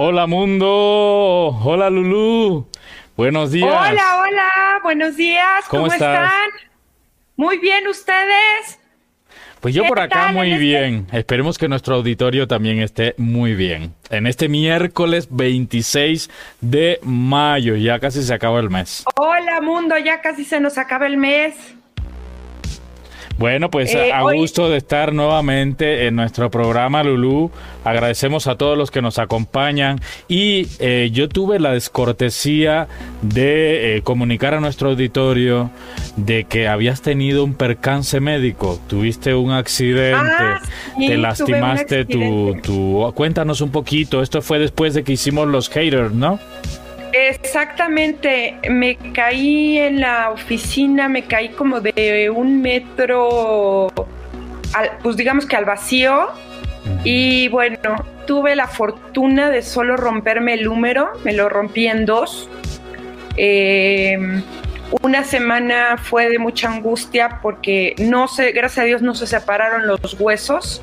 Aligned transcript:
Hola 0.00 0.28
mundo, 0.28 0.68
hola 1.64 1.90
Lulú, 1.90 2.68
buenos 3.16 3.50
días. 3.50 3.68
Hola, 3.68 4.20
hola, 4.22 4.80
buenos 4.84 5.16
días, 5.16 5.64
¿cómo, 5.68 5.88
están? 5.88 6.30
Muy 7.34 7.58
bien, 7.58 7.84
¿ustedes? 7.88 8.78
Pues 9.58 9.74
yo 9.74 9.84
por 9.86 9.98
acá 9.98 10.28
muy 10.28 10.52
este 10.52 10.62
bien. 10.62 11.08
Esperemos 11.10 11.58
que 11.58 11.66
nuestro 11.66 11.96
auditorio 11.96 12.46
también 12.46 12.78
esté 12.78 13.16
muy 13.18 13.56
bien. 13.56 13.92
En 14.08 14.28
este 14.28 14.48
miércoles 14.48 15.26
26 15.32 16.30
de 16.60 17.00
mayo, 17.02 17.74
ya 17.74 17.98
casi 17.98 18.22
se 18.22 18.32
acaba 18.32 18.60
el 18.60 18.70
mes. 18.70 19.02
Hola 19.16 19.60
mundo, 19.60 19.98
ya 19.98 20.20
casi 20.20 20.44
se 20.44 20.60
nos 20.60 20.78
acaba 20.78 21.08
el 21.08 21.16
mes. 21.16 21.56
Bueno, 23.38 23.70
pues 23.70 23.94
eh, 23.94 24.12
a 24.12 24.22
gusto 24.22 24.68
de 24.68 24.78
estar 24.78 25.12
nuevamente 25.12 26.06
en 26.06 26.16
nuestro 26.16 26.50
programa 26.50 27.04
Lulú. 27.04 27.52
Agradecemos 27.84 28.48
a 28.48 28.56
todos 28.56 28.76
los 28.76 28.90
que 28.90 29.00
nos 29.00 29.20
acompañan. 29.20 30.00
Y 30.26 30.66
eh, 30.80 31.10
yo 31.12 31.28
tuve 31.28 31.60
la 31.60 31.72
descortesía 31.72 32.88
de 33.22 33.96
eh, 33.96 34.02
comunicar 34.02 34.54
a 34.54 34.60
nuestro 34.60 34.90
auditorio 34.90 35.70
de 36.16 36.44
que 36.44 36.66
habías 36.66 37.00
tenido 37.00 37.44
un 37.44 37.54
percance 37.54 38.18
médico, 38.18 38.80
tuviste 38.88 39.34
un 39.36 39.52
accidente, 39.52 40.16
ah, 40.16 40.60
te 40.98 41.16
lastimaste 41.16 42.04
tu, 42.06 42.56
tu... 42.60 43.12
Cuéntanos 43.14 43.60
un 43.60 43.70
poquito, 43.70 44.20
esto 44.20 44.42
fue 44.42 44.58
después 44.58 44.94
de 44.94 45.04
que 45.04 45.12
hicimos 45.12 45.46
los 45.46 45.68
haters, 45.68 46.12
¿no? 46.12 46.40
Exactamente, 47.12 48.58
me 48.68 48.96
caí 49.12 49.78
en 49.78 50.00
la 50.00 50.30
oficina, 50.30 51.08
me 51.08 51.24
caí 51.24 51.50
como 51.50 51.80
de 51.80 52.30
un 52.34 52.60
metro, 52.60 53.88
pues 55.02 55.16
digamos 55.16 55.46
que 55.46 55.56
al 55.56 55.64
vacío. 55.64 56.28
Y 57.04 57.48
bueno, 57.48 58.04
tuve 58.26 58.56
la 58.56 58.66
fortuna 58.66 59.50
de 59.50 59.62
solo 59.62 59.96
romperme 59.96 60.54
el 60.54 60.68
húmero, 60.68 61.10
me 61.24 61.32
lo 61.32 61.48
rompí 61.48 61.86
en 61.86 62.04
dos. 62.06 62.48
Em, 63.36 64.42
una 65.02 65.22
semana 65.22 65.96
fue 65.96 66.28
de 66.28 66.38
mucha 66.38 66.70
angustia 66.70 67.40
porque 67.42 67.94
no 67.98 68.26
sé, 68.26 68.52
gracias 68.52 68.84
a 68.84 68.86
Dios 68.86 69.02
no 69.02 69.14
se 69.14 69.26
separaron 69.26 69.86
los 69.86 70.18
huesos. 70.18 70.82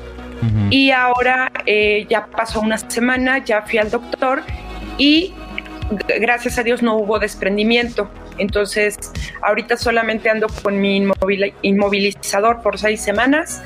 Y 0.70 0.90
ahora 0.90 1.50
eh, 1.64 2.06
ya 2.10 2.26
pasó 2.26 2.60
una 2.60 2.76
semana, 2.76 3.38
ya 3.38 3.62
fui 3.62 3.78
al 3.78 3.90
doctor 3.90 4.42
y 4.98 5.32
gracias 6.20 6.58
a 6.58 6.62
Dios 6.62 6.82
no 6.82 6.96
hubo 6.96 7.18
desprendimiento. 7.18 8.08
Entonces, 8.38 8.96
ahorita 9.42 9.76
solamente 9.76 10.28
ando 10.28 10.48
con 10.62 10.80
mi 10.80 11.02
inmovilizador 11.62 12.62
por 12.62 12.78
seis 12.78 13.00
semanas 13.00 13.62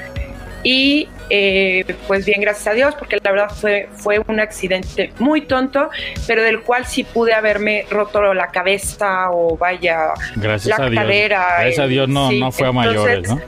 y 0.63 1.09
eh, 1.31 1.85
pues 2.07 2.27
bien, 2.27 2.41
gracias 2.41 2.67
a 2.67 2.73
Dios, 2.73 2.95
porque 2.97 3.19
la 3.23 3.31
verdad 3.31 3.51
fue, 3.51 3.89
fue 3.95 4.21
un 4.27 4.41
accidente 4.41 5.13
muy 5.19 5.43
tonto, 5.43 5.89
pero 6.27 6.43
del 6.43 6.61
cual 6.61 6.87
sí 6.87 7.05
pude 7.05 7.33
haberme 7.33 7.87
roto 7.91 8.35
la 8.35 8.48
cabeza 8.48 9.31
o 9.31 9.57
vaya 9.57 10.09
gracias 10.37 10.79
la 10.79 10.87
a 10.87 10.91
cadera. 10.91 11.47
Gracias 11.61 11.79
a 11.79 11.87
Dios 11.87 12.09
no, 12.09 12.31
no 12.33 12.53
fue 12.53 12.67
a 12.67 12.73
mayores, 12.73 13.29
¿no? 13.29 13.41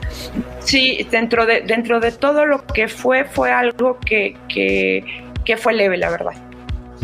Sí, 0.59 1.05
dentro 1.11 1.45
de, 1.45 1.61
dentro 1.61 1.99
de 1.99 2.11
todo 2.13 2.45
lo 2.45 2.65
que 2.65 2.87
fue, 2.87 3.25
fue 3.25 3.51
algo 3.51 3.99
que, 3.99 4.35
que, 4.47 5.03
que 5.45 5.57
fue 5.57 5.73
leve, 5.73 5.97
la 5.97 6.09
verdad. 6.09 6.33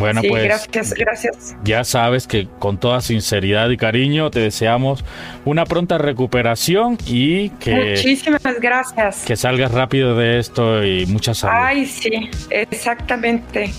Bueno, 0.00 0.22
pues 0.26 0.44
gracias, 0.44 0.94
gracias. 0.94 1.56
Ya 1.62 1.84
sabes 1.84 2.26
que 2.26 2.48
con 2.58 2.78
toda 2.80 3.02
sinceridad 3.02 3.68
y 3.68 3.76
cariño 3.76 4.30
te 4.30 4.40
deseamos 4.40 5.04
una 5.44 5.66
pronta 5.66 5.98
recuperación 5.98 6.96
y 7.06 7.50
que 7.50 7.90
Muchísimas 7.96 8.60
gracias. 8.60 9.24
Que 9.26 9.36
salgas 9.36 9.72
rápido 9.72 10.16
de 10.16 10.38
esto 10.38 10.84
y 10.84 11.04
mucha 11.06 11.34
salud. 11.34 11.54
Ay, 11.58 11.84
sí, 11.84 12.30
exactamente. 12.48 13.70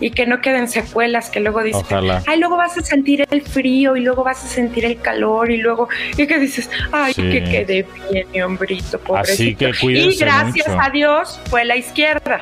Y 0.00 0.12
que 0.12 0.26
no 0.26 0.40
queden 0.40 0.68
secuelas 0.68 1.28
que 1.28 1.40
luego 1.40 1.62
dices, 1.62 1.84
ay, 1.90 2.38
luego 2.38 2.56
vas 2.56 2.76
a 2.76 2.82
sentir 2.82 3.26
el 3.30 3.42
frío 3.42 3.96
y 3.96 4.00
luego 4.00 4.24
vas 4.24 4.42
a 4.44 4.48
sentir 4.48 4.84
el 4.86 4.98
calor 4.98 5.50
y 5.50 5.58
luego, 5.58 5.88
y 6.16 6.26
que 6.26 6.38
dices, 6.38 6.70
ay, 6.92 7.12
que 7.12 7.44
quede 7.44 7.86
bien 8.10 8.26
mi 8.32 8.40
hombrito, 8.40 8.98
pobrecito. 8.98 9.32
Así 9.32 9.54
que 9.54 9.72
cuídense 9.78 10.16
Y 10.16 10.18
gracias 10.18 10.68
mucho. 10.68 10.80
a 10.80 10.90
Dios 10.90 11.40
fue 11.50 11.66
la 11.66 11.76
izquierda 11.76 12.40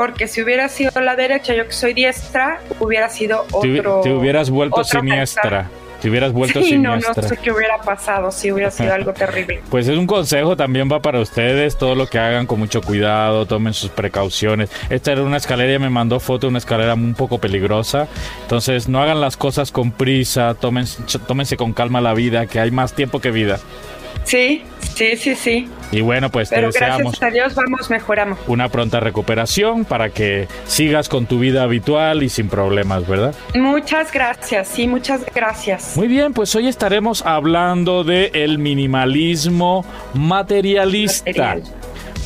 porque 0.00 0.28
si 0.28 0.40
hubiera 0.40 0.66
sido 0.70 0.98
la 1.02 1.14
derecha, 1.14 1.54
yo 1.54 1.66
que 1.66 1.74
soy 1.74 1.92
diestra, 1.92 2.58
hubiera 2.78 3.10
sido 3.10 3.44
otro. 3.52 4.00
Te, 4.00 4.10
hubieras 4.10 4.48
vuelto 4.48 4.82
siniestra. 4.82 5.68
Te 6.00 6.08
hubieras 6.08 6.32
vuelto 6.32 6.62
sí, 6.62 6.70
siniestra. 6.70 7.12
No, 7.14 7.20
no 7.20 7.28
sé 7.28 7.36
qué 7.36 7.52
hubiera 7.52 7.76
pasado, 7.82 8.30
si 8.30 8.50
hubiera 8.50 8.70
sido 8.70 8.94
algo 8.94 9.12
terrible. 9.12 9.60
Pues 9.68 9.88
es 9.88 9.98
un 9.98 10.06
consejo 10.06 10.56
también 10.56 10.88
va 10.90 11.02
para 11.02 11.20
ustedes, 11.20 11.76
todo 11.76 11.94
lo 11.94 12.06
que 12.06 12.18
hagan 12.18 12.46
con 12.46 12.58
mucho 12.58 12.80
cuidado, 12.80 13.44
tomen 13.44 13.74
sus 13.74 13.90
precauciones. 13.90 14.70
Esta 14.88 15.12
era 15.12 15.22
una 15.22 15.36
escalera, 15.36 15.78
me 15.78 15.90
mandó 15.90 16.18
foto 16.18 16.46
de 16.46 16.48
una 16.48 16.58
escalera 16.60 16.94
un 16.94 17.12
poco 17.12 17.36
peligrosa. 17.36 18.08
Entonces 18.40 18.88
no 18.88 19.02
hagan 19.02 19.20
las 19.20 19.36
cosas 19.36 19.70
con 19.70 19.92
prisa, 19.92 20.54
tómense, 20.54 21.18
tómense 21.26 21.58
con 21.58 21.74
calma 21.74 22.00
la 22.00 22.14
vida, 22.14 22.46
que 22.46 22.58
hay 22.58 22.70
más 22.70 22.94
tiempo 22.94 23.20
que 23.20 23.32
vida. 23.32 23.58
Sí, 24.24 24.62
sí, 24.94 25.16
sí, 25.16 25.34
sí. 25.34 25.68
Y 25.92 26.02
bueno, 26.02 26.30
pues 26.30 26.50
Pero 26.50 26.70
te 26.70 26.78
deseamos 26.78 27.18
gracias 27.18 27.22
a 27.22 27.30
Dios 27.30 27.54
vamos, 27.56 27.90
mejoramos. 27.90 28.38
una 28.46 28.68
pronta 28.68 29.00
recuperación 29.00 29.84
para 29.84 30.10
que 30.10 30.46
sigas 30.66 31.08
con 31.08 31.26
tu 31.26 31.40
vida 31.40 31.64
habitual 31.64 32.22
y 32.22 32.28
sin 32.28 32.48
problemas, 32.48 33.08
¿verdad? 33.08 33.34
Muchas 33.56 34.12
gracias, 34.12 34.68
sí, 34.68 34.86
muchas 34.86 35.22
gracias. 35.34 35.96
Muy 35.96 36.06
bien, 36.06 36.32
pues 36.32 36.54
hoy 36.54 36.68
estaremos 36.68 37.26
hablando 37.26 38.04
de 38.04 38.30
el 38.34 38.58
minimalismo 38.58 39.84
materialista. 40.14 41.24
Material. 41.30 41.62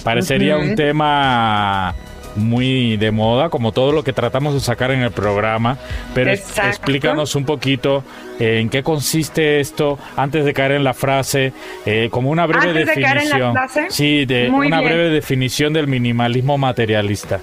Parecería 0.02 0.58
un 0.58 0.74
tema 0.74 1.94
muy 2.36 2.96
de 2.96 3.10
moda, 3.10 3.48
como 3.48 3.72
todo 3.72 3.92
lo 3.92 4.02
que 4.02 4.12
tratamos 4.12 4.54
de 4.54 4.60
sacar 4.60 4.90
en 4.90 5.02
el 5.02 5.10
programa, 5.10 5.78
pero 6.14 6.30
Exacto. 6.32 6.68
explícanos 6.68 7.34
un 7.34 7.44
poquito 7.44 8.04
eh, 8.40 8.58
en 8.60 8.68
qué 8.68 8.82
consiste 8.82 9.60
esto 9.60 9.98
antes 10.16 10.44
de 10.44 10.52
caer 10.52 10.72
en 10.72 10.84
la 10.84 10.94
frase, 10.94 11.52
eh, 11.86 12.08
como 12.10 12.30
una 12.30 12.46
breve 12.46 12.68
Antes 12.70 12.86
de 12.86 13.02
caer 13.02 13.18
en 13.18 13.28
la 13.28 13.36
definición. 13.36 13.52
frase. 13.52 13.86
Sí, 13.90 14.24
de 14.24 14.48
una 14.50 14.80
bien. 14.80 14.90
breve 14.92 15.08
definición 15.10 15.72
del 15.72 15.86
minimalismo 15.86 16.58
materialista. 16.58 17.40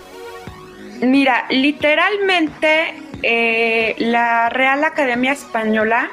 Mira, 1.01 1.45
literalmente 1.49 2.93
eh, 3.23 3.95
la 3.97 4.49
Real 4.49 4.83
Academia 4.83 5.31
Española 5.31 6.09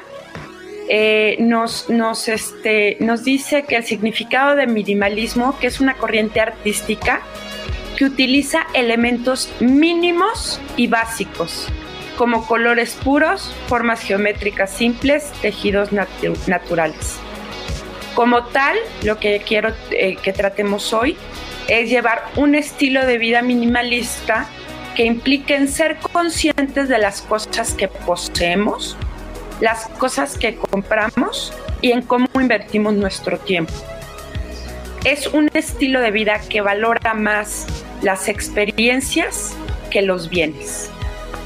eh, 0.89 1.37
nos, 1.39 1.89
nos, 1.89 2.27
este, 2.27 2.97
nos 2.99 3.23
dice 3.23 3.63
que 3.63 3.75
el 3.75 3.83
significado 3.83 4.55
de 4.55 4.65
minimalismo, 4.65 5.57
que 5.59 5.67
es 5.67 5.79
una 5.79 5.93
corriente 5.93 6.39
artística 6.39 7.21
que 7.99 8.05
utiliza 8.05 8.65
elementos 8.73 9.51
mínimos 9.59 10.61
y 10.77 10.87
básicos, 10.87 11.67
como 12.17 12.47
colores 12.47 12.97
puros, 13.03 13.53
formas 13.67 13.99
geométricas 13.99 14.71
simples, 14.71 15.33
tejidos 15.41 15.91
natu- 15.91 16.37
naturales. 16.47 17.17
Como 18.15 18.45
tal, 18.45 18.77
lo 19.03 19.19
que 19.19 19.41
quiero 19.45 19.73
eh, 19.91 20.15
que 20.15 20.31
tratemos 20.31 20.93
hoy 20.93 21.17
es 21.67 21.89
llevar 21.89 22.23
un 22.37 22.55
estilo 22.55 23.05
de 23.05 23.17
vida 23.17 23.41
minimalista 23.41 24.47
que 24.95 25.03
implique 25.03 25.57
en 25.57 25.67
ser 25.67 25.97
conscientes 25.97 26.87
de 26.87 26.99
las 26.99 27.21
cosas 27.21 27.73
que 27.73 27.89
poseemos, 27.89 28.95
las 29.59 29.89
cosas 29.97 30.37
que 30.37 30.55
compramos 30.55 31.51
y 31.81 31.91
en 31.91 32.01
cómo 32.03 32.27
invertimos 32.35 32.93
nuestro 32.93 33.37
tiempo. 33.39 33.73
Es 35.03 35.27
un 35.27 35.49
estilo 35.53 35.99
de 35.99 36.11
vida 36.11 36.39
que 36.47 36.61
valora 36.61 37.13
más 37.13 37.67
las 38.01 38.27
experiencias 38.27 39.55
que 39.91 40.01
los 40.01 40.29
bienes. 40.29 40.89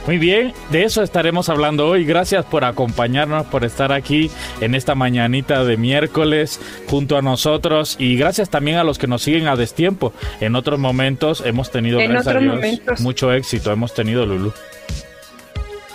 Muy 0.06 0.18
bien, 0.18 0.52
de 0.70 0.84
eso 0.84 1.02
estaremos 1.02 1.48
hablando 1.48 1.88
hoy. 1.88 2.04
Gracias 2.04 2.44
por 2.44 2.66
acompañarnos, 2.66 3.46
por 3.46 3.64
estar 3.64 3.94
aquí 3.94 4.30
en 4.60 4.76
esta 4.76 4.96
mañanita 4.96 5.64
de 5.64 5.78
miércoles 5.78 6.60
junto 6.90 7.18
a 7.18 7.22
nosotros 7.22 7.96
y 8.00 8.18
gracias 8.18 8.50
también 8.50 8.78
a 8.78 8.84
los 8.84 8.98
que 8.98 9.08
nos 9.08 9.22
siguen 9.22 9.48
a 9.48 9.56
destiempo. 9.56 10.14
En 10.42 10.56
otros 10.56 10.78
momentos 10.78 11.42
hemos 11.46 11.72
tenido, 11.72 12.02
En 12.02 12.12
gracias 12.12 12.36
a 12.36 12.40
Dios, 12.40 12.54
momentos. 12.54 13.00
mucho 13.00 13.32
éxito. 13.32 13.72
Hemos 13.72 13.94
tenido 13.94 14.26
Lulu. 14.26 14.52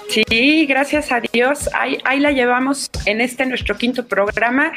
Sí, 0.08 0.64
gracias 0.66 1.12
a 1.12 1.20
Dios. 1.20 1.68
Ahí, 1.74 1.98
ahí 2.04 2.18
la 2.18 2.32
llevamos 2.32 2.90
en 3.04 3.20
este 3.20 3.44
nuestro 3.44 3.76
quinto 3.76 4.06
programa 4.06 4.72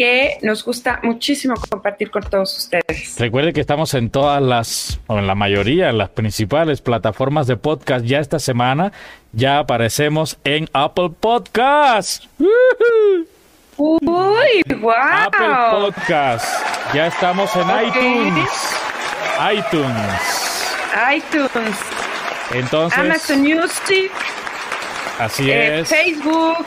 que 0.00 0.38
nos 0.40 0.64
gusta 0.64 0.98
muchísimo 1.02 1.56
compartir 1.68 2.10
con 2.10 2.22
todos 2.22 2.56
ustedes. 2.56 3.16
Recuerde 3.18 3.52
que 3.52 3.60
estamos 3.60 3.92
en 3.92 4.08
todas 4.08 4.40
las, 4.40 4.98
o 5.08 5.18
en 5.18 5.26
la 5.26 5.34
mayoría, 5.34 5.90
en 5.90 5.98
las 5.98 6.08
principales 6.08 6.80
plataformas 6.80 7.46
de 7.46 7.58
podcast. 7.58 8.06
Ya 8.06 8.18
esta 8.18 8.38
semana 8.38 8.92
ya 9.32 9.58
aparecemos 9.58 10.38
en 10.44 10.70
Apple 10.72 11.10
Podcast. 11.20 12.24
Uy, 13.76 14.62
wow. 14.80 14.90
Apple 14.90 15.56
Podcast. 15.70 16.46
Ya 16.94 17.08
estamos 17.08 17.54
en 17.56 17.66
iTunes. 17.86 18.50
iTunes. 19.52 20.74
iTunes, 21.14 21.76
Entonces, 22.52 22.98
Amazon 22.98 23.42
Music, 23.42 24.12
así 25.20 25.50
eh, 25.50 25.80
es. 25.80 25.88
Facebook, 25.88 26.64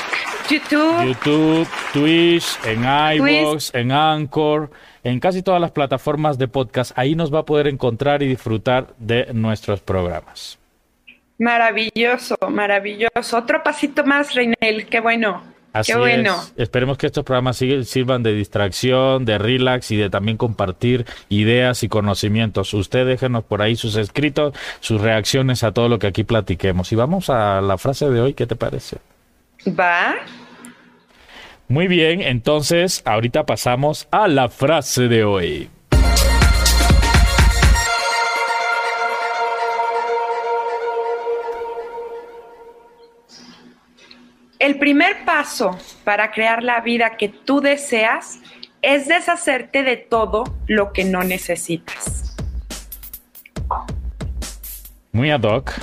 YouTube. 0.49 1.05
YouTube, 1.05 1.67
Twitch, 1.91 2.59
en 2.65 2.83
iVoox, 2.83 3.73
en 3.73 3.91
Anchor, 3.91 4.69
en 5.03 5.19
casi 5.19 5.41
todas 5.41 5.59
las 5.59 5.71
plataformas 5.71 6.37
de 6.37 6.47
podcast. 6.47 6.91
Ahí 6.95 7.15
nos 7.15 7.33
va 7.33 7.39
a 7.39 7.45
poder 7.45 7.67
encontrar 7.67 8.21
y 8.23 8.27
disfrutar 8.27 8.93
de 8.97 9.33
nuestros 9.33 9.81
programas. 9.81 10.59
Maravilloso, 11.39 12.37
maravilloso. 12.49 13.37
Otro 13.37 13.63
pasito 13.63 14.03
más, 14.03 14.33
Reinel, 14.33 14.87
qué 14.89 14.99
bueno. 14.99 15.52
Qué 15.85 15.95
bueno. 15.95 16.35
Esperemos 16.55 16.97
que 16.97 17.07
estos 17.07 17.23
programas 17.23 17.57
sirvan 17.57 18.21
de 18.21 18.33
distracción, 18.33 19.25
de 19.25 19.37
relax 19.39 19.89
y 19.91 19.97
de 19.97 20.09
también 20.09 20.37
compartir 20.37 21.05
ideas 21.29 21.83
y 21.83 21.89
conocimientos. 21.89 22.73
Usted 22.73 23.07
déjenos 23.07 23.43
por 23.43 23.61
ahí 23.61 23.75
sus 23.75 23.95
escritos, 23.95 24.53
sus 24.81 25.01
reacciones 25.01 25.63
a 25.63 25.71
todo 25.71 25.89
lo 25.89 25.97
que 25.97 26.07
aquí 26.07 26.23
platiquemos. 26.23 26.91
Y 26.91 26.95
vamos 26.95 27.29
a 27.29 27.61
la 27.61 27.77
frase 27.77 28.09
de 28.09 28.21
hoy, 28.21 28.33
¿qué 28.33 28.45
te 28.45 28.55
parece? 28.55 28.97
Va. 29.67 30.15
Muy 31.67 31.87
bien, 31.87 32.21
entonces 32.21 33.01
ahorita 33.05 33.45
pasamos 33.45 34.07
a 34.11 34.27
la 34.27 34.49
frase 34.49 35.07
de 35.07 35.23
hoy. 35.23 35.69
El 44.63 44.79
primer 44.79 45.25
paso 45.25 45.77
para 46.05 46.31
crear 46.31 46.63
la 46.63 46.79
vida 46.79 47.17
que 47.17 47.27
tú 47.27 47.59
deseas 47.59 48.39
es 48.81 49.09
deshacerte 49.09 49.83
de 49.83 49.97
todo 49.97 50.45
lo 50.67 50.93
que 50.93 51.03
no 51.03 51.21
necesitas. 51.21 52.33
Muy 55.11 55.31
ad 55.31 55.43
hoc, 55.43 55.73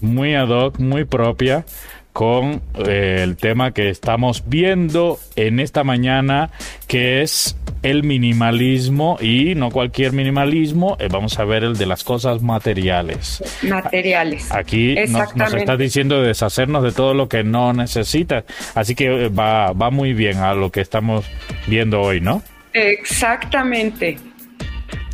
muy 0.00 0.34
ad 0.34 0.48
hoc, 0.48 0.78
muy 0.78 1.04
propia 1.04 1.66
con 2.14 2.62
eh, 2.86 3.18
el 3.22 3.36
tema 3.36 3.72
que 3.74 3.90
estamos 3.90 4.44
viendo 4.46 5.18
en 5.36 5.60
esta 5.60 5.84
mañana, 5.84 6.50
que 6.88 7.20
es 7.20 7.58
el 7.84 8.02
minimalismo 8.02 9.18
y 9.20 9.54
no 9.54 9.70
cualquier 9.70 10.12
minimalismo, 10.12 10.96
eh, 10.98 11.08
vamos 11.10 11.38
a 11.38 11.44
ver 11.44 11.64
el 11.64 11.76
de 11.76 11.84
las 11.84 12.02
cosas 12.02 12.42
materiales. 12.42 13.44
Materiales. 13.62 14.50
Aquí 14.50 14.96
nos, 15.08 15.36
nos 15.36 15.52
está 15.52 15.76
diciendo 15.76 16.22
deshacernos 16.22 16.82
de 16.82 16.92
todo 16.92 17.12
lo 17.12 17.28
que 17.28 17.44
no 17.44 17.74
necesita, 17.74 18.44
así 18.74 18.94
que 18.94 19.26
eh, 19.26 19.28
va, 19.28 19.72
va 19.72 19.90
muy 19.90 20.14
bien 20.14 20.38
a 20.38 20.54
lo 20.54 20.72
que 20.72 20.80
estamos 20.80 21.26
viendo 21.66 22.00
hoy, 22.00 22.22
¿no? 22.22 22.42
Exactamente. 22.72 24.18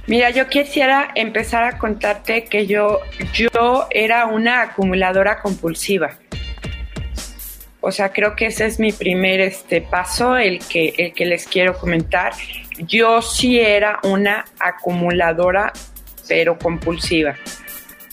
Mira, 0.07 0.31
yo 0.31 0.49
quisiera 0.49 1.11
empezar 1.15 1.65
a 1.65 1.77
contarte 1.77 2.45
que 2.45 2.67
yo, 2.67 3.01
yo 3.35 3.87
era 3.91 4.27
una 4.27 4.63
acumuladora 4.63 5.41
compulsiva. 5.41 6.19
O 7.81 7.91
sea, 7.91 8.13
creo 8.13 8.37
que 8.37 8.47
ese 8.47 8.67
es 8.67 8.79
mi 8.79 8.93
primer 8.93 9.41
este, 9.41 9.81
paso, 9.81 10.37
el 10.37 10.59
que, 10.59 10.95
el 10.99 11.13
que 11.15 11.25
les 11.25 11.47
quiero 11.47 11.77
comentar. 11.79 12.33
Yo 12.79 13.23
sí 13.23 13.59
era 13.59 13.99
una 14.03 14.45
acumuladora, 14.59 15.73
pero 16.29 16.59
compulsiva. 16.59 17.37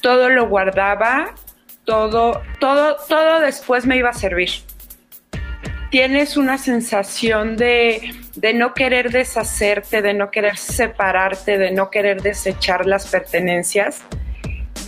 Todo 0.02 0.30
lo 0.30 0.48
guardaba, 0.48 1.34
todo, 1.84 2.42
todo, 2.60 2.98
todo 3.10 3.42
después 3.42 3.86
me 3.86 3.98
iba 3.98 4.10
a 4.10 4.14
servir. 4.14 4.50
Tienes 5.92 6.38
una 6.38 6.58
sensación 6.58 7.58
de, 7.58 8.14
de 8.36 8.54
no 8.54 8.74
querer 8.74 9.12
deshacerte, 9.12 10.02
de 10.02 10.14
no 10.14 10.32
querer 10.32 10.58
separarte, 10.58 11.58
de 11.58 11.72
no 11.72 11.90
querer 11.90 12.22
desechar 12.22 12.86
las 12.86 13.08
pertenencias 13.08 14.04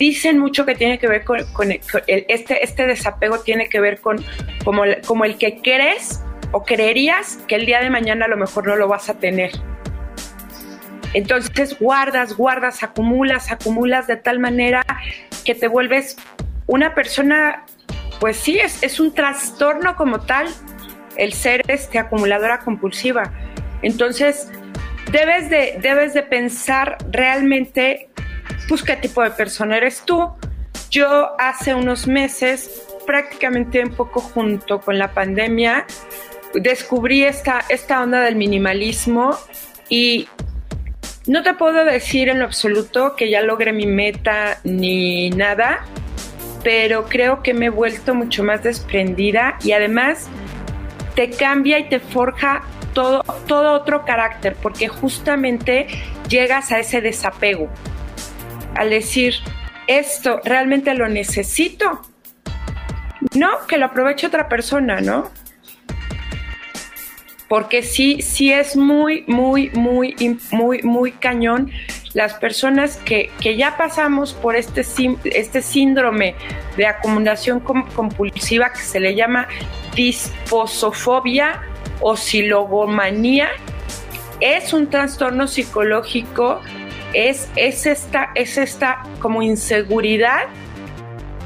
dicen 0.00 0.38
mucho 0.38 0.64
que 0.64 0.74
tiene 0.74 0.98
que 0.98 1.06
ver 1.06 1.24
con, 1.24 1.70
este, 1.70 2.64
este 2.64 2.86
desapego 2.86 3.40
tiene 3.40 3.68
que 3.68 3.80
ver 3.80 4.00
con 4.00 4.24
como, 4.64 4.82
como 5.06 5.26
el 5.26 5.36
que 5.36 5.60
crees 5.60 6.24
o 6.52 6.64
creerías 6.64 7.36
que 7.46 7.56
el 7.56 7.66
día 7.66 7.80
de 7.80 7.90
mañana 7.90 8.24
a 8.24 8.28
lo 8.28 8.38
mejor 8.38 8.66
no 8.66 8.76
lo 8.76 8.88
vas 8.88 9.10
a 9.10 9.18
tener. 9.18 9.52
Entonces 11.12 11.78
guardas, 11.78 12.34
guardas, 12.34 12.82
acumulas, 12.82 13.52
acumulas 13.52 14.06
de 14.06 14.16
tal 14.16 14.38
manera 14.38 14.82
que 15.44 15.54
te 15.54 15.68
vuelves 15.68 16.16
una 16.66 16.94
persona, 16.94 17.66
pues 18.20 18.38
sí, 18.38 18.58
es, 18.58 18.82
es 18.82 19.00
un 19.00 19.12
trastorno 19.12 19.96
como 19.96 20.20
tal 20.20 20.48
el 21.16 21.34
ser 21.34 21.62
este 21.68 21.98
acumuladora 21.98 22.60
compulsiva. 22.60 23.30
Entonces, 23.82 24.50
debes 25.12 25.50
de, 25.50 25.78
debes 25.82 26.14
de 26.14 26.22
pensar 26.22 26.96
realmente 27.10 28.08
pues 28.70 28.84
qué 28.84 28.94
tipo 28.94 29.20
de 29.20 29.32
persona 29.32 29.78
eres 29.78 30.02
tú. 30.06 30.30
Yo 30.92 31.32
hace 31.40 31.74
unos 31.74 32.06
meses, 32.06 32.84
prácticamente 33.04 33.82
un 33.82 33.90
poco 33.90 34.20
junto 34.20 34.80
con 34.80 34.96
la 34.96 35.12
pandemia, 35.12 35.86
descubrí 36.54 37.24
esta, 37.24 37.64
esta 37.68 38.00
onda 38.00 38.20
del 38.20 38.36
minimalismo 38.36 39.36
y 39.88 40.28
no 41.26 41.42
te 41.42 41.54
puedo 41.54 41.84
decir 41.84 42.28
en 42.28 42.38
lo 42.38 42.44
absoluto 42.44 43.16
que 43.16 43.28
ya 43.28 43.42
logré 43.42 43.72
mi 43.72 43.86
meta 43.86 44.60
ni 44.62 45.30
nada, 45.30 45.84
pero 46.62 47.06
creo 47.06 47.42
que 47.42 47.54
me 47.54 47.66
he 47.66 47.70
vuelto 47.70 48.14
mucho 48.14 48.44
más 48.44 48.62
desprendida 48.62 49.58
y 49.64 49.72
además 49.72 50.28
te 51.16 51.28
cambia 51.30 51.80
y 51.80 51.88
te 51.88 51.98
forja 51.98 52.62
todo, 52.94 53.24
todo 53.48 53.72
otro 53.72 54.04
carácter, 54.04 54.54
porque 54.62 54.86
justamente 54.86 55.88
llegas 56.28 56.70
a 56.70 56.78
ese 56.78 57.00
desapego 57.00 57.68
al 58.74 58.90
decir, 58.90 59.34
esto 59.86 60.40
realmente 60.44 60.94
lo 60.94 61.08
necesito. 61.08 62.02
No, 63.34 63.66
que 63.68 63.76
lo 63.76 63.86
aproveche 63.86 64.26
otra 64.26 64.48
persona, 64.48 65.00
¿no? 65.00 65.30
Porque 67.48 67.82
sí, 67.82 68.22
sí 68.22 68.52
es 68.52 68.76
muy, 68.76 69.24
muy, 69.26 69.70
muy, 69.70 70.14
muy, 70.52 70.82
muy 70.82 71.12
cañón 71.12 71.70
las 72.12 72.34
personas 72.34 72.96
que, 72.96 73.30
ya 73.40 73.76
pasamos 73.76 74.32
por 74.32 74.56
este, 74.56 74.84
este 75.24 75.62
síndrome 75.62 76.34
de 76.76 76.86
acumulación 76.86 77.60
compulsiva 77.60 78.72
que 78.72 78.80
se 78.80 79.00
le 79.00 79.14
llama 79.14 79.46
disposofobia 79.94 81.62
o 82.00 82.16
silogomanía, 82.16 83.48
es 84.40 84.72
un 84.72 84.88
trastorno 84.88 85.46
psicológico 85.46 86.60
es, 87.12 87.48
es, 87.56 87.86
esta, 87.86 88.30
es 88.34 88.58
esta 88.58 89.02
como 89.20 89.42
inseguridad 89.42 90.44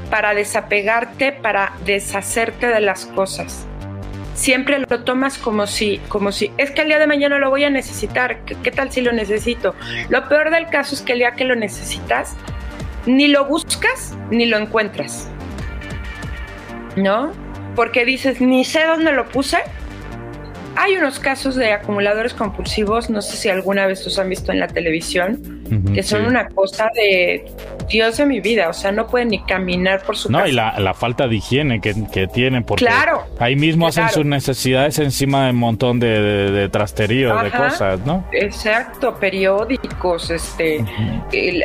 para 0.09 0.33
desapegarte, 0.33 1.31
para 1.31 1.73
deshacerte 1.85 2.67
de 2.67 2.81
las 2.81 3.05
cosas. 3.07 3.65
Siempre 4.33 4.79
lo 4.79 5.03
tomas 5.03 5.37
como 5.37 5.65
si, 5.65 5.99
como 6.09 6.31
si, 6.31 6.51
es 6.57 6.71
que 6.71 6.81
el 6.81 6.89
día 6.89 6.99
de 6.99 7.07
mañana 7.07 7.39
lo 7.39 7.49
voy 7.49 7.63
a 7.63 7.69
necesitar, 7.69 8.39
¿qué, 8.43 8.71
tal 8.71 8.91
si 8.91 9.01
lo 9.01 9.13
necesito? 9.13 9.75
Lo 10.09 10.27
peor 10.27 10.51
del 10.51 10.67
caso 10.67 10.93
es 10.93 11.01
que 11.01 11.13
el 11.13 11.19
día 11.19 11.31
que 11.31 11.45
lo 11.45 11.55
necesitas, 11.55 12.35
ni 13.05 13.27
lo 13.27 13.45
buscas 13.45 14.15
ni 14.31 14.45
lo 14.45 14.57
encuentras. 14.57 15.29
¿No? 16.97 17.31
Porque 17.75 18.05
dices, 18.05 18.41
ni 18.41 18.65
sé 18.65 18.85
dónde 18.85 19.11
lo 19.13 19.25
puse, 19.27 19.57
hay 20.75 20.95
unos 20.97 21.19
casos 21.19 21.55
de 21.55 21.71
acumuladores 21.71 22.33
compulsivos, 22.33 23.09
no 23.09 23.21
sé 23.21 23.37
si 23.37 23.49
alguna 23.49 23.85
vez 23.85 24.03
los 24.03 24.17
han 24.19 24.29
visto 24.29 24.51
en 24.51 24.59
la 24.59 24.67
televisión, 24.67 25.63
que 25.93 26.03
son 26.03 26.25
una 26.25 26.47
cosa 26.49 26.89
de 26.93 27.45
Dios 27.89 28.17
de 28.17 28.25
mi 28.25 28.39
vida, 28.39 28.69
o 28.69 28.73
sea, 28.73 28.91
no 28.91 29.07
pueden 29.07 29.29
ni 29.29 29.43
caminar 29.43 30.03
por 30.03 30.15
su 30.15 30.31
No, 30.31 30.45
y 30.45 30.51
la, 30.51 30.93
falta 30.93 31.27
de 31.27 31.35
higiene 31.35 31.81
que, 31.81 32.27
tienen, 32.27 32.63
porque 32.63 32.87
ahí 33.39 33.55
mismo 33.55 33.87
hacen 33.87 34.09
sus 34.09 34.25
necesidades 34.25 34.99
encima 34.99 35.45
de 35.45 35.51
un 35.51 35.57
montón 35.57 35.99
de, 35.99 36.51
de, 36.51 36.69
trasterío, 36.69 37.37
de 37.37 37.51
cosas, 37.51 37.99
¿no? 38.05 38.25
Exacto, 38.31 39.15
periódicos, 39.15 40.29
este, 40.29 40.83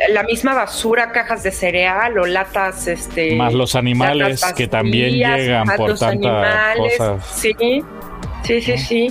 la 0.09 0.23
misma 0.23 0.53
basura, 0.53 1.11
cajas 1.11 1.43
de 1.43 1.51
cereal 1.51 2.17
o 2.17 2.25
latas, 2.25 2.87
este... 2.87 3.35
Más 3.35 3.53
los 3.53 3.75
animales 3.75 4.43
que 4.55 4.67
también 4.67 5.13
llegan 5.13 5.67
por 5.75 5.97
tantas 5.97 6.77
cosas. 6.77 7.25
Sí, 7.35 7.83
Sí, 8.43 8.61
sí, 8.61 8.77
sí. 8.77 9.07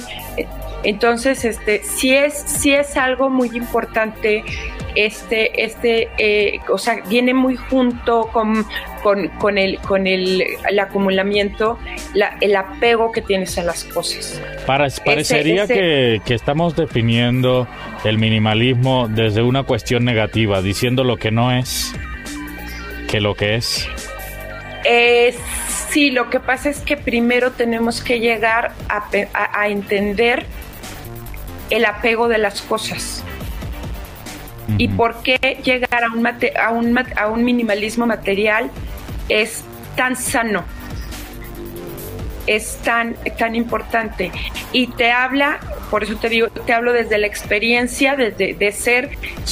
Entonces, 0.83 1.45
este, 1.45 1.83
sí 1.83 2.15
es, 2.15 2.35
sí 2.35 2.73
es 2.73 2.97
algo 2.97 3.29
muy 3.29 3.51
importante. 3.55 4.43
Este, 4.95 5.63
este, 5.63 6.09
eh, 6.19 6.59
o 6.69 6.79
sea, 6.79 7.01
viene 7.09 7.33
muy 7.33 7.57
junto 7.57 8.29
con, 8.33 8.67
con, 9.03 9.59
el, 9.59 9.79
con 9.79 10.07
el, 10.07 10.43
acumulamiento, 10.81 11.79
el 12.41 12.57
apego 12.57 13.13
que 13.13 13.23
tienes 13.23 13.57
a 13.59 13.63
las 13.63 13.85
cosas. 13.85 14.41
parecería 14.67 15.67
Que, 15.67 16.21
que, 16.25 16.35
estamos 16.35 16.75
definiendo 16.75 17.69
el 18.05 18.19
minimalismo 18.19 19.07
desde 19.07 19.43
una 19.43 19.63
cuestión 19.63 20.05
negativa, 20.05 20.61
diciendo 20.61 21.05
lo 21.05 21.19
que 21.19 21.31
no 21.31 21.53
es 21.53 21.95
que 23.07 23.21
lo 23.21 23.35
que 23.35 23.57
es. 23.57 23.89
Eh, 24.85 25.35
sí, 25.91 26.11
lo 26.11 26.31
que 26.31 26.41
pasa 26.41 26.71
es 26.71 26.81
que 26.81 26.97
primero 26.97 27.53
tenemos 27.53 28.03
que 28.03 28.21
llegar 28.21 28.73
a, 28.89 29.69
entender 29.69 30.47
el 31.71 31.85
apego 31.85 32.29
de 32.29 32.39
las 32.39 32.63
cosas. 32.63 33.23
¿Y 34.79 34.89
por 34.89 35.23
qué 35.23 35.61
llegar 35.65 36.05
a 36.05 36.13
un, 36.13 36.27
a, 36.27 36.71
un, 36.71 36.99
a 37.17 37.27
un 37.29 37.45
minimalismo 37.45 38.07
material 38.07 38.71
es 39.29 39.65
tan 39.97 40.17
sano? 40.17 40.65
Es 42.47 42.79
tan, 42.79 43.17
tan 43.37 43.55
importante. 43.55 44.31
Y 44.73 44.87
te 44.89 45.11
habla 45.11 45.61
por 45.91 46.05
eso 46.05 46.15
te 46.17 46.29
digo, 46.29 46.49
te 46.49 46.73
hablo 46.73 46.93
desde 46.93 47.19
la 47.19 47.27
experiencia 47.27 48.17
de, 48.17 48.31
de, 48.31 48.73
ser 48.73 49.11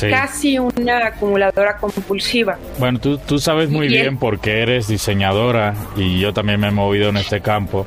casi 0.09 0.59
una 0.59 1.09
acumuladora 1.09 1.77
compulsiva. 1.77 2.57
Bueno, 2.79 3.01
tú, 3.01 3.19
tú 3.19 3.39
sabes 3.39 3.69
muy 3.69 3.89
bien 3.89 4.17
porque 4.19 4.61
eres 4.63 4.87
diseñadora 4.89 5.75
y 5.97 6.21
yo 6.21 6.33
también 6.33 6.61
me 6.61 6.69
he 6.69 6.71
movido 6.71 7.09
en 7.09 7.17
este 7.17 7.41
campo, 7.41 7.87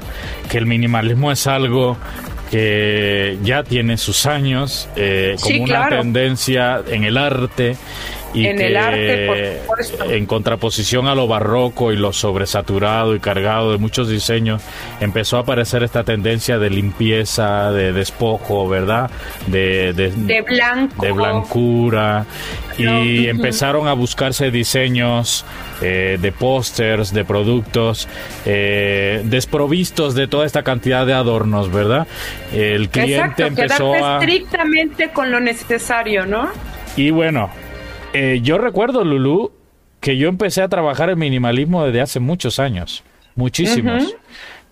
que 0.50 0.58
el 0.58 0.65
minimalismo 0.65 1.31
es 1.31 1.48
algo 1.48 1.98
que 2.51 3.38
ya 3.43 3.63
tiene 3.63 3.98
sus 3.98 4.25
años 4.25 4.89
eh, 4.98 5.38
como 5.41 5.63
una 5.63 5.88
tendencia 5.88 6.81
en 6.86 7.05
el 7.05 7.17
arte 7.17 7.77
y 8.33 8.47
en 8.47 8.61
el 8.61 8.77
arte, 8.77 9.61
en 10.09 10.25
contraposición 10.25 11.07
a 11.07 11.15
lo 11.15 11.27
barroco 11.27 11.91
y 11.91 11.97
lo 11.97 12.13
sobresaturado 12.13 13.15
y 13.15 13.19
cargado 13.19 13.71
de 13.71 13.77
muchos 13.77 14.09
diseños, 14.09 14.61
empezó 15.00 15.38
a 15.38 15.41
aparecer 15.41 15.83
esta 15.83 16.03
tendencia 16.03 16.57
de 16.57 16.69
limpieza, 16.69 17.71
de 17.71 17.93
despojo, 17.93 18.67
¿verdad? 18.67 19.09
De, 19.47 19.93
de, 19.93 20.41
blanco. 20.41 21.01
De 21.01 21.11
blancura. 21.11 22.25
Y 22.77 23.27
empezaron 23.27 23.88
a 23.88 23.93
buscarse 23.93 24.50
diseños 24.50 25.45
eh, 25.81 26.17
de 26.19 26.31
pósters, 26.31 27.13
de 27.13 27.25
productos 27.25 28.07
eh, 28.45 29.21
desprovistos 29.25 30.15
de 30.15 30.27
toda 30.27 30.45
esta 30.45 30.63
cantidad 30.63 31.05
de 31.05 31.13
adornos, 31.13 31.71
¿verdad? 31.71 32.07
El 32.53 32.89
cliente 32.89 33.45
empezó 33.45 33.93
a... 33.93 34.19
estrictamente 34.19 35.09
con 35.09 35.31
lo 35.31 35.39
necesario, 35.39 36.25
¿no? 36.25 36.50
Y 36.95 37.11
bueno, 37.11 37.50
eh, 38.13 38.39
yo 38.44 38.58
recuerdo, 38.58 39.03
Lulu, 39.03 39.51
que 40.00 40.18
yo 40.18 40.27
empecé 40.27 40.62
a 40.62 40.68
trabajar 40.68 41.10
en 41.10 41.20
minimalismo 41.20 41.86
desde 41.86 42.01
hace 42.01 42.20
muchos 42.20 42.60
años, 42.60 43.03
muchísimos. 43.36 44.15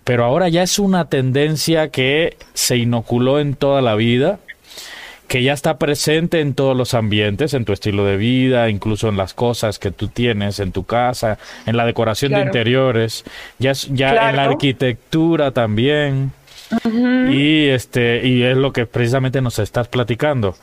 Pero 0.03 0.25
ahora 0.25 0.49
ya 0.49 0.63
es 0.63 0.79
una 0.79 1.05
tendencia 1.05 1.89
que 1.89 2.35
se 2.53 2.77
inoculó 2.77 3.39
en 3.39 3.53
toda 3.53 3.81
la 3.81 3.93
vida, 3.93 4.39
que 5.27 5.43
ya 5.43 5.53
está 5.53 5.77
presente 5.77 6.41
en 6.41 6.55
todos 6.55 6.75
los 6.75 6.95
ambientes, 6.95 7.53
en 7.53 7.63
tu 7.63 7.73
estilo 7.73 8.03
de 8.05 8.17
vida, 8.17 8.69
incluso 8.69 9.07
en 9.07 9.17
las 9.17 9.35
cosas 9.35 9.77
que 9.77 9.91
tú 9.91 10.07
tienes 10.07 10.59
en 10.59 10.71
tu 10.71 10.83
casa, 10.83 11.37
en 11.67 11.77
la 11.77 11.85
decoración 11.85 12.31
de 12.31 12.41
interiores, 12.41 13.23
ya, 13.59 13.73
ya 13.73 14.29
en 14.31 14.37
la 14.37 14.45
arquitectura 14.45 15.51
también. 15.51 16.31
Y 17.29 17.67
este 17.67 18.27
y 18.27 18.43
es 18.43 18.57
lo 18.57 18.73
que 18.73 18.85
precisamente 18.85 19.41
nos 19.41 19.57
estás 19.59 19.87
platicando 19.87 20.55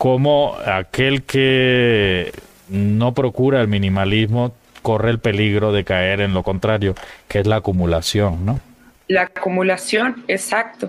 cómo 0.00 0.56
aquel 0.64 1.24
que 1.24 2.32
no 2.70 3.12
procura 3.12 3.60
el 3.60 3.68
minimalismo 3.68 4.54
corre 4.80 5.10
el 5.10 5.18
peligro 5.18 5.72
de 5.72 5.84
caer 5.84 6.22
en 6.22 6.32
lo 6.32 6.42
contrario, 6.42 6.94
que 7.28 7.40
es 7.40 7.46
la 7.46 7.56
acumulación, 7.56 8.46
¿no? 8.46 8.60
La 9.08 9.24
acumulación, 9.24 10.24
exacto. 10.26 10.88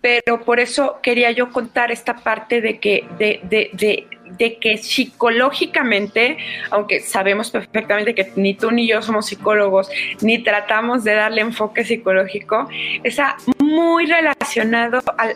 Pero 0.00 0.44
por 0.44 0.60
eso 0.60 1.00
quería 1.02 1.32
yo 1.32 1.50
contar 1.50 1.90
esta 1.90 2.14
parte 2.14 2.60
de 2.60 2.78
que, 2.78 3.08
de, 3.18 3.40
de, 3.42 4.06
de, 4.38 4.58
que 4.58 4.78
psicológicamente, 4.78 6.38
aunque 6.70 7.00
sabemos 7.00 7.50
perfectamente 7.50 8.14
que 8.14 8.30
ni 8.36 8.54
tú 8.54 8.70
ni 8.70 8.86
yo 8.86 9.02
somos 9.02 9.26
psicólogos, 9.26 9.90
ni 10.20 10.44
tratamos 10.44 11.02
de 11.02 11.14
darle 11.14 11.40
enfoque 11.40 11.84
psicológico, 11.84 12.68
está 13.02 13.36
muy 13.58 14.06
relacionado 14.06 15.00
al 15.16 15.34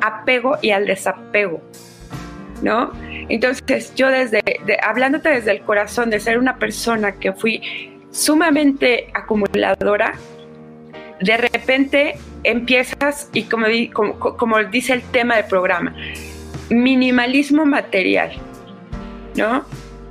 apego 0.00 0.56
y 0.62 0.70
al 0.70 0.86
desapego. 0.86 1.60
¿No? 2.62 2.92
Entonces, 3.28 3.94
yo 3.94 4.08
desde, 4.08 4.40
hablándote 4.82 5.28
desde 5.28 5.50
el 5.50 5.60
corazón, 5.62 6.10
de 6.10 6.20
ser 6.20 6.38
una 6.38 6.56
persona 6.56 7.12
que 7.12 7.32
fui 7.32 7.62
sumamente 8.10 9.10
acumuladora, 9.14 10.14
de 11.20 11.36
repente 11.36 12.14
empiezas, 12.44 13.28
y 13.32 13.44
como, 13.44 13.66
como, 14.18 14.62
dice 14.64 14.92
el 14.92 15.02
tema 15.02 15.36
del 15.36 15.46
programa, 15.46 15.94
minimalismo 16.70 17.64
material, 17.64 18.32
¿no? 19.36 19.64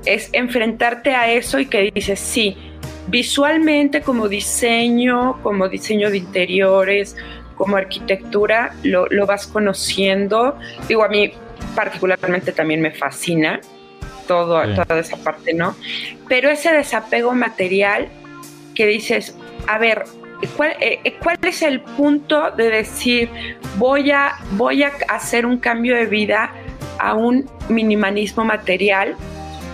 Es 0.06 0.30
enfrentarte 0.34 1.16
a 1.16 1.32
eso 1.32 1.60
y 1.60 1.66
que 1.66 1.92
dices, 1.94 2.20
sí, 2.20 2.58
visualmente 3.08 4.02
como 4.02 4.28
diseño, 4.28 5.42
como 5.44 5.68
diseño 5.68 6.10
de 6.10 6.18
interiores, 6.18 7.16
como 7.56 7.76
arquitectura, 7.76 8.74
lo, 8.84 9.06
lo 9.08 9.28
vas 9.28 9.46
conociendo. 9.48 10.58
Digo, 10.88 11.04
a 11.04 11.10
mí 11.10 11.34
particularmente 11.76 12.52
también 12.52 12.82
me 12.82 12.92
fascina 12.92 13.60
todo, 14.28 14.62
toda 14.74 15.00
esa 15.00 15.18
parte, 15.18 15.54
¿no? 15.54 15.76
Pero 16.28 16.50
ese 16.50 16.72
desapego 16.72 17.34
material 17.34 18.08
que 18.76 18.88
dices, 18.88 19.36
a 19.68 19.78
ver, 19.78 20.04
¿cuál, 20.56 20.72
eh, 20.80 21.00
eh, 21.04 21.16
¿cuál 21.22 21.38
es 21.42 21.62
el 21.62 21.82
punto 21.82 22.52
de 22.52 22.70
decir 22.70 23.30
voy 23.78 24.12
a, 24.12 24.36
voy 24.52 24.84
a 24.84 24.92
hacer 25.10 25.46
un 25.46 25.58
cambio 25.58 25.96
de 25.96 26.06
vida 26.06 26.54
a 27.00 27.16
un 27.16 27.50
minimalismo 27.68 28.46
material 28.46 29.16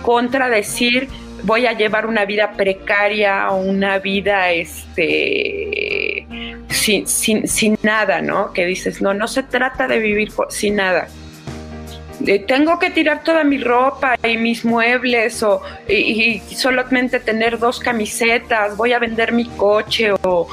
contra 0.02 0.48
decir 0.48 1.08
voy 1.44 1.66
a 1.66 1.72
llevar 1.72 2.06
una 2.06 2.24
vida 2.24 2.52
precaria 2.56 3.50
o 3.50 3.58
una 3.58 3.98
vida 3.98 4.50
este 4.50 6.26
sin, 6.68 7.06
sin, 7.06 7.46
sin, 7.46 7.78
nada, 7.82 8.20
¿no? 8.20 8.52
Que 8.52 8.66
dices, 8.66 9.00
no, 9.00 9.14
no 9.14 9.28
se 9.28 9.44
trata 9.44 9.86
de 9.86 9.98
vivir 9.98 10.32
sin 10.48 10.76
nada 10.76 11.08
tengo 12.46 12.78
que 12.78 12.90
tirar 12.90 13.22
toda 13.22 13.44
mi 13.44 13.58
ropa 13.58 14.16
y 14.26 14.36
mis 14.36 14.64
muebles 14.64 15.42
o 15.42 15.62
y, 15.88 16.40
solamente 16.54 17.20
tener 17.20 17.58
dos 17.58 17.78
camisetas, 17.78 18.76
voy 18.76 18.92
a 18.92 18.98
vender 18.98 19.32
mi 19.32 19.46
coche 19.46 20.12
o, 20.22 20.48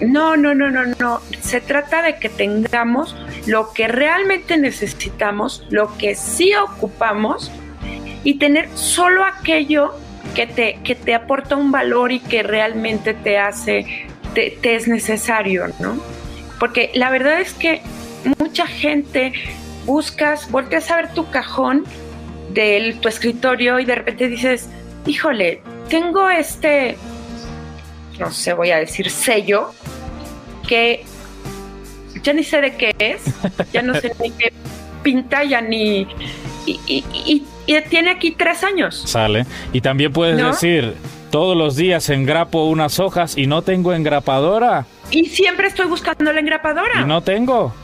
no, 0.00 0.36
no, 0.36 0.54
no, 0.54 0.70
no, 0.70 0.84
no. 0.98 1.20
Se 1.40 1.60
trata 1.60 2.02
de 2.02 2.16
que 2.16 2.28
tengamos 2.28 3.16
lo 3.46 3.72
que 3.72 3.88
realmente 3.88 4.56
necesitamos, 4.56 5.64
lo 5.70 5.96
que 5.98 6.14
sí 6.14 6.52
ocupamos 6.54 7.50
y 8.22 8.38
tener 8.38 8.68
solo 8.74 9.24
aquello 9.24 9.94
que 10.34 10.46
te, 10.46 10.78
que 10.84 10.94
te 10.94 11.14
aporta 11.14 11.56
un 11.56 11.70
valor 11.70 12.12
y 12.12 12.20
que 12.20 12.42
realmente 12.42 13.14
te 13.14 13.38
hace, 13.38 14.06
te, 14.34 14.50
te 14.50 14.76
es 14.76 14.88
necesario, 14.88 15.66
¿no? 15.78 15.96
Porque 16.58 16.90
la 16.94 17.10
verdad 17.10 17.40
es 17.40 17.52
que 17.54 17.82
mucha 18.38 18.66
gente 18.66 19.32
buscas, 19.84 20.50
volteas 20.50 20.90
a 20.90 20.96
ver 20.96 21.12
tu 21.12 21.28
cajón 21.30 21.84
de 22.50 22.96
tu 23.00 23.08
escritorio 23.08 23.80
y 23.80 23.84
de 23.84 23.94
repente 23.94 24.28
dices, 24.28 24.68
híjole, 25.06 25.62
tengo 25.88 26.30
este, 26.30 26.96
no 28.18 28.30
sé, 28.30 28.52
voy 28.54 28.70
a 28.70 28.78
decir 28.78 29.10
sello, 29.10 29.72
que 30.66 31.04
ya 32.22 32.32
ni 32.32 32.44
sé 32.44 32.60
de 32.60 32.76
qué 32.76 32.94
es, 32.98 33.22
ya 33.72 33.82
no 33.82 33.94
sé 33.94 34.12
ni 34.20 34.30
qué 34.30 34.52
pinta, 35.02 35.44
ya 35.44 35.60
ni... 35.60 36.06
Y, 36.66 37.44
tiene 37.90 38.10
aquí 38.10 38.30
tres 38.30 38.62
años. 38.62 39.02
Sale. 39.06 39.46
Y 39.72 39.80
también 39.80 40.12
puedes 40.12 40.36
decir, 40.36 40.94
todos 41.30 41.56
los 41.56 41.76
días 41.76 42.08
engrapo 42.10 42.64
unas 42.64 42.98
hojas 43.00 43.36
y 43.36 43.46
no 43.46 43.62
tengo 43.62 43.92
engrapadora. 43.92 44.86
Y 45.10 45.26
siempre 45.26 45.68
estoy 45.68 45.86
buscando 45.86 46.32
la 46.32 46.40
engrapadora. 46.40 47.00
Y 47.02 47.04
no 47.04 47.22
tengo. 47.22 47.74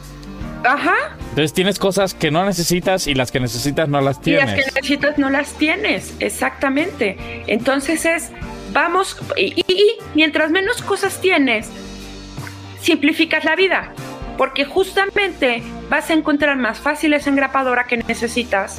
Ajá. 0.64 1.16
Entonces 1.30 1.52
tienes 1.52 1.78
cosas 1.78 2.12
que 2.12 2.32
no 2.32 2.44
necesitas 2.44 3.06
y 3.06 3.14
las 3.14 3.30
que 3.30 3.38
necesitas 3.38 3.88
no 3.88 4.00
las 4.00 4.20
tienes. 4.20 4.44
Y 4.44 4.46
las 4.46 4.54
que 4.56 4.72
necesitas 4.72 5.18
no 5.18 5.30
las 5.30 5.52
tienes, 5.54 6.14
exactamente. 6.18 7.16
Entonces 7.46 8.04
es, 8.04 8.32
vamos, 8.72 9.16
y, 9.36 9.64
mientras 10.14 10.50
menos 10.50 10.82
cosas 10.82 11.20
tienes, 11.20 11.70
simplificas 12.80 13.44
la 13.44 13.54
vida. 13.54 13.92
Porque 14.36 14.64
justamente 14.64 15.62
vas 15.88 16.10
a 16.10 16.14
encontrar 16.14 16.56
más 16.56 16.80
fácil 16.80 17.12
esa 17.12 17.30
engrapadora 17.30 17.84
que 17.84 17.98
necesitas, 17.98 18.78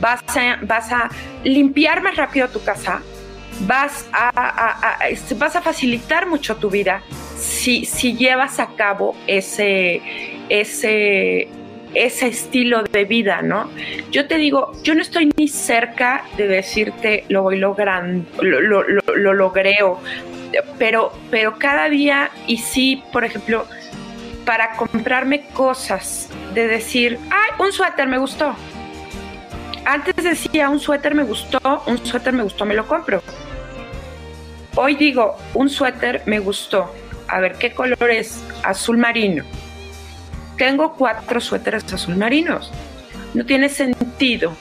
vas 0.00 0.22
a, 0.36 0.58
vas 0.62 0.90
a 0.90 1.08
limpiar 1.44 2.02
más 2.02 2.16
rápido 2.16 2.48
tu 2.48 2.64
casa, 2.64 3.00
vas 3.66 4.06
a, 4.12 4.98
vas 5.36 5.54
a 5.54 5.62
facilitar 5.62 6.26
mucho 6.26 6.56
tu 6.56 6.68
vida 6.68 7.02
si, 7.38 7.84
si 7.84 8.16
llevas 8.16 8.58
a 8.58 8.74
cabo 8.74 9.14
ese, 9.26 10.00
ese, 10.48 11.48
ese 11.94 12.28
estilo 12.28 12.82
de 12.82 13.04
vida, 13.04 13.42
¿no? 13.42 13.70
Yo 14.10 14.26
te 14.26 14.36
digo, 14.36 14.72
yo 14.82 14.94
no 14.94 15.02
estoy 15.02 15.30
ni 15.36 15.48
cerca 15.48 16.24
de 16.36 16.46
decirte 16.48 17.24
lo 17.28 17.42
voy 17.42 17.58
logrando, 17.58 18.26
lo, 18.42 18.60
lo, 18.60 18.82
lo, 18.82 19.34
logré, 19.34 19.76
pero, 20.78 21.12
pero 21.30 21.58
cada 21.58 21.88
día, 21.88 22.30
y 22.46 22.58
sí, 22.58 23.02
por 23.12 23.24
ejemplo, 23.24 23.66
para 24.44 24.72
comprarme 24.72 25.46
cosas, 25.52 26.28
de 26.54 26.68
decir, 26.68 27.18
ay, 27.30 27.50
un 27.58 27.72
suéter 27.72 28.08
me 28.08 28.18
gustó. 28.18 28.54
Antes 29.84 30.14
decía, 30.16 30.68
un 30.68 30.80
suéter 30.80 31.14
me 31.14 31.22
gustó, 31.22 31.58
un 31.86 31.98
suéter 32.04 32.32
me 32.32 32.42
gustó, 32.42 32.64
me 32.64 32.74
lo 32.74 32.86
compro. 32.86 33.22
Hoy 34.74 34.94
digo, 34.96 35.36
un 35.54 35.68
suéter 35.68 36.22
me 36.26 36.38
gustó. 36.38 36.94
A 37.28 37.40
ver, 37.40 37.54
¿qué 37.54 37.72
color 37.72 38.10
es? 38.10 38.44
Azul 38.62 38.98
marino 38.98 39.44
tengo 40.62 40.92
cuatro 40.92 41.40
suéteres 41.40 41.92
azul 41.92 42.14
marinos. 42.14 42.70
No 43.34 43.44
tiene 43.44 43.68
sentido. 43.68 44.52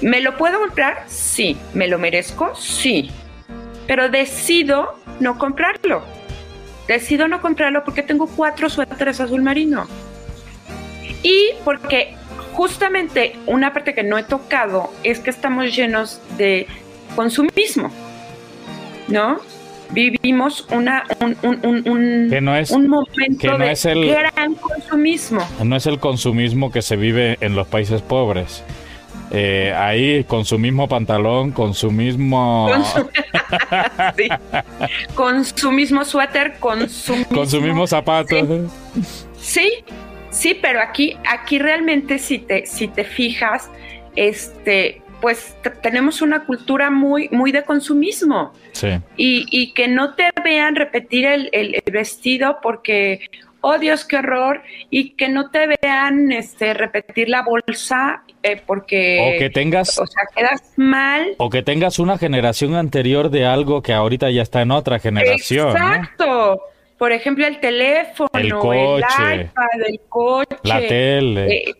¿Me 0.00 0.20
lo 0.20 0.36
puedo 0.36 0.58
comprar? 0.58 1.04
Sí. 1.06 1.56
¿Me 1.74 1.86
lo 1.86 1.96
merezco? 1.96 2.56
Sí. 2.56 3.08
Pero 3.86 4.08
decido 4.08 4.98
no 5.20 5.38
comprarlo. 5.38 6.02
Decido 6.88 7.28
no 7.28 7.40
comprarlo 7.40 7.84
porque 7.84 8.02
tengo 8.02 8.26
cuatro 8.26 8.68
suéteres 8.68 9.20
azul 9.20 9.42
marino. 9.42 9.86
Y 11.22 11.50
porque 11.64 12.16
justamente 12.52 13.36
una 13.46 13.72
parte 13.72 13.94
que 13.94 14.02
no 14.02 14.18
he 14.18 14.24
tocado 14.24 14.92
es 15.04 15.20
que 15.20 15.30
estamos 15.30 15.66
llenos 15.76 16.20
de 16.36 16.66
consumismo, 17.14 17.92
¿no? 19.06 19.38
Vivimos 19.90 20.66
una, 20.70 21.04
un, 21.20 21.36
un, 21.42 21.88
un, 21.88 22.30
que 22.30 22.40
no 22.40 22.54
es, 22.54 22.70
un 22.70 22.88
momento 22.88 23.38
que 23.38 23.48
no 23.48 23.58
de 23.58 23.72
es 23.72 23.84
el, 23.86 24.08
gran 24.08 24.54
consumismo. 24.54 25.40
No 25.64 25.76
es 25.76 25.86
el 25.86 25.98
consumismo 25.98 26.70
que 26.70 26.82
se 26.82 26.96
vive 26.96 27.38
en 27.40 27.54
los 27.54 27.66
países 27.66 28.02
pobres. 28.02 28.62
Eh, 29.30 29.74
ahí 29.76 30.24
con 30.24 30.44
su 30.44 30.58
mismo 30.58 30.88
pantalón, 30.88 31.52
con 31.52 31.74
su 31.74 31.90
mismo... 31.90 32.68
Con 32.70 32.84
su, 32.84 33.10
sí. 34.16 34.28
con 35.14 35.44
su 35.44 35.72
mismo 35.72 36.04
suéter, 36.04 36.58
con 36.58 36.88
su 36.88 37.16
mismo... 37.16 37.36
Con 37.36 37.48
su 37.48 37.60
mismo 37.60 37.86
zapato. 37.86 38.36
Sí. 38.36 39.12
sí, 39.38 39.70
sí, 40.30 40.58
pero 40.60 40.80
aquí, 40.80 41.16
aquí 41.26 41.58
realmente 41.58 42.18
si 42.18 42.38
te, 42.38 42.66
si 42.66 42.88
te 42.88 43.04
fijas, 43.04 43.70
este, 44.16 45.02
pues 45.20 45.56
tenemos 45.82 46.22
una 46.22 46.44
cultura 46.44 46.90
muy, 46.90 47.28
muy 47.30 47.52
de 47.52 47.64
consumismo. 47.64 48.52
Sí. 48.72 48.88
Y, 49.16 49.46
y 49.50 49.72
que 49.72 49.88
no 49.88 50.14
te 50.14 50.30
vean 50.44 50.76
repetir 50.76 51.26
el, 51.26 51.48
el, 51.52 51.74
el, 51.74 51.92
vestido 51.92 52.58
porque, 52.62 53.28
oh 53.60 53.78
Dios, 53.78 54.04
qué 54.04 54.18
horror, 54.18 54.62
y 54.90 55.10
que 55.10 55.28
no 55.28 55.50
te 55.50 55.66
vean 55.82 56.30
este, 56.32 56.74
repetir 56.74 57.28
la 57.28 57.42
bolsa 57.42 58.22
eh, 58.42 58.62
porque... 58.64 59.34
O 59.36 59.38
que 59.38 59.50
tengas... 59.50 59.98
O 59.98 60.06
sea, 60.06 60.22
quedas 60.34 60.72
mal. 60.76 61.34
O 61.38 61.50
que 61.50 61.62
tengas 61.62 61.98
una 61.98 62.18
generación 62.18 62.74
anterior 62.76 63.30
de 63.30 63.44
algo 63.44 63.82
que 63.82 63.92
ahorita 63.92 64.30
ya 64.30 64.42
está 64.42 64.62
en 64.62 64.70
otra 64.70 64.98
generación. 64.98 65.70
Exacto. 65.70 66.26
¿no? 66.26 66.58
Por 66.98 67.12
ejemplo, 67.12 67.46
el 67.46 67.60
teléfono, 67.60 68.28
el, 68.34 68.52
coche, 68.54 69.04
el 69.32 69.40
iPad, 69.42 69.64
el 69.86 70.00
coche. 70.08 70.56
La 70.64 70.80
tele. 70.80 71.56
Eh, 71.56 71.74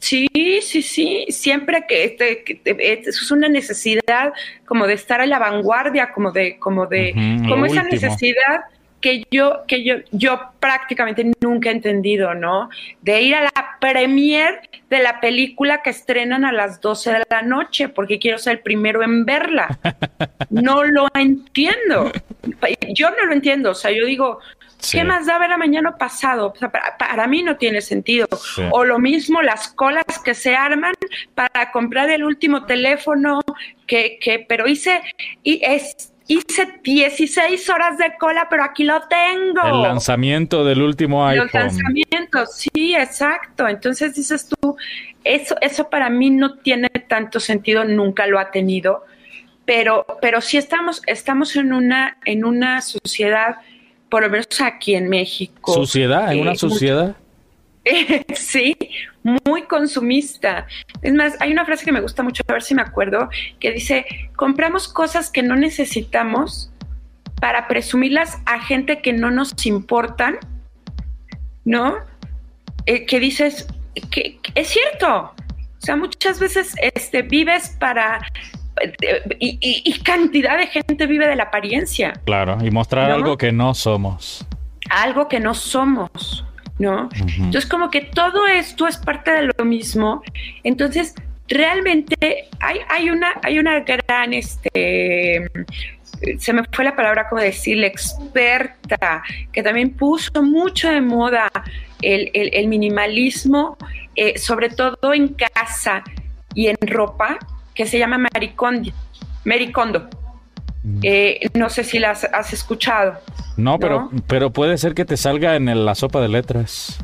Sí, 0.00 0.28
sí, 0.62 0.82
sí, 0.82 1.26
siempre 1.30 1.84
que, 1.88 2.04
este, 2.04 2.44
que 2.44 2.54
te, 2.54 3.08
es 3.08 3.30
una 3.30 3.48
necesidad 3.48 4.32
como 4.64 4.86
de 4.86 4.94
estar 4.94 5.20
a 5.20 5.26
la 5.26 5.38
vanguardia, 5.38 6.12
como 6.12 6.32
de, 6.32 6.58
como 6.58 6.86
de, 6.86 7.12
uh 7.14 7.18
-huh, 7.18 7.48
como 7.48 7.66
esa 7.66 7.82
último. 7.82 8.00
necesidad 8.00 8.64
que 9.00 9.24
yo, 9.30 9.62
que 9.68 9.84
yo, 9.84 9.96
yo 10.10 10.40
prácticamente 10.58 11.30
nunca 11.40 11.68
he 11.68 11.72
entendido, 11.72 12.34
¿no? 12.34 12.70
De 13.02 13.22
ir 13.22 13.34
a 13.34 13.42
la 13.42 13.76
premier 13.80 14.68
de 14.90 14.98
la 15.00 15.20
película 15.20 15.82
que 15.82 15.90
estrenan 15.90 16.44
a 16.44 16.52
las 16.52 16.80
12 16.80 17.12
de 17.12 17.22
la 17.30 17.42
noche, 17.42 17.88
porque 17.88 18.18
quiero 18.18 18.38
ser 18.38 18.54
el 18.54 18.60
primero 18.60 19.02
en 19.02 19.24
verla. 19.24 19.78
No 20.50 20.84
lo 20.84 21.08
entiendo. 21.14 22.10
Yo 22.94 23.10
no 23.10 23.26
lo 23.26 23.32
entiendo. 23.32 23.72
O 23.72 23.74
sea, 23.74 23.90
yo 23.90 24.06
digo, 24.06 24.38
Sí. 24.86 24.98
¿Qué 24.98 25.04
más 25.04 25.26
da 25.26 25.38
ver 25.38 25.52
a 25.52 25.56
mañana 25.56 25.96
pasado? 25.96 26.52
O 26.54 26.56
sea, 26.56 26.70
para, 26.70 26.96
para, 26.96 27.26
mí 27.26 27.42
no 27.42 27.56
tiene 27.56 27.80
sentido. 27.80 28.28
Sí. 28.54 28.62
O 28.70 28.84
lo 28.84 28.98
mismo 28.98 29.42
las 29.42 29.68
colas 29.68 30.04
que 30.24 30.34
se 30.34 30.54
arman 30.54 30.94
para 31.34 31.72
comprar 31.72 32.08
el 32.10 32.22
último 32.24 32.66
teléfono 32.66 33.40
que, 33.86 34.18
que 34.20 34.44
pero 34.48 34.68
hice 34.68 35.02
y 35.42 35.60
es 35.64 36.12
hice 36.28 36.80
16 36.82 37.68
horas 37.70 37.98
de 37.98 38.16
cola, 38.18 38.46
pero 38.50 38.64
aquí 38.64 38.84
lo 38.84 39.00
tengo. 39.08 39.62
El 39.64 39.82
lanzamiento 39.82 40.64
del 40.64 40.82
último 40.82 41.26
iPhone. 41.26 41.46
Los 41.46 41.54
lanzamientos, 41.54 42.56
sí, 42.56 42.94
exacto. 42.94 43.68
Entonces 43.68 44.14
dices 44.14 44.48
tú, 44.48 44.76
eso, 45.24 45.56
eso 45.60 45.88
para 45.88 46.10
mí 46.10 46.30
no 46.30 46.58
tiene 46.58 46.88
tanto 47.08 47.40
sentido, 47.40 47.84
nunca 47.84 48.26
lo 48.26 48.38
ha 48.38 48.50
tenido. 48.50 49.04
Pero, 49.64 50.06
pero 50.20 50.40
sí 50.40 50.56
estamos, 50.56 51.02
estamos 51.06 51.56
en 51.56 51.72
una, 51.72 52.18
en 52.24 52.44
una 52.44 52.80
sociedad 52.80 53.56
por 54.08 54.22
lo 54.22 54.30
menos 54.30 54.60
aquí 54.60 54.94
en 54.94 55.08
México. 55.08 55.72
¿Suciedad? 55.72 56.32
¿En 56.32 56.38
eh, 56.38 56.42
una 56.42 56.54
sociedad? 56.54 57.16
Eh, 57.84 58.24
sí, 58.34 58.76
muy 59.44 59.62
consumista. 59.62 60.66
Es 61.02 61.14
más, 61.14 61.36
hay 61.40 61.52
una 61.52 61.64
frase 61.64 61.84
que 61.84 61.92
me 61.92 62.00
gusta 62.00 62.22
mucho, 62.22 62.42
a 62.46 62.52
ver 62.52 62.62
si 62.62 62.74
me 62.74 62.82
acuerdo, 62.82 63.28
que 63.60 63.72
dice, 63.72 64.06
compramos 64.36 64.88
cosas 64.88 65.30
que 65.30 65.42
no 65.42 65.56
necesitamos 65.56 66.70
para 67.40 67.68
presumirlas 67.68 68.38
a 68.46 68.60
gente 68.60 69.02
que 69.02 69.12
no 69.12 69.30
nos 69.30 69.66
importan, 69.66 70.38
¿no? 71.64 71.96
Eh, 72.86 73.04
que 73.04 73.20
dices, 73.20 73.66
que, 74.10 74.38
que, 74.38 74.52
es 74.54 74.68
cierto. 74.68 75.32
O 75.78 75.86
sea, 75.86 75.96
muchas 75.96 76.40
veces 76.40 76.74
este, 76.94 77.22
vives 77.22 77.76
para 77.78 78.20
y, 79.38 79.58
y, 79.60 79.82
y, 79.84 79.98
cantidad 80.00 80.58
de 80.58 80.66
gente 80.66 81.06
vive 81.06 81.26
de 81.26 81.36
la 81.36 81.44
apariencia. 81.44 82.12
Claro, 82.24 82.58
y 82.62 82.70
mostrar 82.70 83.08
¿no? 83.08 83.14
algo 83.14 83.36
que 83.36 83.52
no 83.52 83.74
somos. 83.74 84.46
Algo 84.90 85.28
que 85.28 85.40
no 85.40 85.54
somos, 85.54 86.44
¿no? 86.78 87.04
Uh 87.04 87.08
-huh. 87.08 87.36
Entonces, 87.38 87.66
como 87.66 87.90
que 87.90 88.02
todo 88.02 88.46
esto 88.46 88.86
es 88.86 88.98
parte 88.98 89.30
de 89.32 89.50
lo 89.56 89.64
mismo. 89.64 90.22
Entonces, 90.62 91.14
realmente 91.48 92.48
hay, 92.60 92.78
hay, 92.88 93.10
una, 93.10 93.32
hay 93.42 93.58
una 93.58 93.80
gran, 93.80 94.34
este, 94.34 95.50
se 96.38 96.52
me 96.52 96.62
fue 96.72 96.84
la 96.84 96.94
palabra 96.94 97.28
como 97.28 97.40
decirle, 97.40 97.86
experta, 97.86 99.22
que 99.52 99.62
también 99.62 99.90
puso 99.90 100.42
mucho 100.42 100.90
de 100.90 101.00
moda 101.00 101.50
el, 102.02 102.30
el, 102.34 102.50
el 102.52 102.68
minimalismo, 102.68 103.76
eh, 104.14 104.38
sobre 104.38 104.70
todo 104.70 105.14
en 105.14 105.28
casa 105.28 106.02
y 106.54 106.68
en 106.68 106.76
ropa 106.80 107.38
que 107.76 107.86
se 107.86 107.98
llama 107.98 108.18
Maricondo. 108.18 108.90
Maricondo. 109.44 110.08
Mm. 110.82 111.00
Eh, 111.02 111.50
no 111.54 111.68
sé 111.70 111.84
si 111.84 111.98
las 111.98 112.24
has 112.24 112.52
escuchado. 112.52 113.20
No, 113.56 113.72
¿no? 113.72 113.78
Pero, 113.78 114.10
pero 114.26 114.50
puede 114.50 114.78
ser 114.78 114.94
que 114.94 115.04
te 115.04 115.16
salga 115.16 115.54
en 115.54 115.68
el, 115.68 115.84
la 115.84 115.94
sopa 115.94 116.20
de 116.20 116.28
letras. 116.28 116.98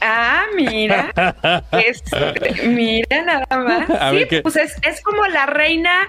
Ah, 0.00 0.44
mira. 0.54 1.12
es, 1.72 2.02
mira 2.66 3.22
nada 3.24 3.58
más. 3.58 3.90
A 3.90 4.10
sí, 4.10 4.26
que... 4.28 4.42
pues 4.42 4.56
es, 4.56 4.76
es, 4.82 5.00
como 5.00 5.26
la 5.28 5.46
reina 5.46 6.08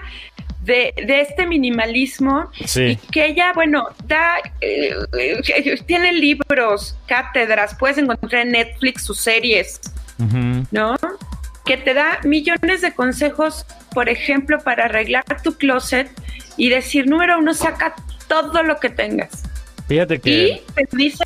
de, 0.60 0.92
de 1.06 1.20
este 1.20 1.46
minimalismo. 1.46 2.50
Sí. 2.66 2.82
Y 2.82 2.96
que 2.96 3.26
ella, 3.26 3.52
bueno, 3.54 3.86
da, 4.04 4.36
eh, 4.60 4.94
eh, 5.18 5.80
tiene 5.86 6.12
libros, 6.12 6.96
cátedras, 7.06 7.76
puedes 7.78 7.96
encontrar 7.98 8.42
en 8.42 8.52
Netflix 8.52 9.04
sus 9.04 9.20
series, 9.20 9.80
uh 10.18 10.24
-huh. 10.24 10.66
¿no? 10.72 10.96
Que 11.64 11.76
te 11.76 11.94
da 11.94 12.20
millones 12.24 12.82
de 12.82 12.92
consejos, 12.92 13.66
por 13.92 14.08
ejemplo, 14.08 14.58
para 14.58 14.84
arreglar 14.84 15.24
tu 15.42 15.56
closet 15.56 16.10
y 16.56 16.68
decir, 16.68 17.06
número 17.06 17.38
uno, 17.38 17.54
saca 17.54 17.94
todo 18.28 18.62
lo 18.62 18.78
que 18.78 18.90
tengas. 18.90 19.42
Fíjate 19.88 20.20
que... 20.20 20.30
Y 20.30 20.62
te 20.74 20.96
dice, 20.96 21.24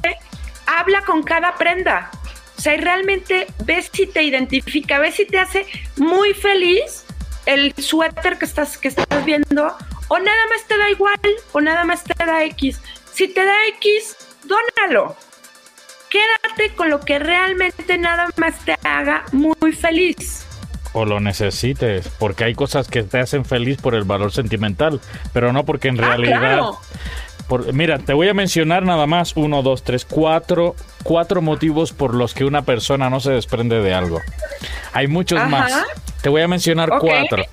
habla 0.67 1.03
con 1.03 1.23
cada 1.23 1.55
prenda. 1.57 2.11
O 2.57 2.61
sea, 2.61 2.75
y 2.75 2.79
realmente 2.79 3.47
ves 3.65 3.91
si 3.93 4.07
te 4.07 4.23
identifica, 4.23 4.99
ves 4.99 5.17
si 5.17 5.27
te 5.27 5.39
hace 5.39 5.67
muy 5.97 6.35
feliz 6.35 7.05
el 7.47 7.73
suéter 7.75 8.39
que 8.39 8.45
estás, 8.45 8.79
que 8.79 8.89
estás 8.89 9.25
viendo, 9.25 9.77
o 10.09 10.19
nada 10.19 10.47
más 10.51 10.67
te 10.67 10.77
da 10.77 10.91
igual, 10.91 11.19
o 11.53 11.61
nada 11.61 11.85
más 11.85 12.05
te 12.05 12.15
da 12.25 12.45
X. 12.45 12.81
Si 13.13 13.29
te 13.29 13.45
da 13.45 13.55
X, 13.69 14.17
dónalo 14.45 15.17
con 16.77 16.91
lo 16.91 17.01
que 17.01 17.19
realmente 17.19 17.99
nada 17.99 18.29
más 18.37 18.59
te 18.65 18.77
haga 18.83 19.25
muy 19.33 19.73
feliz. 19.73 20.45
O 20.93 21.05
lo 21.05 21.21
necesites, 21.21 22.09
porque 22.19 22.45
hay 22.45 22.55
cosas 22.55 22.89
que 22.89 23.03
te 23.03 23.19
hacen 23.21 23.45
feliz 23.45 23.79
por 23.81 23.95
el 23.95 24.05
valor 24.05 24.33
sentimental, 24.33 25.01
pero 25.33 25.53
no 25.53 25.65
porque 25.65 25.89
en 25.89 26.01
ah, 26.01 26.07
realidad... 26.07 26.41
Claro. 26.41 26.79
Por, 27.47 27.73
mira, 27.73 27.99
te 27.99 28.13
voy 28.13 28.29
a 28.29 28.35
mencionar 28.35 28.83
nada 28.83 29.07
más 29.07 29.33
uno, 29.35 29.63
dos, 29.63 29.83
tres, 29.83 30.05
cuatro, 30.05 30.77
cuatro 31.03 31.41
motivos 31.41 31.95
por 31.95 32.15
los 32.15 32.35
que 32.35 32.45
una 32.45 32.61
persona 32.61 33.09
no 33.09 33.21
se 33.21 33.31
desprende 33.31 33.81
de 33.81 33.95
algo. 33.95 34.21
Hay 34.93 35.07
muchos 35.07 35.39
Ajá. 35.39 35.49
más. 35.49 35.73
Te 36.21 36.29
voy 36.29 36.43
a 36.43 36.49
mencionar 36.49 36.93
okay. 36.93 37.09
cuatro. 37.09 37.45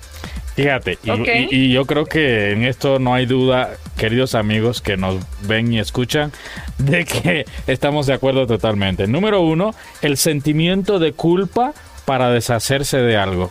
Fíjate, 0.56 0.98
y, 1.04 1.10
okay. 1.10 1.48
y, 1.50 1.56
y, 1.56 1.72
yo 1.72 1.84
creo 1.84 2.06
que 2.06 2.52
en 2.52 2.64
esto 2.64 2.98
no 2.98 3.12
hay 3.12 3.26
duda, 3.26 3.76
queridos 3.98 4.34
amigos 4.34 4.80
que 4.80 4.96
nos 4.96 5.16
ven 5.46 5.70
y 5.70 5.78
escuchan, 5.78 6.32
de 6.78 7.04
que 7.04 7.44
estamos 7.66 8.06
de 8.06 8.14
acuerdo 8.14 8.46
totalmente. 8.46 9.06
Número 9.06 9.42
uno, 9.42 9.74
el 10.00 10.16
sentimiento 10.16 10.98
de 10.98 11.12
culpa 11.12 11.74
para 12.06 12.30
deshacerse 12.30 12.96
de 12.98 13.18
algo. 13.18 13.50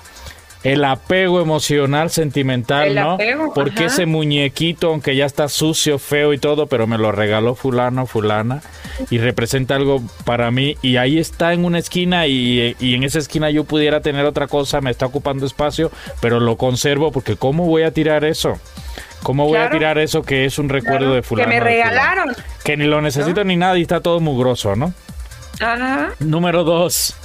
El 0.65 0.83
apego 0.83 1.39
emocional, 1.39 2.09
sentimental, 2.09 2.87
el 2.87 2.95
¿no? 2.95 3.11
Apego, 3.11 3.53
Porque 3.53 3.85
ajá. 3.85 3.93
ese 3.93 4.05
muñequito, 4.07 4.89
aunque 4.89 5.15
ya 5.15 5.25
está 5.25 5.47
sucio, 5.47 5.99
feo 5.99 6.33
y 6.33 6.39
todo, 6.39 6.65
pero 6.65 6.87
me 6.87 6.97
lo 6.97 7.11
regaló 7.11 7.53
fulano, 7.53 8.07
fulana, 8.07 8.61
y 9.11 9.19
representa 9.19 9.75
algo 9.75 10.01
para 10.25 10.49
mí, 10.49 10.75
y 10.81 10.97
ahí 10.97 11.19
está 11.19 11.53
en 11.53 11.65
una 11.65 11.77
esquina, 11.77 12.25
y, 12.25 12.75
y 12.79 12.95
en 12.95 13.03
esa 13.03 13.19
esquina 13.19 13.51
yo 13.51 13.63
pudiera 13.63 14.01
tener 14.01 14.25
otra 14.25 14.47
cosa, 14.47 14.81
me 14.81 14.89
está 14.89 15.05
ocupando 15.05 15.45
espacio, 15.45 15.91
pero 16.19 16.39
lo 16.39 16.57
conservo, 16.57 17.11
porque 17.11 17.35
¿cómo 17.35 17.67
voy 17.67 17.83
a 17.83 17.91
tirar 17.91 18.25
eso? 18.25 18.59
¿Cómo 19.21 19.45
voy 19.45 19.53
claro. 19.53 19.67
a 19.67 19.71
tirar 19.71 19.97
eso 19.99 20.23
que 20.23 20.45
es 20.45 20.59
un 20.59 20.69
recuerdo 20.69 20.97
claro. 20.97 21.13
de 21.13 21.21
fulano? 21.21 21.49
Que 21.49 21.55
me 21.55 21.59
regalaron. 21.59 22.35
Que 22.63 22.75
ni 22.75 22.85
lo 22.85 23.01
necesito 23.01 23.43
¿no? 23.43 23.45
ni 23.45 23.55
nada 23.55 23.77
y 23.77 23.83
está 23.83 24.01
todo 24.01 24.19
mugroso, 24.19 24.75
¿no? 24.75 24.93
Ajá. 25.59 26.13
Número 26.19 26.63
dos, 26.63 27.15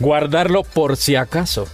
guardarlo 0.00 0.62
por 0.62 0.96
si 0.96 1.16
acaso. 1.16 1.68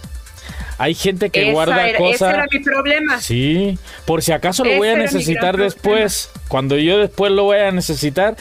Hay 0.79 0.95
gente 0.95 1.29
que 1.29 1.43
Esa 1.43 1.51
guarda 1.51 1.87
era, 1.89 1.97
cosas. 1.97 2.29
Ese 2.29 2.29
era 2.29 2.47
mi 2.49 2.59
problema. 2.59 3.19
Sí, 3.19 3.77
por 4.05 4.23
si 4.23 4.31
acaso 4.31 4.63
lo 4.63 4.69
ese 4.69 4.79
voy 4.79 4.87
a 4.87 4.95
necesitar 4.95 5.57
después. 5.57 6.31
Cuando 6.47 6.77
yo 6.77 6.97
después 6.97 7.33
lo 7.33 7.43
voy 7.43 7.57
a 7.57 7.71
necesitar, 7.71 8.37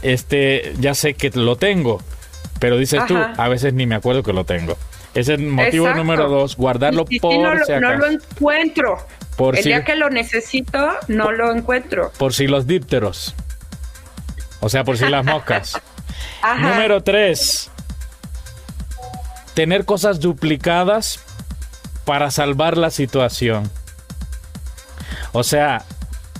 este, 0.00 0.72
ya 0.80 0.94
sé 0.94 1.12
que 1.12 1.28
lo 1.34 1.56
tengo. 1.56 2.02
Pero 2.58 2.78
dices 2.78 3.02
tú, 3.06 3.14
a 3.16 3.48
veces 3.48 3.74
ni 3.74 3.84
me 3.84 3.94
acuerdo 3.94 4.22
que 4.22 4.32
lo 4.32 4.44
tengo. 4.44 4.78
Ese 5.12 5.34
es 5.34 5.40
el 5.40 5.46
motivo 5.46 5.92
número 5.92 6.30
dos, 6.30 6.56
guardarlo 6.56 7.04
por 7.04 7.34
no, 7.34 7.64
si 7.66 7.72
acaso. 7.72 7.80
No 7.80 7.94
lo 7.98 8.06
encuentro. 8.06 9.06
Por 9.36 9.58
el 9.58 9.62
día 9.62 9.84
que 9.84 9.94
lo 9.94 10.08
necesito, 10.08 10.92
no 11.08 11.30
lo 11.30 11.54
encuentro. 11.54 12.10
Por 12.16 12.32
si 12.32 12.46
los 12.46 12.66
dípteros. 12.66 13.34
O 14.60 14.70
sea, 14.70 14.84
por 14.84 14.96
si 14.96 15.06
las 15.08 15.26
moscas. 15.26 15.78
Número 16.58 17.02
tres. 17.02 17.70
Tener 19.52 19.84
cosas 19.84 20.20
duplicadas 20.20 21.20
para 22.04 22.30
salvar 22.30 22.76
la 22.76 22.90
situación. 22.90 23.70
O 25.32 25.44
sea, 25.44 25.84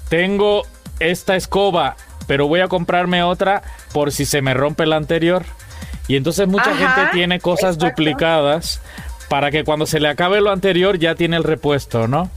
tengo 0.09 0.63
esta 1.01 1.37
escoba, 1.37 1.97
pero 2.27 2.49
voy 2.49 2.61
a 2.61 2.69
comprarme 2.69 3.23
otra 3.23 3.63
por 3.93 4.13
si 4.13 4.25
se 4.25 4.43
me 4.43 4.55
rompe 4.55 4.87
la 4.87 4.97
anterior. 4.97 5.45
Y 6.09 6.17
entonces 6.17 6.49
mucha 6.49 6.75
gente 6.77 7.11
tiene 7.13 7.41
cosas 7.41 7.79
duplicadas 7.79 8.81
para 9.29 9.51
que 9.51 9.65
cuando 9.65 9.87
se 9.87 10.01
le 10.01 10.09
acabe 10.09 10.41
lo 10.41 10.51
anterior 10.51 10.99
ya 10.99 11.15
tiene 11.15 11.37
el 11.37 11.45
repuesto, 11.45 12.07
¿no? 12.09 12.31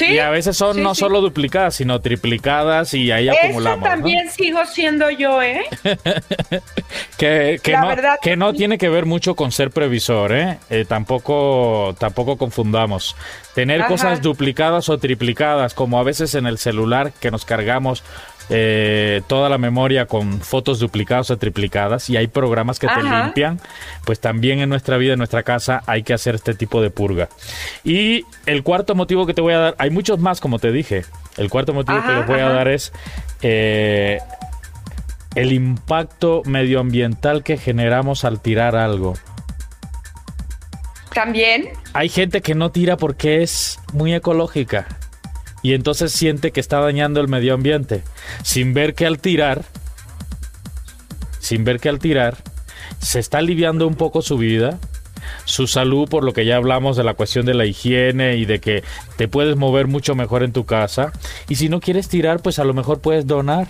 Y 0.00 0.18
a 0.18 0.30
veces 0.30 0.56
son 0.56 0.82
no 0.82 0.94
solo 0.94 1.20
duplicadas, 1.20 1.76
sino 1.76 2.00
triplicadas 2.00 2.94
y 2.94 3.10
ahí 3.10 3.28
acumulamos. 3.28 3.86
Eso 3.86 3.96
también 3.96 4.30
sigo 4.30 4.64
siendo 4.66 5.10
yo, 5.10 5.42
¿eh? 5.42 5.64
que, 7.16 7.60
no, 7.72 7.88
que 8.20 8.36
no 8.36 8.52
tiene 8.52 8.78
que 8.78 8.88
ver 8.88 9.06
mucho 9.06 9.34
con 9.34 9.52
ser 9.52 9.70
previsor, 9.70 10.32
¿eh? 10.32 10.58
eh 10.70 10.84
tampoco, 10.86 11.94
tampoco 11.98 12.36
confundamos. 12.36 13.16
Tener 13.54 13.86
cosas 13.86 14.20
duplicadas 14.20 14.88
o 14.90 14.98
triplicadas, 14.98 15.72
como 15.72 15.98
a 15.98 16.02
veces 16.02 16.34
en 16.34 16.46
el 16.46 16.58
celular 16.58 17.12
que 17.12 17.30
nos 17.30 17.44
cargamos 17.44 18.04
eh, 18.48 19.22
toda 19.26 19.48
la 19.48 19.58
memoria 19.58 20.06
con 20.06 20.40
fotos 20.40 20.78
duplicadas 20.78 21.30
o 21.30 21.36
triplicadas 21.36 22.08
y 22.10 22.16
hay 22.16 22.28
programas 22.28 22.78
que 22.78 22.86
te 22.86 23.02
limpian, 23.02 23.60
pues 24.04 24.20
también 24.20 24.60
en 24.60 24.68
nuestra 24.68 24.96
vida, 24.96 25.14
en 25.14 25.18
nuestra 25.18 25.42
casa, 25.42 25.82
hay 25.86 26.04
que 26.04 26.14
hacer 26.14 26.36
este 26.36 26.54
tipo 26.54 26.80
de 26.80 26.90
purga. 26.90 27.28
Y 27.82 28.24
el 28.46 28.62
cuarto 28.62 28.94
motivo 28.94 29.26
que 29.26 29.34
te 29.34 29.40
voy 29.40 29.54
a 29.54 29.58
dar, 29.58 29.74
hay 29.78 29.90
muchos 29.90 30.20
más, 30.20 30.40
como 30.40 30.58
te 30.58 30.70
dije. 30.70 31.04
El 31.36 31.50
cuarto 31.50 31.74
motivo 31.74 32.00
que 32.06 32.12
les 32.12 32.26
voy 32.26 32.40
a 32.40 32.48
dar 32.48 32.68
es 32.68 32.92
eh, 33.42 34.18
el 35.34 35.52
impacto 35.52 36.42
medioambiental 36.44 37.42
que 37.42 37.58
generamos 37.58 38.24
al 38.24 38.40
tirar 38.40 38.76
algo. 38.76 39.14
También. 41.12 41.70
Hay 41.94 42.08
gente 42.10 42.42
que 42.42 42.54
no 42.54 42.70
tira 42.70 42.96
porque 42.96 43.42
es 43.42 43.80
muy 43.92 44.14
ecológica 44.14 44.86
y 45.66 45.74
entonces 45.74 46.12
siente 46.12 46.52
que 46.52 46.60
está 46.60 46.78
dañando 46.78 47.20
el 47.20 47.26
medio 47.26 47.52
ambiente, 47.52 48.04
sin 48.44 48.72
ver 48.72 48.94
que 48.94 49.04
al 49.04 49.18
tirar, 49.18 49.64
sin 51.40 51.64
ver 51.64 51.80
que 51.80 51.88
al 51.88 51.98
tirar, 51.98 52.36
se 53.00 53.18
está 53.18 53.38
aliviando 53.38 53.88
un 53.88 53.96
poco 53.96 54.22
su 54.22 54.38
vida, 54.38 54.78
su 55.44 55.66
salud, 55.66 56.08
por 56.08 56.22
lo 56.22 56.32
que 56.32 56.46
ya 56.46 56.54
hablamos 56.54 56.96
de 56.96 57.02
la 57.02 57.14
cuestión 57.14 57.46
de 57.46 57.54
la 57.54 57.66
higiene 57.66 58.36
y 58.36 58.44
de 58.44 58.60
que 58.60 58.84
te 59.16 59.26
puedes 59.26 59.56
mover 59.56 59.88
mucho 59.88 60.14
mejor 60.14 60.44
en 60.44 60.52
tu 60.52 60.66
casa. 60.66 61.10
Y 61.48 61.56
si 61.56 61.68
no 61.68 61.80
quieres 61.80 62.08
tirar, 62.08 62.42
pues 62.42 62.60
a 62.60 62.64
lo 62.64 62.72
mejor 62.72 63.00
puedes 63.00 63.26
donar. 63.26 63.66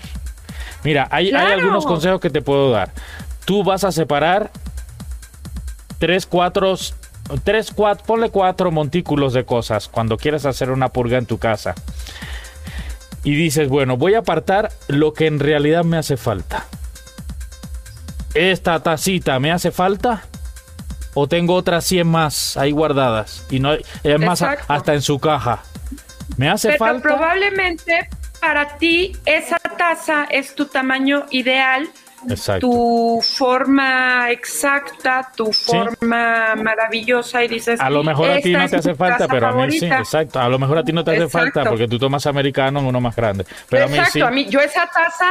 Mira, 0.84 1.08
hay, 1.10 1.30
hay 1.30 1.52
algunos 1.52 1.86
consejos 1.86 2.20
que 2.20 2.28
te 2.28 2.42
puedo 2.42 2.70
dar. 2.70 2.92
Tú 3.46 3.64
vas 3.64 3.84
a 3.84 3.90
separar 3.90 4.50
tres, 5.96 6.26
cuatro 6.26 6.76
tres, 7.44 7.72
cuatro, 7.74 8.04
ponle 8.06 8.30
cuatro 8.30 8.70
montículos 8.70 9.32
de 9.32 9.44
cosas 9.44 9.88
cuando 9.88 10.16
quieres 10.16 10.46
hacer 10.46 10.70
una 10.70 10.88
purga 10.88 11.18
en 11.18 11.26
tu 11.26 11.38
casa. 11.38 11.74
Y 13.24 13.34
dices, 13.34 13.68
bueno, 13.68 13.96
voy 13.96 14.14
a 14.14 14.20
apartar 14.20 14.70
lo 14.88 15.12
que 15.12 15.26
en 15.26 15.40
realidad 15.40 15.84
me 15.84 15.96
hace 15.96 16.16
falta. 16.16 16.66
¿Esta 18.34 18.82
tacita 18.82 19.40
me 19.40 19.50
hace 19.50 19.70
falta? 19.70 20.22
¿O 21.14 21.26
tengo 21.26 21.54
otras 21.54 21.84
100 21.84 22.06
más 22.06 22.56
ahí 22.56 22.70
guardadas? 22.70 23.44
Y 23.50 23.58
no 23.58 23.72
es 23.72 24.20
más 24.20 24.42
hasta 24.42 24.94
en 24.94 25.02
su 25.02 25.18
caja. 25.18 25.62
¿Me 26.36 26.48
hace 26.48 26.68
Pero 26.68 26.78
falta? 26.78 27.02
Probablemente 27.02 28.08
para 28.40 28.76
ti 28.76 29.16
esa 29.24 29.58
taza 29.58 30.26
es 30.30 30.54
tu 30.54 30.66
tamaño 30.66 31.24
ideal 31.30 31.88
tu 32.60 33.20
forma 33.22 34.30
exacta, 34.30 35.30
tu 35.34 35.52
forma 35.52 36.54
maravillosa 36.56 37.44
y 37.44 37.48
dices... 37.48 37.80
A 37.80 37.90
lo 37.90 38.02
mejor 38.02 38.30
a 38.30 38.40
ti 38.40 38.52
no 38.52 38.68
te 38.68 38.76
hace 38.76 38.94
falta, 38.94 39.28
pero 39.28 39.48
a 39.48 39.52
mí 39.52 39.78
sí, 39.78 39.86
exacto. 39.86 40.40
A 40.40 40.48
lo 40.48 40.58
mejor 40.58 40.78
a 40.78 40.84
ti 40.84 40.92
no 40.92 41.04
te 41.04 41.12
hace 41.12 41.28
falta 41.28 41.64
porque 41.64 41.88
tú 41.88 41.98
tomas 41.98 42.26
americano 42.26 42.80
en 42.80 42.86
uno 42.86 43.00
más 43.00 43.14
grande. 43.14 43.44
Pero 43.68 43.86
exacto, 43.86 44.26
a 44.26 44.30
mí, 44.30 44.46
yo 44.46 44.60
esa 44.60 44.86
taza, 44.86 45.30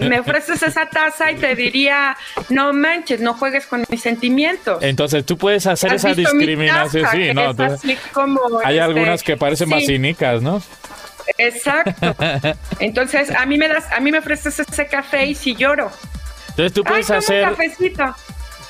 me 0.00 0.20
ofreces 0.20 0.62
esa 0.62 0.86
taza 0.86 1.30
y 1.30 1.36
te 1.36 1.54
diría, 1.54 2.16
no 2.48 2.72
manches, 2.72 3.20
no 3.20 3.34
juegues 3.34 3.66
con 3.66 3.84
mis 3.88 4.00
sentimientos. 4.00 4.82
Entonces 4.82 5.24
tú 5.24 5.36
puedes 5.36 5.66
hacer 5.66 5.94
esa 5.94 6.14
discriminación, 6.14 7.06
sí, 7.10 7.34
¿no? 7.34 7.50
hay 8.64 8.76
este, 8.76 8.80
algunas 8.80 9.22
que 9.22 9.36
parecen 9.36 9.68
más 9.68 9.84
cínicas, 9.84 10.42
¿no? 10.42 10.62
Exacto. 11.38 12.14
Entonces, 12.78 13.30
a 13.30 13.46
mí 13.46 13.58
me 13.58 13.68
das, 13.68 13.90
a 13.92 14.00
mí 14.00 14.10
me 14.10 14.18
ofreces 14.18 14.58
ese 14.58 14.86
café 14.86 15.26
y 15.26 15.34
si 15.34 15.54
lloro. 15.54 15.90
Entonces 16.50 16.72
tú 16.72 16.84
puedes 16.84 17.10
hacer 17.10 17.48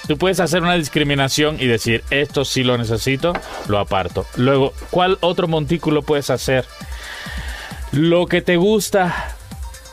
Tú 0.06 0.18
puedes 0.18 0.40
hacer 0.40 0.62
una 0.62 0.74
discriminación 0.74 1.56
y 1.60 1.66
decir, 1.66 2.02
esto 2.10 2.44
sí 2.44 2.64
lo 2.64 2.76
necesito, 2.76 3.32
lo 3.68 3.78
aparto. 3.78 4.26
Luego, 4.34 4.72
¿cuál 4.90 5.18
otro 5.20 5.46
montículo 5.46 6.02
puedes 6.02 6.30
hacer? 6.30 6.64
Lo 7.92 8.26
que 8.26 8.42
te 8.42 8.56
gusta, 8.56 9.36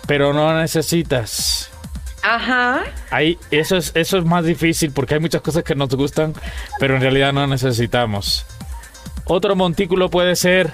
pero 0.07 0.33
no 0.33 0.59
necesitas. 0.59 1.69
Ajá. 2.23 2.83
Ahí, 3.11 3.37
eso 3.51 3.77
es, 3.77 3.91
eso 3.93 4.17
es 4.17 4.25
más 4.25 4.43
difícil 4.43 4.91
porque 4.91 5.13
hay 5.13 5.19
muchas 5.19 5.41
cosas 5.41 5.63
que 5.63 5.75
nos 5.75 5.89
gustan, 5.89 6.33
pero 6.79 6.95
en 6.95 7.01
realidad 7.01 7.31
no 7.31 7.45
necesitamos. 7.45 8.45
Otro 9.25 9.55
montículo 9.55 10.09
puede 10.09 10.35
ser 10.35 10.73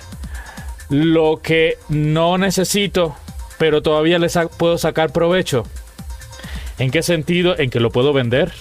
lo 0.90 1.40
que 1.42 1.78
no 1.90 2.38
necesito, 2.38 3.16
pero 3.58 3.82
todavía 3.82 4.20
les 4.20 4.38
puedo 4.58 4.78
sacar 4.78 5.12
provecho. 5.12 5.66
¿En 6.80 6.92
qué 6.92 7.04
sentido? 7.04 7.58
En 7.58 7.70
que 7.70 7.80
lo 7.80 7.92
puedo 7.92 8.14
vender. 8.14 8.52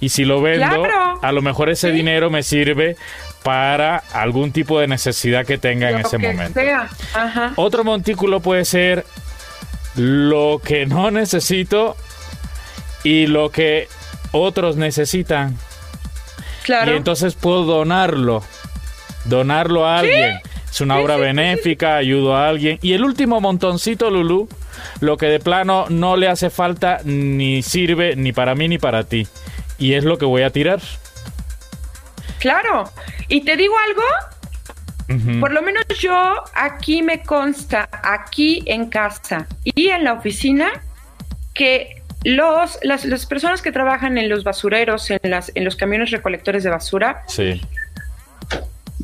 Y 0.00 0.10
si 0.10 0.24
lo 0.24 0.40
vendo, 0.40 0.84
a 1.20 1.32
lo 1.32 1.42
mejor 1.42 1.70
ese 1.70 1.90
dinero 1.90 2.30
me 2.30 2.42
sirve 2.42 2.96
para 3.42 3.96
algún 4.12 4.52
tipo 4.52 4.78
de 4.80 4.86
necesidad 4.86 5.44
que 5.44 5.58
tenga 5.58 5.90
en 5.90 5.98
ese 5.98 6.18
momento. 6.18 6.60
Otro 7.56 7.84
montículo 7.84 8.40
puede 8.40 8.64
ser 8.64 9.04
lo 9.96 10.60
que 10.64 10.86
no 10.86 11.10
necesito 11.10 11.96
y 13.02 13.26
lo 13.26 13.50
que 13.50 13.88
otros 14.32 14.76
necesitan. 14.76 15.56
Claro. 16.62 16.92
Y 16.92 16.96
entonces 16.96 17.34
puedo 17.34 17.64
donarlo. 17.64 18.42
Donarlo 19.24 19.86
a 19.86 19.98
alguien. 19.98 20.40
Es 20.70 20.80
una 20.80 20.98
obra 20.98 21.16
benéfica, 21.16 21.96
ayudo 21.96 22.36
a 22.36 22.48
alguien. 22.48 22.78
Y 22.82 22.92
el 22.92 23.04
último 23.04 23.40
montoncito, 23.40 24.10
Lulu, 24.10 24.48
lo 25.00 25.16
que 25.16 25.26
de 25.26 25.40
plano 25.40 25.86
no 25.88 26.16
le 26.16 26.28
hace 26.28 26.50
falta 26.50 27.00
ni 27.04 27.62
sirve 27.62 28.16
ni 28.16 28.32
para 28.32 28.54
mí 28.54 28.68
ni 28.68 28.78
para 28.78 29.04
ti. 29.04 29.26
Y 29.78 29.94
es 29.94 30.04
lo 30.04 30.18
que 30.18 30.24
voy 30.24 30.42
a 30.42 30.50
tirar. 30.50 30.80
Claro. 32.38 32.90
¿Y 33.28 33.42
te 33.42 33.56
digo 33.56 33.74
algo? 33.86 34.02
Por 35.40 35.52
lo 35.52 35.62
menos 35.62 35.84
yo 35.98 36.34
aquí 36.54 37.00
me 37.00 37.22
consta, 37.22 37.88
aquí 38.02 38.62
en 38.66 38.90
casa 38.90 39.46
y 39.64 39.88
en 39.88 40.04
la 40.04 40.12
oficina, 40.12 40.82
que 41.54 42.02
los, 42.24 42.78
las, 42.82 43.06
las 43.06 43.24
personas 43.24 43.62
que 43.62 43.72
trabajan 43.72 44.18
en 44.18 44.28
los 44.28 44.44
basureros, 44.44 45.10
en, 45.10 45.18
las, 45.22 45.50
en 45.54 45.64
los 45.64 45.76
camiones 45.76 46.10
recolectores 46.10 46.62
de 46.62 46.68
basura, 46.68 47.22
sí 47.26 47.58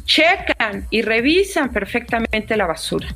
checan 0.05 0.87
y 0.91 1.03
revisan 1.03 1.73
perfectamente 1.73 2.57
la 2.57 2.67
basura. 2.67 3.09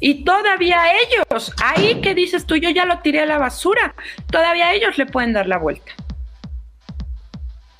Y 0.00 0.24
todavía 0.24 0.80
ellos, 1.02 1.52
ahí 1.62 2.00
que 2.00 2.14
dices 2.14 2.46
tú, 2.46 2.56
yo 2.56 2.70
ya 2.70 2.84
lo 2.84 2.98
tiré 2.98 3.20
a 3.20 3.26
la 3.26 3.38
basura, 3.38 3.94
todavía 4.30 4.72
ellos 4.72 4.98
le 4.98 5.06
pueden 5.06 5.32
dar 5.32 5.46
la 5.46 5.58
vuelta. 5.58 5.92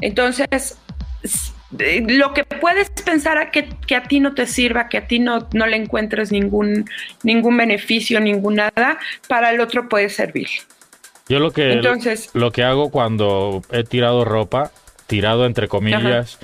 Entonces, 0.00 0.78
lo 1.72 2.34
que 2.34 2.44
puedes 2.44 2.90
pensar 2.90 3.38
a 3.38 3.50
que, 3.50 3.68
a 3.96 4.02
ti 4.04 4.20
no 4.20 4.34
te 4.34 4.46
sirva, 4.46 4.88
que 4.88 4.98
a 4.98 5.06
ti 5.06 5.18
no, 5.18 5.48
no 5.52 5.66
le 5.66 5.76
encuentres 5.76 6.30
ningún, 6.30 6.88
ningún 7.22 7.56
beneficio, 7.56 8.20
ningún 8.20 8.56
nada, 8.56 8.98
para 9.28 9.50
el 9.50 9.60
otro 9.60 9.88
puede 9.88 10.08
servir. 10.08 10.48
Yo 11.28 11.38
lo 11.38 11.50
que, 11.50 11.72
Entonces, 11.72 12.30
lo 12.34 12.50
que 12.50 12.62
hago 12.62 12.90
cuando 12.90 13.62
he 13.70 13.84
tirado 13.84 14.24
ropa, 14.24 14.70
tirado 15.06 15.46
entre 15.46 15.68
comillas, 15.68 16.38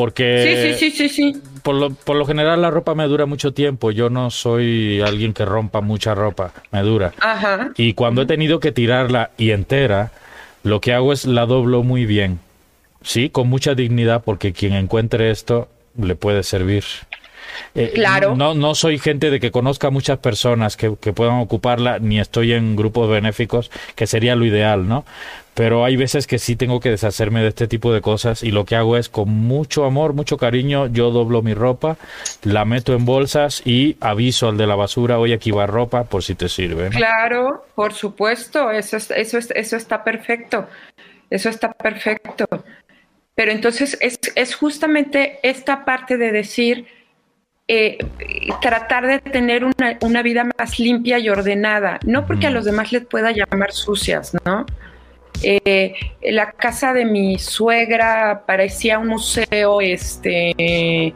porque 0.00 0.78
sí, 0.78 0.90
sí, 0.90 0.96
sí, 0.96 1.08
sí, 1.10 1.42
Por, 1.62 1.74
lo, 1.74 1.90
por 1.90 2.16
lo 2.16 2.24
general 2.24 2.62
la 2.62 2.70
ropa 2.70 2.94
me 2.94 3.04
dura 3.04 3.26
mucho 3.26 3.52
tiempo. 3.52 3.90
Yo 3.90 4.08
no 4.08 4.30
soy 4.30 5.02
alguien 5.02 5.34
que 5.34 5.44
rompa 5.44 5.82
mucha 5.82 6.14
ropa, 6.14 6.54
me 6.72 6.80
dura. 6.80 7.12
Ajá. 7.20 7.72
Y 7.76 7.92
cuando 7.92 8.22
he 8.22 8.26
tenido 8.26 8.60
que 8.60 8.72
tirarla 8.72 9.32
y 9.36 9.50
entera, 9.50 10.10
lo 10.62 10.80
que 10.80 10.94
hago 10.94 11.12
es 11.12 11.26
la 11.26 11.44
doblo 11.44 11.82
muy 11.82 12.06
bien. 12.06 12.38
Sí, 13.02 13.28
con 13.28 13.48
mucha 13.48 13.74
dignidad, 13.74 14.22
porque 14.24 14.54
quien 14.54 14.72
encuentre 14.72 15.30
esto 15.30 15.68
le 15.98 16.14
puede 16.14 16.44
servir. 16.44 16.84
Eh, 17.74 17.92
claro. 17.94 18.36
no, 18.36 18.54
no 18.54 18.74
soy 18.74 18.98
gente 18.98 19.30
de 19.30 19.40
que 19.40 19.50
conozca 19.50 19.90
muchas 19.90 20.18
personas 20.18 20.76
que, 20.76 20.96
que 21.00 21.12
puedan 21.12 21.40
ocuparla, 21.40 21.98
ni 21.98 22.20
estoy 22.20 22.52
en 22.52 22.76
grupos 22.76 23.10
benéficos, 23.10 23.70
que 23.94 24.06
sería 24.06 24.36
lo 24.36 24.44
ideal, 24.44 24.88
¿no? 24.88 25.04
pero 25.60 25.84
hay 25.84 25.96
veces 25.96 26.26
que 26.26 26.38
sí 26.38 26.56
tengo 26.56 26.80
que 26.80 26.90
deshacerme 26.90 27.42
de 27.42 27.48
este 27.48 27.68
tipo 27.68 27.92
de 27.92 28.00
cosas 28.00 28.42
y 28.42 28.50
lo 28.50 28.64
que 28.64 28.76
hago 28.76 28.96
es 28.96 29.10
con 29.10 29.28
mucho 29.28 29.84
amor, 29.84 30.14
mucho 30.14 30.38
cariño, 30.38 30.86
yo 30.86 31.10
doblo 31.10 31.42
mi 31.42 31.52
ropa, 31.52 31.96
la 32.44 32.64
meto 32.64 32.94
en 32.94 33.04
bolsas 33.04 33.60
y 33.66 33.96
aviso 34.00 34.48
al 34.48 34.56
de 34.56 34.66
la 34.66 34.74
basura, 34.74 35.18
oye, 35.18 35.34
aquí 35.34 35.50
va 35.50 35.66
ropa 35.66 36.04
por 36.04 36.22
si 36.22 36.34
te 36.34 36.48
sirve. 36.48 36.88
Claro, 36.88 37.66
por 37.74 37.92
supuesto, 37.92 38.70
eso, 38.70 38.96
eso, 38.96 39.38
eso 39.38 39.76
está 39.76 40.02
perfecto, 40.02 40.66
eso 41.28 41.48
está 41.48 41.72
perfecto. 41.72 42.46
Pero 43.34 43.52
entonces 43.52 43.98
es, 44.00 44.18
es 44.34 44.54
justamente 44.54 45.40
esta 45.42 45.84
parte 45.84 46.16
de 46.16 46.32
decir, 46.32 46.86
eh, 47.72 47.98
tratar 48.60 49.06
de 49.06 49.20
tener 49.20 49.64
una, 49.64 49.96
una, 50.00 50.22
vida 50.22 50.44
más 50.58 50.80
limpia 50.80 51.20
y 51.20 51.28
ordenada, 51.28 52.00
no 52.04 52.26
porque 52.26 52.48
a 52.48 52.50
los 52.50 52.64
demás 52.64 52.90
les 52.90 53.06
pueda 53.06 53.30
llamar 53.30 53.70
sucias, 53.70 54.36
¿no? 54.44 54.66
Eh, 55.44 55.94
la 56.20 56.50
casa 56.50 56.92
de 56.92 57.04
mi 57.04 57.38
suegra 57.38 58.42
parecía 58.44 58.98
un 58.98 59.06
museo 59.06 59.80
este, 59.80 61.14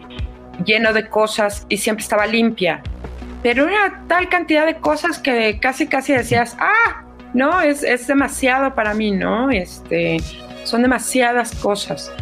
lleno 0.64 0.92
de 0.92 1.08
cosas 1.08 1.66
y 1.68 1.78
siempre 1.78 2.04
estaba 2.04 2.24
limpia. 2.24 2.84
Pero 3.42 3.66
era 3.68 4.04
tal 4.06 4.28
cantidad 4.28 4.64
de 4.64 4.76
cosas 4.76 5.18
que 5.18 5.58
casi 5.58 5.88
casi 5.88 6.12
decías, 6.12 6.56
ah, 6.60 7.02
no, 7.34 7.62
es, 7.62 7.82
es 7.82 8.06
demasiado 8.06 8.76
para 8.76 8.94
mí, 8.94 9.10
¿no? 9.10 9.50
Este, 9.50 10.18
son 10.62 10.82
demasiadas 10.82 11.52
cosas. 11.56 12.12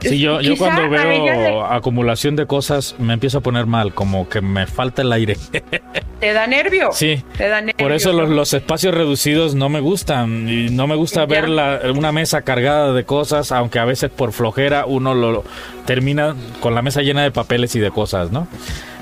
Sí, 0.00 0.18
yo, 0.18 0.40
yo 0.40 0.56
cuando 0.56 0.88
veo 0.88 1.64
acumulación 1.64 2.36
de 2.36 2.46
cosas 2.46 2.94
me 2.98 3.12
empiezo 3.12 3.38
a 3.38 3.40
poner 3.40 3.66
mal, 3.66 3.92
como 3.92 4.28
que 4.28 4.40
me 4.40 4.66
falta 4.66 5.02
el 5.02 5.12
aire. 5.12 5.36
¿Te 6.20 6.32
da 6.32 6.46
nervio? 6.46 6.90
Sí. 6.92 7.22
Te 7.36 7.48
da 7.48 7.60
nervio, 7.60 7.76
Por 7.76 7.92
eso 7.92 8.12
los, 8.12 8.52
espacios 8.52 8.94
reducidos 8.94 9.54
no 9.54 9.68
me 9.68 9.80
gustan. 9.80 10.48
Y 10.48 10.70
no 10.70 10.86
me 10.86 10.96
gusta 10.96 11.26
ver 11.26 11.48
una 11.94 12.12
mesa 12.12 12.42
cargada 12.42 12.92
de 12.92 13.04
cosas, 13.04 13.52
aunque 13.52 13.78
a 13.78 13.84
veces 13.84 14.10
por 14.10 14.32
flojera 14.32 14.86
uno 14.86 15.14
lo 15.14 15.44
termina 15.86 16.34
con 16.60 16.74
la 16.74 16.82
mesa 16.82 17.02
llena 17.02 17.22
de 17.22 17.30
papeles 17.30 17.74
y 17.76 17.80
de 17.80 17.90
cosas, 17.90 18.30
¿no? 18.30 18.48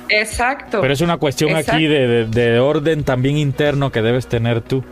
Exacto. 0.09 0.81
Pero 0.81 0.93
es 0.93 1.01
una 1.01 1.19
cuestión 1.19 1.55
aquí 1.55 1.87
de 1.87 2.61
orden 2.61 3.05
también 3.05 3.37
interno 3.37 3.93
que 3.93 4.03
debes 4.03 4.27
tener 4.27 4.61
tú. 4.61 4.85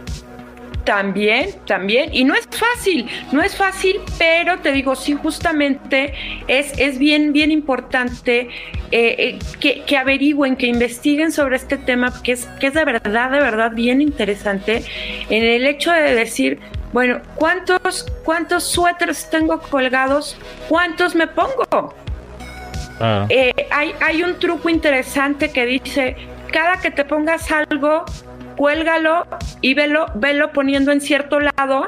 También, 0.86 1.50
también. 1.66 2.14
Y 2.14 2.22
no 2.22 2.36
es 2.36 2.46
fácil, 2.46 3.08
no 3.32 3.42
es 3.42 3.56
fácil, 3.56 4.00
pero 4.18 4.60
te 4.60 4.70
digo, 4.70 4.94
sí, 4.94 5.14
justamente 5.14 6.14
es, 6.46 6.72
es 6.78 6.96
bien, 7.00 7.32
bien 7.32 7.50
importante 7.50 8.48
eh, 8.92 9.38
eh, 9.62 9.82
que, 9.84 9.96
averigüen, 9.98 10.54
que 10.54 10.68
investiguen 10.68 11.32
sobre 11.32 11.56
este 11.56 11.76
tema, 11.76 12.22
que 12.22 12.32
es, 12.32 12.46
que 12.60 12.68
es 12.68 12.74
de 12.74 12.84
verdad, 12.84 13.32
de 13.32 13.40
verdad 13.40 13.72
bien 13.72 14.00
interesante, 14.00 14.84
en 15.28 15.42
el 15.42 15.66
hecho 15.66 15.90
de 15.90 16.14
decir, 16.14 16.60
bueno, 16.92 17.20
¿cuántos, 17.34 18.06
cuántos 18.24 18.62
suéteres 18.62 19.28
tengo 19.28 19.60
colgados? 19.60 20.38
¿Cuántos 20.68 21.16
me 21.16 21.26
pongo? 21.26 21.94
Ah. 23.00 23.26
Eh, 23.28 23.52
hay, 23.72 23.92
hay 24.00 24.22
un 24.22 24.38
truco 24.38 24.68
interesante 24.68 25.50
que 25.50 25.66
dice, 25.66 26.16
cada 26.52 26.80
que 26.80 26.92
te 26.92 27.04
pongas 27.04 27.50
algo, 27.50 28.04
cuélgalo 28.56 29.26
y 29.60 29.74
velo, 29.74 30.06
velo 30.14 30.52
poniendo 30.52 30.92
en 30.92 31.00
cierto 31.00 31.40
lado 31.40 31.86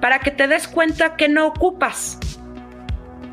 para 0.00 0.18
que 0.18 0.30
te 0.30 0.46
des 0.46 0.68
cuenta 0.68 1.16
que 1.16 1.28
no 1.28 1.46
ocupas, 1.46 2.18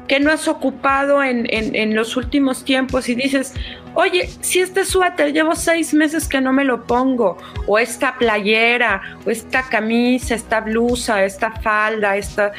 que 0.08 0.20
no 0.20 0.32
has 0.32 0.48
ocupado 0.48 1.22
en, 1.24 1.46
en, 1.50 1.96
los 1.96 2.16
últimos 2.16 2.64
tiempos 2.64 3.10
y 3.10 3.16
dices, 3.16 3.54
oye, 3.94 4.30
si 4.42 4.60
este 4.60 4.86
suéter 4.86 5.34
llevo 5.34 5.56
seis 5.56 5.94
meses 5.94 6.28
que 6.28 6.40
no 6.40 6.54
me 6.54 6.64
lo 6.64 6.86
pongo, 6.88 7.38
o 7.68 7.78
esta 7.78 8.18
playera, 8.18 9.02
o 9.26 9.30
esta 9.30 9.64
camisa, 9.64 10.36
esta 10.36 10.62
blusa, 10.62 11.24
esta 11.24 11.52
falda, 11.52 12.16
esta... 12.16 12.52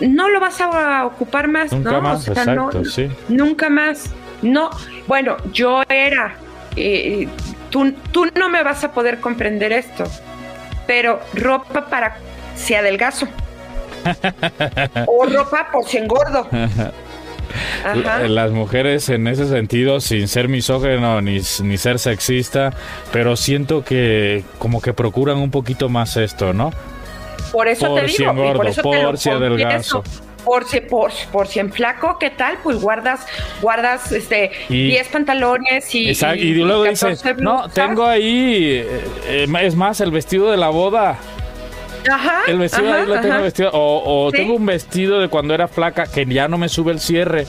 No 0.00 0.28
lo 0.28 0.40
vas 0.40 0.60
a 0.60 1.06
ocupar 1.06 1.48
más, 1.48 1.72
nunca 1.72 2.00
Más, 2.00 2.28
exacto, 2.28 2.84
sí. 2.84 3.08
Nunca 3.28 3.70
más. 3.70 4.12
No, 4.42 4.70
bueno, 5.06 5.36
yo 5.52 5.82
era 5.88 6.34
eh, 6.76 7.28
tú, 8.12 8.30
no 8.36 8.48
me 8.48 8.62
vas 8.62 8.84
a 8.84 8.92
poder 8.92 9.20
comprender 9.20 9.72
esto, 9.72 10.04
pero 10.86 11.20
ropa 11.34 11.86
para 11.86 12.16
si 12.54 12.74
adelgazo. 12.74 13.26
o 15.06 15.26
ropa 15.26 15.68
por 15.72 15.84
si 15.84 15.98
engordo. 15.98 16.48
Las 18.26 18.50
mujeres 18.50 19.08
en 19.10 19.26
ese 19.28 19.48
sentido, 19.48 20.00
sin 20.00 20.28
ser 20.28 20.48
misógeno 20.48 21.20
ni, 21.20 21.40
ni 21.62 21.78
ser 21.78 21.98
sexista, 21.98 22.72
pero 23.12 23.36
siento 23.36 23.84
que 23.84 24.44
como 24.58 24.80
que 24.80 24.92
procuran 24.92 25.38
un 25.38 25.50
poquito 25.50 25.88
más 25.88 26.16
esto, 26.16 26.52
¿no? 26.52 26.72
Por 27.52 27.68
eso 27.68 27.94
te 27.94 28.06
digo, 28.06 28.30
engordo, 28.30 28.82
por, 28.82 29.04
por 29.04 29.18
si 29.18 29.30
adelgazo 29.30 30.02
por 30.44 30.64
si, 30.66 30.80
por, 30.80 31.10
por 31.32 31.46
si 31.46 31.60
en 31.60 31.72
flaco, 31.72 32.18
¿qué 32.18 32.30
tal? 32.30 32.58
Pues 32.62 32.80
guardas, 32.80 33.26
guardas 33.60 34.12
este 34.12 34.50
10 34.68 35.08
pantalones 35.08 35.94
y, 35.94 36.10
y, 36.10 36.54
luego 36.54 36.84
dices, 36.84 37.24
no, 37.38 37.68
tengo 37.70 38.04
ahí, 38.04 38.84
eh, 38.84 39.04
eh, 39.26 39.46
es 39.62 39.74
más, 39.74 40.00
el 40.00 40.10
vestido 40.10 40.50
de 40.50 40.56
la 40.56 40.68
boda. 40.68 41.18
Ajá, 42.10 42.42
el 42.46 42.58
vestido 42.58 42.92
ahí 42.92 43.06
lo 43.06 43.20
tengo 43.20 43.42
vestido. 43.42 43.70
O, 43.72 44.30
tengo 44.30 44.54
un 44.54 44.66
vestido 44.66 45.20
de 45.20 45.28
cuando 45.28 45.54
era 45.54 45.68
flaca 45.68 46.04
que 46.06 46.26
ya 46.26 46.48
no 46.48 46.58
me 46.58 46.68
sube 46.68 46.92
el 46.92 47.00
cierre. 47.00 47.46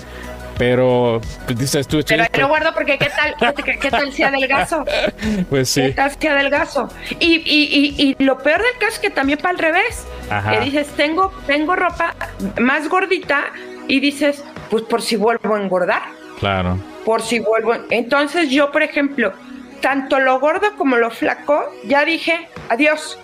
Pero 0.57 1.19
pues, 1.45 1.59
dices 1.59 1.87
tú, 1.87 2.01
Pero 2.07 2.25
lo 2.37 2.47
guardo 2.47 2.73
porque 2.73 2.97
qué 2.97 3.09
tal, 3.09 3.53
qué, 3.79 3.91
tal 3.91 4.11
si 4.13 4.23
adelgazo. 4.23 4.85
Pues 5.49 5.69
sí. 5.69 5.81
¿Qué 5.81 5.91
tal 5.91 6.11
si 6.17 6.27
adelgazo? 6.27 6.89
Y, 7.19 7.35
y, 7.45 7.95
y, 7.97 8.15
y 8.17 8.23
lo 8.23 8.37
peor 8.37 8.61
del 8.61 8.73
caso 8.79 8.93
es 8.93 8.99
que 8.99 9.09
también 9.09 9.39
para 9.39 9.49
al 9.51 9.57
revés. 9.57 10.05
Que 10.49 10.59
dices, 10.61 10.87
tengo, 10.95 11.31
tengo 11.45 11.75
ropa 11.75 12.15
más 12.59 12.87
gordita 12.89 13.45
y 13.87 13.99
dices, 13.99 14.43
pues 14.69 14.83
por 14.83 15.01
si 15.01 15.15
vuelvo 15.15 15.55
a 15.55 15.61
engordar. 15.61 16.03
Claro. 16.39 16.77
Por 17.03 17.21
si 17.21 17.39
vuelvo. 17.39 17.73
Entonces 17.89 18.49
yo, 18.49 18.71
por 18.71 18.81
ejemplo, 18.81 19.33
tanto 19.81 20.19
lo 20.19 20.39
gordo 20.39 20.75
como 20.77 20.97
lo 20.97 21.11
flaco, 21.11 21.63
ya 21.85 22.05
dije, 22.05 22.47
adiós. 22.69 23.19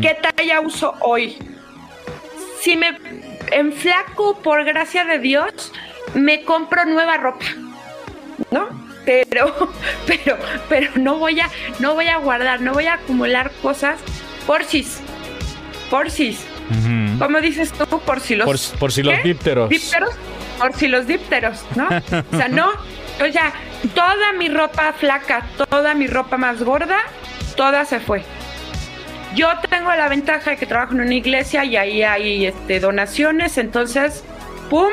¿Qué 0.00 0.16
talla 0.20 0.60
uso 0.60 0.94
hoy? 1.00 1.36
Si 2.60 2.76
me 2.76 2.98
enflaco, 3.52 4.38
por 4.38 4.64
gracia 4.64 5.04
de 5.04 5.18
Dios, 5.18 5.72
me 6.14 6.42
compro 6.42 6.84
nueva 6.84 7.16
ropa, 7.16 7.46
¿no? 8.50 8.68
Pero, 9.04 9.72
pero, 10.06 10.36
pero 10.68 10.90
no 10.96 11.16
voy 11.16 11.40
a, 11.40 11.48
no 11.78 11.94
voy 11.94 12.08
a 12.08 12.18
guardar, 12.18 12.60
no 12.60 12.72
voy 12.72 12.86
a 12.86 12.94
acumular 12.94 13.50
cosas 13.62 13.98
por 14.46 14.64
si, 14.64 14.86
por 15.90 16.10
si. 16.10 16.36
¿Cómo 17.18 17.40
dices 17.40 17.72
tú? 17.72 17.86
Por 18.00 18.20
si 18.20 18.34
los, 18.34 18.74
por, 18.78 18.92
si 18.92 19.02
los 19.02 19.22
dípteros. 19.22 19.70
Por 20.58 20.72
si 20.74 20.88
los 20.88 21.06
dípteros, 21.06 21.64
¿no? 21.76 21.86
o 22.32 22.36
sea, 22.36 22.48
no, 22.48 22.70
o 22.70 23.32
sea, 23.32 23.52
toda 23.94 24.32
mi 24.32 24.48
ropa 24.48 24.92
flaca, 24.92 25.46
toda 25.70 25.94
mi 25.94 26.06
ropa 26.06 26.36
más 26.36 26.62
gorda, 26.62 26.98
toda 27.56 27.84
se 27.84 28.00
fue. 28.00 28.24
Yo 29.34 29.48
tengo 29.68 29.94
la 29.94 30.08
ventaja 30.08 30.52
de 30.52 30.56
que 30.56 30.66
trabajo 30.66 30.94
en 30.94 31.02
una 31.02 31.14
iglesia 31.14 31.64
y 31.64 31.76
ahí 31.76 32.02
hay 32.02 32.46
este, 32.46 32.80
donaciones, 32.80 33.58
entonces, 33.58 34.24
¡pum! 34.70 34.90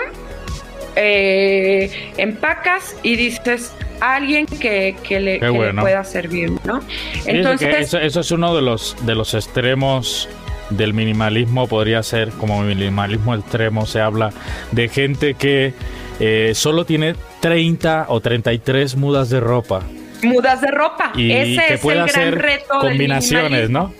Eh, 0.95 2.11
empacas 2.17 2.95
y 3.03 3.15
dices 3.15 3.73
a 3.99 4.15
alguien 4.15 4.45
que, 4.45 4.95
le, 5.09 5.39
pueda 5.39 6.03
servir, 6.03 6.51
¿no? 6.65 6.81
Entonces, 7.25 7.93
eso, 7.93 8.19
es 8.19 8.31
uno 8.31 8.55
de 8.55 8.61
los, 8.61 8.95
de 9.05 9.15
los 9.15 9.33
extremos 9.33 10.29
del 10.69 10.93
minimalismo, 10.93 11.67
podría 11.67 12.03
ser 12.03 12.29
como 12.31 12.61
minimalismo 12.61 13.35
extremo, 13.35 13.85
se 13.85 14.01
habla 14.01 14.31
de 14.71 14.89
gente 14.89 15.33
que 15.35 15.73
eh, 16.19 16.51
solo 16.53 16.85
tiene 16.85 17.15
30 17.39 18.05
o 18.09 18.19
33 18.19 18.95
mudas 18.95 19.29
de 19.29 19.39
ropa. 19.39 19.81
Mudas 20.23 20.61
de 20.61 20.71
ropa, 20.71 21.11
y 21.15 21.31
ese 21.31 21.65
que 21.67 21.73
es 21.73 21.85
el 21.85 22.05
gran 22.05 22.31
reto. 22.33 22.79
Combinaciones, 22.79 23.69
¿no? 23.69 23.93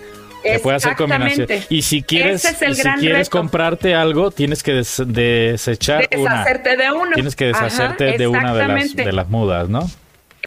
Que 0.44 0.60
puede 0.60 0.78
hacer 0.78 0.96
combinaciones. 0.96 1.68
Y 1.70 1.82
si 1.82 2.04
quieres, 2.04 2.42
si 2.42 2.84
quieres 3.00 3.30
comprarte 3.30 3.96
algo, 3.96 4.32
tienes 4.32 4.62
que 4.62 4.74
desechar 4.74 6.10
Deshacerte 6.10 6.78
de 6.78 6.92
uno. 6.92 7.12
Tienes 7.14 7.36
que 7.36 7.46
deshacerte 7.46 8.18
de 8.18 8.28
una 8.28 8.54
de 8.54 8.68
las, 8.68 8.96
de 8.96 9.12
las 9.12 9.30
mudas, 9.30 9.70
¿no? 9.70 9.90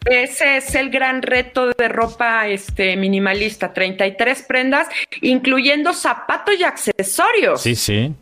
Ese 0.05 0.57
es 0.57 0.75
el 0.75 0.89
gran 0.89 1.21
reto 1.21 1.71
de 1.71 1.87
ropa 1.87 2.47
este, 2.47 2.95
minimalista, 2.95 3.73
33 3.73 4.43
prendas, 4.43 4.87
incluyendo 5.21 5.93
zapatos 5.93 6.55
y 6.59 6.63
accesorios. 6.63 7.61
Sí, 7.61 7.75
sí. 7.75 8.13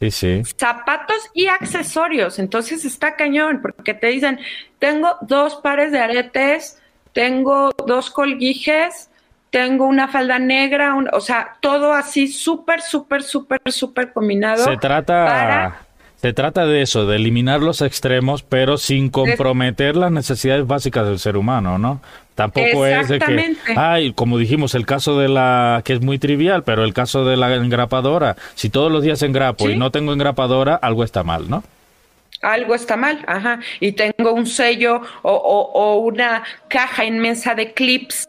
Sí, 0.00 0.10
sí. 0.10 0.42
Zapatos 0.58 1.18
y 1.34 1.46
accesorios. 1.46 2.38
Entonces 2.38 2.84
está 2.84 3.16
cañón, 3.16 3.60
porque 3.60 3.92
te 3.92 4.06
dicen, 4.08 4.40
tengo 4.78 5.16
dos 5.20 5.56
pares 5.56 5.92
de 5.92 6.00
aretes, 6.00 6.80
tengo 7.12 7.70
dos 7.86 8.10
colguijes, 8.10 9.09
tengo 9.50 9.86
una 9.86 10.08
falda 10.08 10.38
negra, 10.38 10.96
o 11.12 11.20
sea, 11.20 11.56
todo 11.60 11.92
así 11.92 12.28
súper, 12.28 12.80
súper, 12.80 13.22
súper, 13.22 13.60
súper 13.66 14.12
combinado. 14.12 14.64
Se 14.64 14.76
trata, 14.76 15.80
Se 16.16 16.32
trata 16.32 16.66
de 16.66 16.82
eso, 16.82 17.06
de 17.06 17.16
eliminar 17.16 17.60
los 17.60 17.82
extremos, 17.82 18.42
pero 18.42 18.78
sin 18.78 19.10
comprometer 19.10 19.96
las 19.96 20.12
necesidades 20.12 20.66
básicas 20.66 21.06
del 21.06 21.18
ser 21.18 21.36
humano, 21.36 21.78
¿no? 21.78 22.00
Tampoco 22.34 22.86
es 22.86 23.08
de 23.08 23.18
que, 23.18 23.56
ay, 23.76 24.12
como 24.12 24.38
dijimos, 24.38 24.74
el 24.74 24.86
caso 24.86 25.18
de 25.18 25.28
la, 25.28 25.82
que 25.84 25.94
es 25.94 26.00
muy 26.00 26.18
trivial, 26.18 26.62
pero 26.62 26.84
el 26.84 26.94
caso 26.94 27.24
de 27.24 27.36
la 27.36 27.54
engrapadora, 27.54 28.36
si 28.54 28.70
todos 28.70 28.90
los 28.90 29.02
días 29.02 29.22
engrapo 29.22 29.68
y 29.68 29.76
no 29.76 29.90
tengo 29.90 30.12
engrapadora, 30.12 30.74
algo 30.76 31.04
está 31.04 31.22
mal, 31.22 31.50
¿no? 31.50 31.62
algo 32.42 32.74
está 32.74 32.96
mal, 32.96 33.22
ajá, 33.26 33.60
y 33.80 33.92
tengo 33.92 34.32
un 34.32 34.46
sello 34.46 35.02
o, 35.20 35.30
o, 35.30 35.96
una 35.96 36.42
caja 36.68 37.04
inmensa 37.04 37.54
de 37.54 37.74
clips 37.74 38.26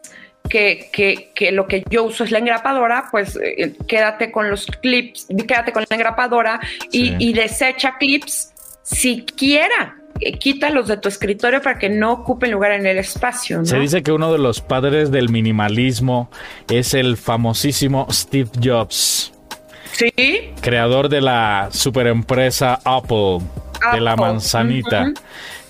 que, 0.52 0.90
que, 0.92 1.30
que, 1.34 1.50
lo 1.50 1.66
que 1.66 1.82
yo 1.88 2.04
uso 2.04 2.24
es 2.24 2.30
la 2.30 2.38
engrapadora, 2.38 3.06
pues 3.10 3.38
eh, 3.42 3.72
quédate 3.88 4.30
con 4.30 4.50
los 4.50 4.66
clips, 4.66 5.26
quédate 5.48 5.72
con 5.72 5.82
la 5.88 5.96
engrapadora 5.96 6.60
y, 6.90 7.14
y 7.18 7.32
desecha 7.32 7.96
clips 7.98 8.52
siquiera 8.82 9.96
eh, 10.20 10.38
quítalos 10.38 10.88
de 10.88 10.98
tu 10.98 11.08
escritorio 11.08 11.62
para 11.62 11.78
que 11.78 11.88
no 11.88 12.12
ocupen 12.12 12.50
lugar 12.50 12.72
en 12.72 12.84
el 12.84 12.98
espacio. 12.98 13.64
Se 13.64 13.78
dice 13.78 14.02
que 14.02 14.12
uno 14.12 14.30
de 14.30 14.38
los 14.38 14.60
padres 14.60 15.10
del 15.10 15.30
minimalismo 15.30 16.30
es 16.68 16.92
el 16.92 17.16
famosísimo 17.16 18.06
Steve 18.10 18.50
Jobs. 18.62 19.32
Sí. 19.92 20.12
Creador 20.60 21.08
de 21.08 21.22
la 21.22 21.68
superempresa 21.70 22.78
Apple 22.84 23.38
de 23.94 24.00
la 24.02 24.16
manzanita. 24.16 25.12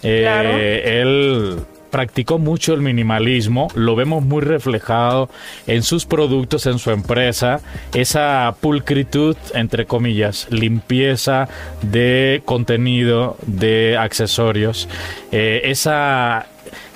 Eh, 0.02 0.82
él 1.00 1.60
practicó 1.92 2.38
mucho 2.38 2.72
el 2.72 2.80
minimalismo, 2.80 3.68
lo 3.74 3.94
vemos 3.94 4.24
muy 4.24 4.40
reflejado 4.40 5.28
en 5.66 5.82
sus 5.82 6.06
productos, 6.06 6.64
en 6.64 6.78
su 6.78 6.90
empresa, 6.90 7.60
esa 7.92 8.56
pulcritud, 8.60 9.36
entre 9.54 9.84
comillas, 9.84 10.48
limpieza 10.50 11.48
de 11.82 12.40
contenido, 12.46 13.36
de 13.46 13.98
accesorios, 13.98 14.88
eh, 15.32 15.60
esa, 15.64 16.46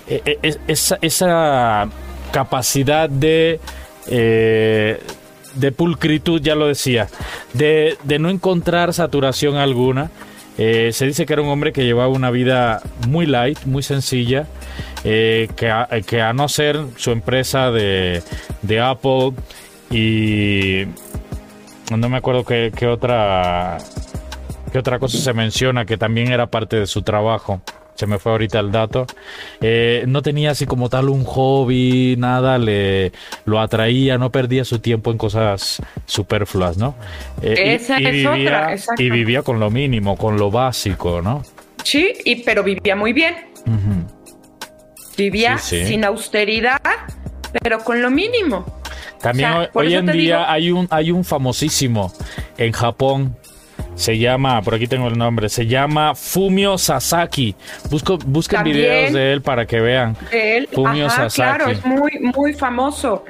eh, 0.08 0.56
esa, 0.66 0.98
esa, 1.02 1.88
capacidad 2.32 3.08
de... 3.08 3.60
de 4.06 5.72
pulcritud, 5.72 6.40
ya 6.42 6.54
lo 6.54 6.66
decía, 6.66 7.08
de, 7.54 7.96
de 8.04 8.18
no 8.18 8.28
encontrar 8.28 8.92
saturación 8.92 9.56
alguna, 9.56 10.10
eh, 10.58 10.90
se 10.92 11.06
dice 11.06 11.26
que 11.26 11.32
era 11.32 11.42
un 11.42 11.48
hombre 11.48 11.72
que 11.72 11.84
llevaba 11.84 12.08
una 12.08 12.30
vida 12.30 12.80
muy 13.08 13.26
light, 13.26 13.64
muy 13.64 13.82
sencilla, 13.82 14.46
eh, 15.04 15.48
que, 15.56 15.70
a, 15.70 15.88
que, 16.06 16.22
a, 16.22 16.32
no 16.32 16.48
ser 16.48 16.78
su 16.96 17.10
empresa 17.10 17.70
de, 17.70 18.22
Apple 18.82 19.32
y 19.90 20.84
no 21.94 22.08
me 22.08 22.16
acuerdo 22.16 22.44
qué, 22.44 22.86
otra 22.86 23.78
qué 24.72 24.78
otra 24.78 24.98
cosa 24.98 25.18
se 25.18 25.32
menciona 25.32 25.84
que 25.84 25.96
también 25.96 26.32
era 26.32 26.46
parte 26.46 26.76
de 26.76 26.86
su 26.86 27.02
trabajo 27.02 27.60
se 27.96 28.06
me 28.06 28.18
fue 28.18 28.32
ahorita 28.32 28.60
el 28.60 28.70
dato, 28.70 29.06
eh, 29.60 30.04
no 30.06 30.22
tenía 30.22 30.50
así 30.50 30.66
como 30.66 30.88
tal 30.88 31.08
un 31.08 31.24
hobby, 31.24 32.14
nada, 32.18 32.58
le 32.58 33.12
lo 33.44 33.60
atraía, 33.60 34.18
no 34.18 34.30
perdía 34.30 34.64
su 34.64 34.78
tiempo 34.78 35.10
en 35.10 35.18
cosas 35.18 35.82
superfluas, 36.04 36.76
¿no? 36.76 36.94
Eh, 37.42 37.74
Esa 37.74 38.00
y, 38.00 38.06
es 38.06 38.12
vivía, 38.12 38.30
otra, 38.30 38.76
y 38.98 39.10
vivía 39.10 39.42
con 39.42 39.58
lo 39.58 39.70
mínimo, 39.70 40.16
con 40.16 40.36
lo 40.36 40.50
básico, 40.50 41.22
¿no? 41.22 41.42
Sí, 41.82 42.12
y, 42.24 42.42
pero 42.42 42.62
vivía 42.62 42.96
muy 42.96 43.12
bien. 43.12 43.34
Vivía 45.16 45.58
sin 45.58 46.04
austeridad, 46.04 46.80
pero 47.62 47.78
con 47.78 48.02
lo 48.02 48.10
mínimo. 48.10 48.66
También 49.20 49.50
hoy, 49.72 49.94
en 49.94 50.06
día 50.06 50.50
hay 50.50 50.70
un 50.70 50.86
hay 50.90 51.10
un 51.10 51.24
famosísimo 51.24 52.12
en 52.58 52.72
Japón 52.72 53.36
se 53.96 54.18
llama, 54.18 54.62
por 54.62 54.74
aquí 54.74 54.86
tengo 54.86 55.08
el 55.08 55.18
nombre, 55.18 55.48
se 55.48 55.66
llama 55.66 56.14
Fumio 56.14 56.78
Sasaki. 56.78 57.56
Busco, 57.90 58.18
busquen 58.18 58.62
videos 58.62 59.12
de 59.12 59.32
él 59.32 59.42
para 59.42 59.66
que 59.66 59.80
vean. 59.80 60.16
él, 60.30 60.68
Fumio 60.72 61.08
Sasaki. 61.10 61.34
Claro, 61.34 61.70
es 61.70 61.84
muy, 61.84 62.12
muy 62.20 62.52
famoso. 62.52 63.24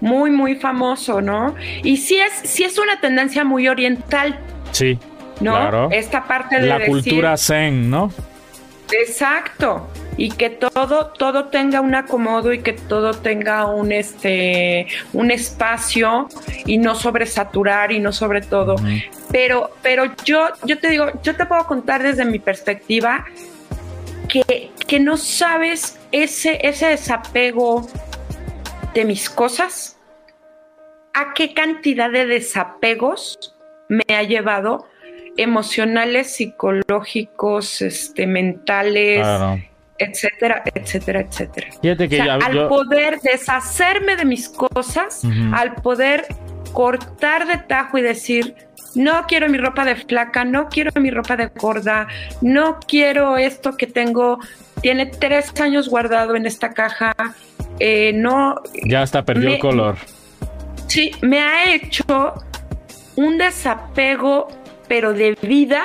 Muy, 0.00 0.30
muy 0.30 0.56
famoso, 0.56 1.20
¿no? 1.20 1.54
Y 1.84 1.98
sí 1.98 2.18
es, 2.18 2.32
sí 2.50 2.64
es 2.64 2.78
una 2.78 3.00
tendencia 3.00 3.44
muy 3.44 3.68
oriental. 3.68 4.38
Sí. 4.72 4.98
¿No? 5.40 5.52
Claro. 5.52 5.88
Esta 5.90 6.24
parte 6.26 6.60
de 6.60 6.66
la 6.66 6.84
cultura 6.86 7.36
zen, 7.36 7.90
¿no? 7.90 8.10
Exacto. 8.92 9.88
Y 10.16 10.30
que 10.30 10.50
todo, 10.50 11.06
todo 11.06 11.46
tenga 11.46 11.80
un 11.80 11.94
acomodo 11.94 12.52
y 12.52 12.60
que 12.60 12.74
todo 12.74 13.12
tenga 13.12 13.66
un 13.66 13.92
este 13.92 14.86
un 15.12 15.30
espacio 15.30 16.28
y 16.66 16.78
no 16.78 16.94
sobresaturar 16.94 17.92
y 17.92 18.00
no 18.00 18.12
sobre 18.12 18.42
todo. 18.42 18.76
Pero, 19.30 19.70
pero 19.82 20.04
yo, 20.24 20.48
yo 20.64 20.78
te 20.78 20.90
digo, 20.90 21.06
yo 21.22 21.36
te 21.36 21.46
puedo 21.46 21.64
contar 21.66 22.02
desde 22.02 22.24
mi 22.24 22.38
perspectiva 22.38 23.24
que, 24.28 24.70
que 24.86 25.00
no 25.00 25.16
sabes 25.16 25.98
ese, 26.12 26.58
ese 26.66 26.88
desapego 26.88 27.88
de 28.94 29.04
mis 29.04 29.30
cosas, 29.30 29.96
a 31.14 31.32
qué 31.34 31.54
cantidad 31.54 32.10
de 32.10 32.26
desapegos 32.26 33.54
me 33.88 34.14
ha 34.14 34.22
llevado 34.22 34.86
emocionales, 35.36 36.34
psicológicos, 36.34 37.82
este, 37.82 38.26
mentales, 38.26 39.26
etcétera, 39.98 40.62
etcétera, 40.74 41.20
etcétera. 41.20 41.68
al 42.44 42.68
poder 42.68 43.20
deshacerme 43.20 44.16
de 44.16 44.24
mis 44.24 44.48
cosas, 44.48 45.22
al 45.52 45.74
poder 45.76 46.26
cortar 46.72 47.46
de 47.46 47.58
tajo 47.58 47.98
y 47.98 48.02
decir, 48.02 48.54
no 48.94 49.24
quiero 49.28 49.48
mi 49.48 49.58
ropa 49.58 49.84
de 49.84 49.96
flaca, 49.96 50.44
no 50.44 50.68
quiero 50.68 50.90
mi 51.00 51.10
ropa 51.10 51.36
de 51.36 51.46
gorda, 51.46 52.08
no 52.40 52.78
quiero 52.86 53.36
esto 53.36 53.76
que 53.76 53.86
tengo, 53.86 54.38
tiene 54.80 55.06
tres 55.06 55.52
años 55.60 55.88
guardado 55.88 56.34
en 56.34 56.46
esta 56.46 56.72
caja, 56.72 57.14
eh, 57.78 58.12
no... 58.14 58.56
Ya 58.84 59.02
está 59.02 59.24
perdió 59.24 59.50
el 59.50 59.58
color. 59.58 59.96
Sí, 60.86 61.12
me 61.20 61.40
ha 61.40 61.72
hecho 61.72 62.34
un 63.16 63.38
desapego 63.38 64.48
pero 64.90 65.14
de 65.14 65.38
vida 65.40 65.84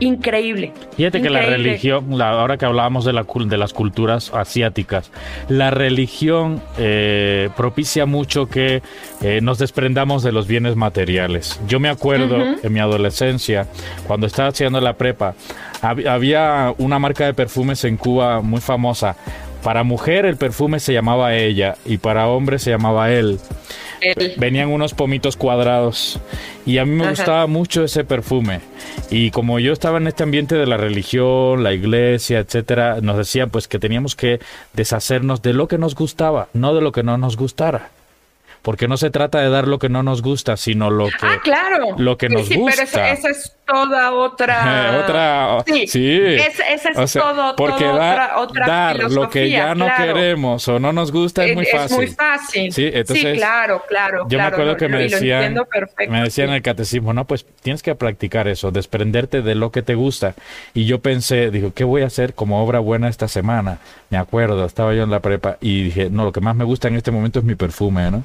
increíble. 0.00 0.72
Fíjate 0.96 1.22
que 1.22 1.30
la 1.30 1.42
religión, 1.42 2.20
ahora 2.20 2.56
que 2.56 2.66
hablábamos 2.66 3.04
de, 3.04 3.12
la, 3.12 3.24
de 3.24 3.56
las 3.56 3.72
culturas 3.72 4.32
asiáticas, 4.34 5.12
la 5.48 5.70
religión 5.70 6.60
eh, 6.76 7.48
propicia 7.56 8.06
mucho 8.06 8.48
que 8.48 8.82
eh, 9.22 9.38
nos 9.40 9.58
desprendamos 9.58 10.24
de 10.24 10.32
los 10.32 10.48
bienes 10.48 10.74
materiales. 10.74 11.60
Yo 11.68 11.78
me 11.78 11.88
acuerdo 11.88 12.36
en 12.60 12.72
mi 12.72 12.80
adolescencia, 12.80 13.68
cuando 14.08 14.26
estaba 14.26 14.48
haciendo 14.48 14.80
la 14.80 14.94
prepa, 14.94 15.36
había 15.80 16.74
una 16.78 16.98
marca 16.98 17.26
de 17.26 17.34
perfumes 17.34 17.84
en 17.84 17.96
Cuba 17.96 18.40
muy 18.40 18.60
famosa. 18.60 19.16
Para 19.64 19.82
mujer 19.82 20.26
el 20.26 20.36
perfume 20.36 20.78
se 20.78 20.92
llamaba 20.92 21.34
ella 21.34 21.76
y 21.86 21.96
para 21.96 22.28
hombre 22.28 22.58
se 22.58 22.70
llamaba 22.70 23.10
él. 23.10 23.40
Venían 24.36 24.68
unos 24.68 24.92
pomitos 24.92 25.38
cuadrados 25.38 26.20
y 26.66 26.76
a 26.76 26.84
mí 26.84 26.94
me 26.94 27.08
gustaba 27.08 27.46
mucho 27.46 27.82
ese 27.82 28.04
perfume. 28.04 28.60
Y 29.10 29.30
como 29.30 29.58
yo 29.58 29.72
estaba 29.72 29.96
en 29.96 30.06
este 30.06 30.22
ambiente 30.22 30.54
de 30.54 30.66
la 30.66 30.76
religión, 30.76 31.62
la 31.62 31.72
iglesia, 31.72 32.40
etcétera, 32.40 33.00
nos 33.00 33.16
decían 33.16 33.48
pues 33.48 33.66
que 33.66 33.78
teníamos 33.78 34.14
que 34.14 34.38
deshacernos 34.74 35.40
de 35.40 35.54
lo 35.54 35.66
que 35.66 35.78
nos 35.78 35.94
gustaba, 35.94 36.48
no 36.52 36.74
de 36.74 36.82
lo 36.82 36.92
que 36.92 37.02
no 37.02 37.16
nos 37.16 37.38
gustara 37.38 37.88
porque 38.64 38.88
no 38.88 38.96
se 38.96 39.10
trata 39.10 39.40
de 39.40 39.50
dar 39.50 39.68
lo 39.68 39.78
que 39.78 39.90
no 39.90 40.02
nos 40.02 40.22
gusta, 40.22 40.56
sino 40.56 40.88
lo 40.88 41.08
que, 41.08 41.12
ah, 41.20 41.38
claro. 41.42 41.96
lo 41.98 42.16
que 42.16 42.30
nos 42.30 42.48
gusta. 42.48 42.82
Pero 42.92 43.12
esa, 43.12 43.28
es 43.28 43.54
toda 43.66 44.12
otra. 44.12 45.00
otra. 45.04 45.62
Sí. 45.66 45.86
sí. 45.86 46.18
esa 46.34 47.02
es 47.02 47.12
todo, 47.12 47.54
porque 47.56 47.84
otra, 47.84 48.38
otra 48.38 48.66
dar 48.66 49.12
lo 49.12 49.28
que 49.28 49.50
ya 49.50 49.74
no 49.74 49.86
queremos 49.94 50.66
o 50.66 50.78
no 50.78 50.94
nos 50.94 51.12
gusta 51.12 51.44
es 51.44 51.54
muy 51.54 51.66
fácil. 51.66 51.92
Es 51.92 51.96
muy 51.96 52.06
fácil. 52.06 52.72
Sí, 52.72 52.90
entonces, 52.90 53.36
claro, 53.36 53.82
claro. 53.86 54.26
Yo 54.30 54.38
me 54.38 54.44
acuerdo 54.44 54.78
que 54.78 54.88
me 54.88 55.02
decían, 55.02 55.54
me 56.08 56.22
decían 56.22 56.48
en 56.48 56.54
el 56.54 56.62
catecismo, 56.62 57.12
no, 57.12 57.26
pues 57.26 57.44
tienes 57.60 57.82
que 57.82 57.94
practicar 57.94 58.48
eso, 58.48 58.70
desprenderte 58.70 59.42
de 59.42 59.54
lo 59.54 59.72
que 59.72 59.82
te 59.82 59.94
gusta. 59.94 60.36
Y 60.72 60.86
yo 60.86 61.00
pensé, 61.00 61.50
digo, 61.50 61.72
¿qué 61.74 61.84
voy 61.84 62.00
a 62.00 62.06
hacer 62.06 62.32
como 62.32 62.64
obra 62.64 62.78
buena 62.78 63.10
esta 63.10 63.28
semana? 63.28 63.76
Me 64.08 64.16
acuerdo, 64.16 64.64
estaba 64.64 64.94
yo 64.94 65.02
en 65.02 65.10
la 65.10 65.20
prepa 65.20 65.58
y 65.60 65.82
dije, 65.82 66.08
no, 66.08 66.24
lo 66.24 66.32
que 66.32 66.40
más 66.40 66.56
me 66.56 66.64
gusta 66.64 66.88
en 66.88 66.96
este 66.96 67.10
momento 67.10 67.40
es 67.40 67.44
mi 67.44 67.56
perfume, 67.56 68.10
¿no? 68.10 68.24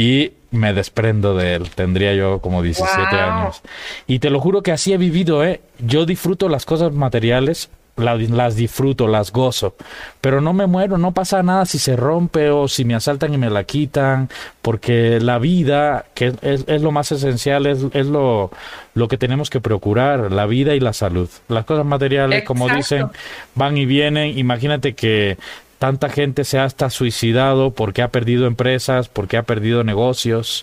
Y 0.00 0.32
me 0.50 0.72
desprendo 0.72 1.34
de 1.34 1.56
él. 1.56 1.70
Tendría 1.70 2.14
yo 2.14 2.40
como 2.40 2.62
17 2.62 3.16
años. 3.16 3.60
Y 4.06 4.18
te 4.18 4.30
lo 4.30 4.40
juro 4.40 4.62
que 4.62 4.72
así 4.72 4.94
he 4.94 4.96
vivido, 4.96 5.44
¿eh? 5.44 5.60
Yo 5.78 6.06
disfruto 6.06 6.48
las 6.48 6.64
cosas 6.64 6.92
materiales, 6.94 7.68
las, 7.96 8.56
disfruto, 8.56 9.08
las 9.08 9.30
gozo, 9.30 9.74
pero 10.22 10.40
no 10.40 10.54
me 10.54 10.66
muero, 10.66 10.96
no 10.96 11.12
pasa 11.12 11.42
nada 11.42 11.66
si 11.66 11.78
se 11.78 11.96
rompe 11.96 12.48
o 12.48 12.66
si 12.66 12.86
me 12.86 12.94
asaltan 12.94 13.34
y 13.34 13.36
me 13.36 13.50
la 13.50 13.64
quitan, 13.64 14.30
porque 14.62 15.20
la 15.20 15.38
vida, 15.38 16.06
que 16.14 16.32
es, 16.40 16.80
lo 16.80 16.92
más 16.92 17.12
esencial, 17.12 17.66
es, 17.66 17.84
es 17.92 18.06
lo, 18.06 18.50
lo, 18.94 19.06
que 19.06 19.18
tenemos 19.18 19.50
que 19.50 19.60
procurar, 19.60 20.32
la 20.32 20.46
vida 20.46 20.74
y 20.74 20.80
la 20.80 20.94
salud. 20.94 21.28
Las 21.48 21.66
cosas 21.66 21.84
materiales, 21.84 22.44
como 22.44 22.70
dicen, 22.70 23.08
van 23.54 23.76
y 23.76 23.84
vienen. 23.84 24.38
Imagínate 24.38 24.94
que 24.94 25.36
tanta 25.80 26.10
gente 26.10 26.44
se 26.44 26.58
ha 26.58 26.64
hasta 26.64 26.90
suicidado 26.90 27.72
porque 27.72 28.02
ha 28.02 28.08
perdido 28.08 28.46
empresas, 28.46 29.08
porque 29.08 29.38
ha 29.38 29.44
perdido 29.44 29.82
negocios 29.82 30.62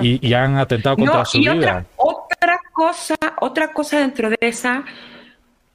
y, 0.00 0.34
han 0.34 0.56
atentado 0.56 0.94
contra 0.96 1.24
su 1.24 1.38
y 1.38 1.40
vida. 1.48 1.84
Otra, 1.96 2.20
otra 2.30 2.60
cosa, 2.72 3.16
otra 3.40 3.72
cosa 3.72 3.98
dentro 3.98 4.30
de 4.30 4.38
esa, 4.40 4.84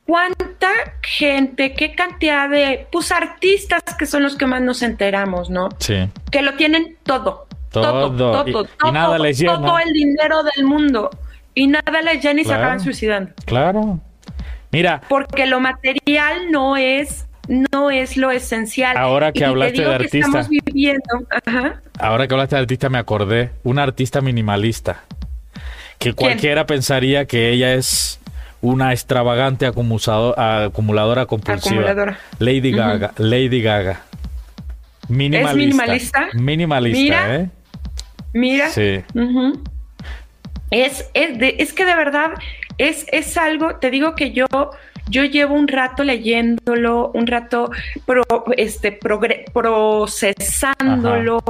cuánta 0.05 0.69
gente, 1.01 1.73
qué 1.73 1.93
cantidad 1.95 2.49
de, 2.49 2.87
pues 2.93 3.11
artistas 3.11 3.83
que 3.99 4.05
son 4.05 4.23
los 4.23 4.37
que 4.37 4.45
más 4.45 4.61
nos 4.61 4.81
enteramos, 4.83 5.49
¿no? 5.49 5.67
Sí. 5.79 6.07
Que 6.31 6.41
lo 6.41 6.53
tienen 6.53 6.95
todo. 7.03 7.47
Todo, 7.71 8.09
todo, 8.15 8.47
y, 8.47 8.53
todo, 8.53 8.67
y 8.85 8.91
nada 8.93 9.19
les 9.19 9.37
llena. 9.37 9.55
todo 9.55 9.79
el 9.79 9.91
dinero 9.91 10.43
del 10.55 10.65
mundo 10.65 11.09
y 11.53 11.67
nada 11.67 12.01
les 12.01 12.23
llena 12.23 12.39
y 12.39 12.43
se 12.45 12.49
Claro. 12.49 12.63
acaban 12.63 12.79
suicidando. 12.79 13.33
Claro. 13.45 13.99
Mira, 14.71 15.01
Porque 15.09 15.45
lo 15.45 15.59
material 15.59 16.51
no 16.51 16.77
es 16.77 17.27
no 17.47 17.89
es 17.91 18.17
lo 18.17 18.31
esencial. 18.31 18.95
Ahora 18.97 19.31
que 19.31 19.39
Y 19.39 19.43
hablaste 19.43 19.73
digo 19.79 19.89
de 19.91 19.97
que 19.97 20.03
artista. 20.03 20.27
Estamos 20.27 20.49
viviendo, 20.49 21.27
ajá. 21.45 21.81
ahora 21.99 22.27
que 22.27 22.33
hablaste 22.33 22.55
de 22.55 22.61
artista 22.61 22.89
me 22.89 22.97
acordé, 22.97 23.51
una 23.63 23.83
artista 23.83 24.21
minimalista, 24.21 25.03
que 25.99 26.13
cualquiera 26.13 26.65
pensaría 26.65 27.25
que 27.25 27.49
ella 27.51 27.73
es 27.73 28.19
una 28.61 28.91
extravagante 28.93 29.65
acumulado- 29.65 30.37
acumuladora 30.37 31.25
compulsiva. 31.25 31.75
Acumuladora. 31.81 32.19
Lady 32.39 32.71
Gaga, 32.71 33.13
Lady 33.17 33.61
Gaga. 33.61 34.01
Minimalista. 35.09 35.55
minimalista? 35.57 36.27
Minimalista, 36.33 37.01
Mira. 37.01 37.35
¿eh? 37.35 37.49
Mira, 38.33 38.69
Sí. 38.69 39.01
Es, 40.69 41.09
es, 41.13 41.37
de- 41.37 41.55
es 41.59 41.73
que 41.73 41.85
de 41.85 41.95
verdad 41.95 42.31
es, 42.77 43.05
es 43.11 43.35
algo, 43.37 43.75
te 43.75 43.91
digo 43.91 44.15
que 44.15 44.31
yo, 44.31 44.45
yo 45.11 45.23
llevo 45.25 45.53
un 45.55 45.67
rato 45.67 46.03
leyéndolo, 46.03 47.11
un 47.13 47.27
rato 47.27 47.69
pro- 48.05 48.23
este, 48.57 48.97
progre- 48.99 49.43
procesándolo, 49.53 51.41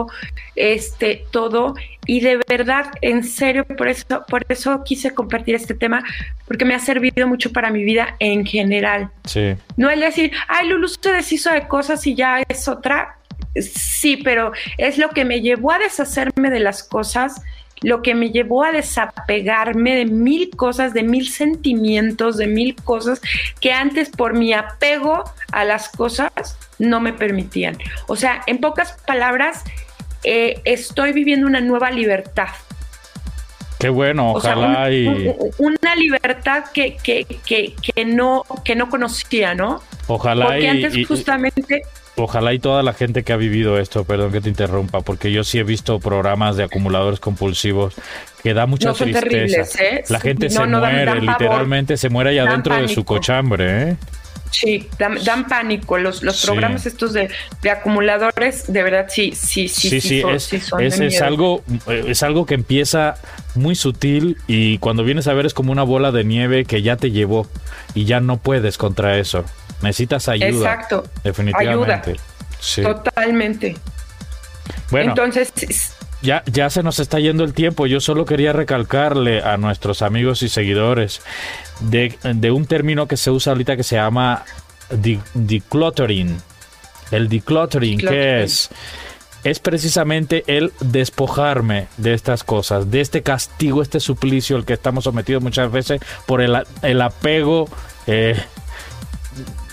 este, 0.55 1.23
todo, 1.31 1.75
y 2.05 2.19
de 2.21 2.39
verdad, 2.49 2.87
en 3.01 3.23
serio, 3.23 3.65
por 3.65 3.87
eso, 3.87 4.25
por 4.27 4.43
eso 4.49 4.83
quise 4.83 5.13
compartir 5.13 5.55
este 5.55 5.73
tema, 5.73 6.03
porque 6.47 6.65
me 6.65 6.73
ha 6.75 6.79
servido 6.79 7.27
mucho 7.27 7.51
para 7.51 7.69
mi 7.69 7.83
vida 7.83 8.15
en 8.19 8.45
general. 8.45 9.09
Sí. 9.25 9.55
No 9.77 9.89
es 9.89 9.99
decir, 9.99 10.31
ay, 10.47 10.67
Lulu 10.67 10.87
se 10.87 11.11
deshizo 11.11 11.51
de 11.51 11.67
cosas 11.67 12.05
y 12.07 12.15
ya 12.15 12.41
es 12.49 12.67
otra. 12.67 13.17
Sí, 13.55 14.17
pero 14.17 14.51
es 14.77 14.97
lo 14.97 15.09
que 15.09 15.25
me 15.25 15.41
llevó 15.41 15.71
a 15.71 15.79
deshacerme 15.79 16.49
de 16.49 16.59
las 16.59 16.83
cosas, 16.83 17.41
lo 17.81 18.01
que 18.01 18.13
me 18.15 18.29
llevó 18.31 18.63
a 18.63 18.71
desapegarme 18.71 19.95
de 19.95 20.05
mil 20.05 20.49
cosas, 20.55 20.93
de 20.93 21.03
mil 21.03 21.27
sentimientos, 21.29 22.37
de 22.37 22.47
mil 22.47 22.75
cosas 22.75 23.21
que 23.59 23.73
antes 23.73 24.09
por 24.09 24.33
mi 24.33 24.53
apego 24.53 25.23
a 25.51 25.65
las 25.65 25.89
cosas 25.89 26.57
no 26.79 26.99
me 26.99 27.13
permitían. 27.13 27.77
O 28.07 28.15
sea, 28.15 28.43
en 28.47 28.59
pocas 28.59 28.93
palabras, 29.07 29.63
eh, 30.23 30.61
estoy 30.65 31.11
viviendo 31.13 31.47
una 31.47 31.59
nueva 31.61 31.89
libertad. 31.91 32.49
Qué 33.79 33.89
bueno, 33.89 34.33
O 34.33 34.41
sea, 34.41 34.55
ojalá 34.55 34.85
un- 34.87 34.93
y 34.93 35.07
un- 35.07 35.35
una 35.57 35.95
libertad 35.95 36.65
que, 36.71 36.97
que, 36.97 37.25
que, 37.45 37.73
que 37.81 38.05
no, 38.05 38.43
que 38.63 38.75
no 38.75 38.89
conocía, 38.89 39.55
¿no? 39.55 39.81
ojalá 40.07 40.45
Porque 40.45 40.63
y, 40.63 40.67
antes 40.67 40.95
y- 40.97 41.03
justamente 41.03 41.81
ojalá 42.15 42.53
y 42.53 42.59
toda 42.59 42.83
la 42.83 42.93
gente 42.93 43.23
que 43.23 43.33
ha 43.33 43.37
vivido 43.37 43.79
esto, 43.79 44.03
perdón 44.03 44.31
que 44.31 44.41
te 44.41 44.49
interrumpa, 44.49 45.01
porque 45.01 45.31
yo 45.31 45.43
sí 45.43 45.59
he 45.59 45.63
visto 45.63 45.99
programas 45.99 46.55
de 46.57 46.63
acumuladores 46.63 47.19
compulsivos 47.19 47.95
que 48.43 48.53
da 48.53 48.65
mucha 48.65 48.89
No, 48.89 48.95
son 48.95 49.11
tristeza. 49.11 49.29
terribles, 49.29 49.79
¿eh? 49.79 50.03
La 50.09 50.19
gente 50.19 50.47
No, 50.49 50.51
se 50.61 50.67
no, 50.67 50.79
muere, 50.79 51.05
dan 51.05 51.25
literalmente 51.25 51.97
se 51.97 52.09
muere 52.09 52.31
allá 52.31 52.43
Dan 52.45 52.53
dentro 52.55 52.75
de 52.81 52.87
su 52.87 53.05
cochambre, 53.05 53.89
¿eh? 53.91 53.95
sí, 54.49 54.89
dan, 54.99 55.17
dan 55.23 55.47
pánico. 55.47 55.97
Los, 55.97 56.23
los 56.23 56.35
Sí. 56.35 56.47
programas 56.47 56.85
estos 56.85 57.13
de, 57.13 57.29
de 57.61 57.69
acumuladores, 57.71 58.71
de 58.71 58.83
verdad, 58.83 59.05
sí, 59.09 59.31
sí, 59.33 59.69
sí, 59.69 59.89
Sí, 59.89 60.01
sí, 60.01 60.21
son, 60.21 60.35
es, 60.35 60.43
sí 60.43 60.59
son 60.59 60.81
es, 60.83 60.99
es 60.99 61.21
algo, 61.21 61.63
eh, 61.87 62.03
es 62.07 62.21
algo 62.23 62.45
que 62.45 62.55
empieza 62.55 63.15
muy 63.55 63.75
sutil 63.75 64.37
y 64.47 64.77
cuando 64.79 65.03
vienes 65.05 65.27
a 65.27 65.33
ver 65.33 65.45
es 65.45 65.53
como 65.53 65.71
una 65.71 65.83
bola 65.83 66.11
de 66.11 66.25
nieve 66.25 66.65
que 66.65 66.81
ya 66.81 66.97
te 66.97 67.11
llevó 67.11 67.47
y 67.95 68.03
ya 68.05 68.19
no 68.19 68.37
puedes 68.37 68.77
contra 68.77 69.17
eso. 69.17 69.45
Necesitas 69.81 70.27
ayuda. 70.29 70.47
Exacto. 70.73 71.03
Definitivamente. 71.23 72.15
Sí. 72.59 72.81
Totalmente. 72.83 73.75
Bueno, 74.91 75.09
Entonces, 75.11 75.51
ya, 76.21 76.43
ya 76.45 76.69
se 76.69 76.83
nos 76.83 76.99
está 76.99 77.19
yendo 77.19 77.43
el 77.43 77.53
tiempo. 77.53 77.87
Yo 77.87 77.99
solo 77.99 78.25
quería 78.25 78.53
recalcarle 78.53 79.41
a 79.41 79.57
nuestros 79.57 80.01
amigos 80.01 80.43
y 80.43 80.49
seguidores 80.49 81.21
de, 81.79 82.17
de 82.23 82.51
un 82.51 82.65
término 82.65 83.07
que 83.07 83.17
se 83.17 83.31
usa 83.31 83.53
ahorita 83.53 83.75
que 83.75 83.83
se 83.83 83.95
llama 83.95 84.43
de- 84.89 85.19
decluttering. 85.33 86.37
El 87.09 87.27
decluttering, 87.29 87.99
¿qué 87.99 88.43
es? 88.43 88.69
Es 89.43 89.59
precisamente 89.59 90.43
el 90.45 90.71
despojarme 90.81 91.87
de 91.97 92.13
estas 92.13 92.43
cosas, 92.43 92.91
de 92.91 93.01
este 93.01 93.23
castigo, 93.23 93.81
este 93.81 93.99
suplicio 93.99 94.55
al 94.55 94.65
que 94.65 94.73
estamos 94.73 95.05
sometidos 95.05 95.41
muchas 95.41 95.71
veces 95.71 95.99
por 96.27 96.41
el, 96.41 96.55
el 96.83 97.01
apego 97.01 97.67
eh, 98.05 98.39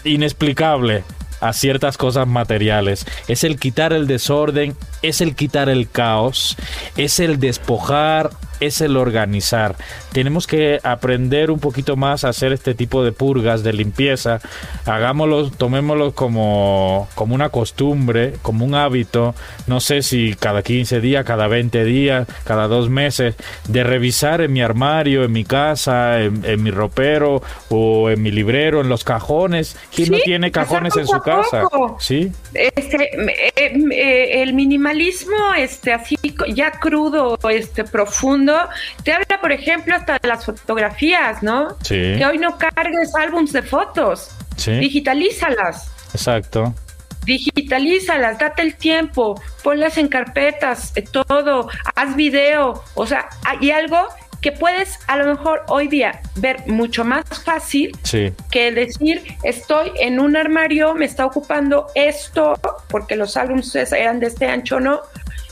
inexplicable 0.05 1.05
a 1.41 1.53
ciertas 1.53 1.97
cosas 1.97 2.27
materiales. 2.27 3.07
Es 3.29 3.45
el 3.45 3.59
quitar 3.59 3.93
el 3.93 4.07
desorden, 4.07 4.77
es 5.03 5.21
el 5.21 5.35
quitar 5.35 5.69
el 5.69 5.89
caos, 5.89 6.57
es 6.97 7.21
el 7.21 7.39
despojar, 7.39 8.31
es 8.61 8.81
el 8.81 8.97
organizar. 8.97 9.77
Tenemos 10.13 10.47
que 10.47 10.81
aprender 10.83 11.51
un 11.51 11.61
poquito 11.61 11.97
más 11.97 12.25
a 12.25 12.31
hacer 12.31 12.53
este 12.53 12.75
tipo 12.75 13.05
de 13.05 13.13
purgas, 13.13 13.63
de 13.63 13.73
limpieza. 13.73 14.41
Hagámoslo, 14.87 15.51
tomémoslo 15.51 16.15
como, 16.15 17.09
como 17.15 17.35
una 17.35 17.51
costumbre, 17.51 18.35
como 18.43 18.65
un 18.65 18.75
hábito. 18.75 19.35
No 19.67 19.81
sé 19.81 20.03
si 20.03 20.35
cada 20.35 20.63
15 20.63 21.01
días, 21.01 21.25
cada 21.25 21.49
20 21.49 21.85
días, 21.85 22.27
cada 22.45 22.69
dos 22.69 22.89
meses, 22.91 23.35
de 23.69 23.85
revisar 23.85 24.41
en 24.41 24.53
mi 24.53 24.63
armario, 24.63 25.25
en 25.25 25.33
mi 25.33 25.45
casa, 25.45 26.21
en, 26.21 26.45
en 26.45 26.63
mi 26.63 26.71
ropero 26.71 27.43
o 27.69 28.11
en 28.11 28.23
mi 28.23 28.31
librero, 28.31 28.81
en 28.81 28.89
los 28.89 29.05
cajones. 29.05 29.77
¿Quién 29.95 30.11
no 30.13 30.19
tiene 30.19 30.51
cajones 30.51 30.97
en 30.97 31.07
su 31.07 31.21
casa? 31.21 31.65
Sí, 31.99 32.33
este, 32.55 33.11
eh, 33.57 33.73
eh, 33.93 34.43
el 34.43 34.55
minimalismo, 34.55 35.55
este, 35.57 35.93
así 35.93 36.17
ya 36.55 36.73
crudo, 36.73 37.39
este, 37.51 37.85
profundo, 37.85 38.48
te 39.05 39.13
habla, 39.13 39.41
por 39.41 39.53
ejemplo, 39.53 39.95
hasta 39.95 40.19
de 40.21 40.29
las 40.29 40.45
fotografías, 40.45 41.43
¿no? 41.43 41.77
sí, 41.83 42.15
Que 42.17 42.25
hoy 42.27 42.39
no 42.39 42.57
cargues 42.59 43.15
álbums 43.15 43.53
de 43.53 43.63
fotos, 43.63 44.31
sí, 44.57 44.73
digitalízalas. 44.79 45.91
exacto. 46.13 46.75
Digitalízalas, 47.25 48.39
date 48.39 48.63
el 48.63 48.75
tiempo, 48.77 49.41
ponlas 49.63 49.99
en 49.99 50.09
carpetas, 50.09 50.93
eh, 50.97 51.03
todo, 51.03 51.69
haz 51.95 52.17
video, 52.17 52.83
o 52.95 53.07
sea, 53.07 53.29
hay 53.45 53.71
algo 53.71 54.09
que 54.41 54.53
puedes 54.53 54.99
a 55.09 55.17
lo 55.17 55.27
mejor 55.35 55.65
hoy 55.69 55.89
día 55.89 56.21
ver 56.37 56.67
mucho 56.69 57.05
más 57.05 57.25
fácil 57.45 57.91
Sí, 58.05 58.33
que 58.51 58.71
decir 58.73 59.23
estoy 59.43 59.91
en 60.01 60.21
un 60.21 60.37
armario, 60.37 60.95
me 60.95 61.05
está 61.05 61.27
ocupando 61.27 61.89
esto, 61.95 62.55
porque 62.89 63.17
los 63.17 63.37
álbumes 63.37 63.75
eran 63.75 64.21
de 64.21 64.29
este 64.29 64.47
ancho, 64.47 64.79
¿no? 64.81 65.01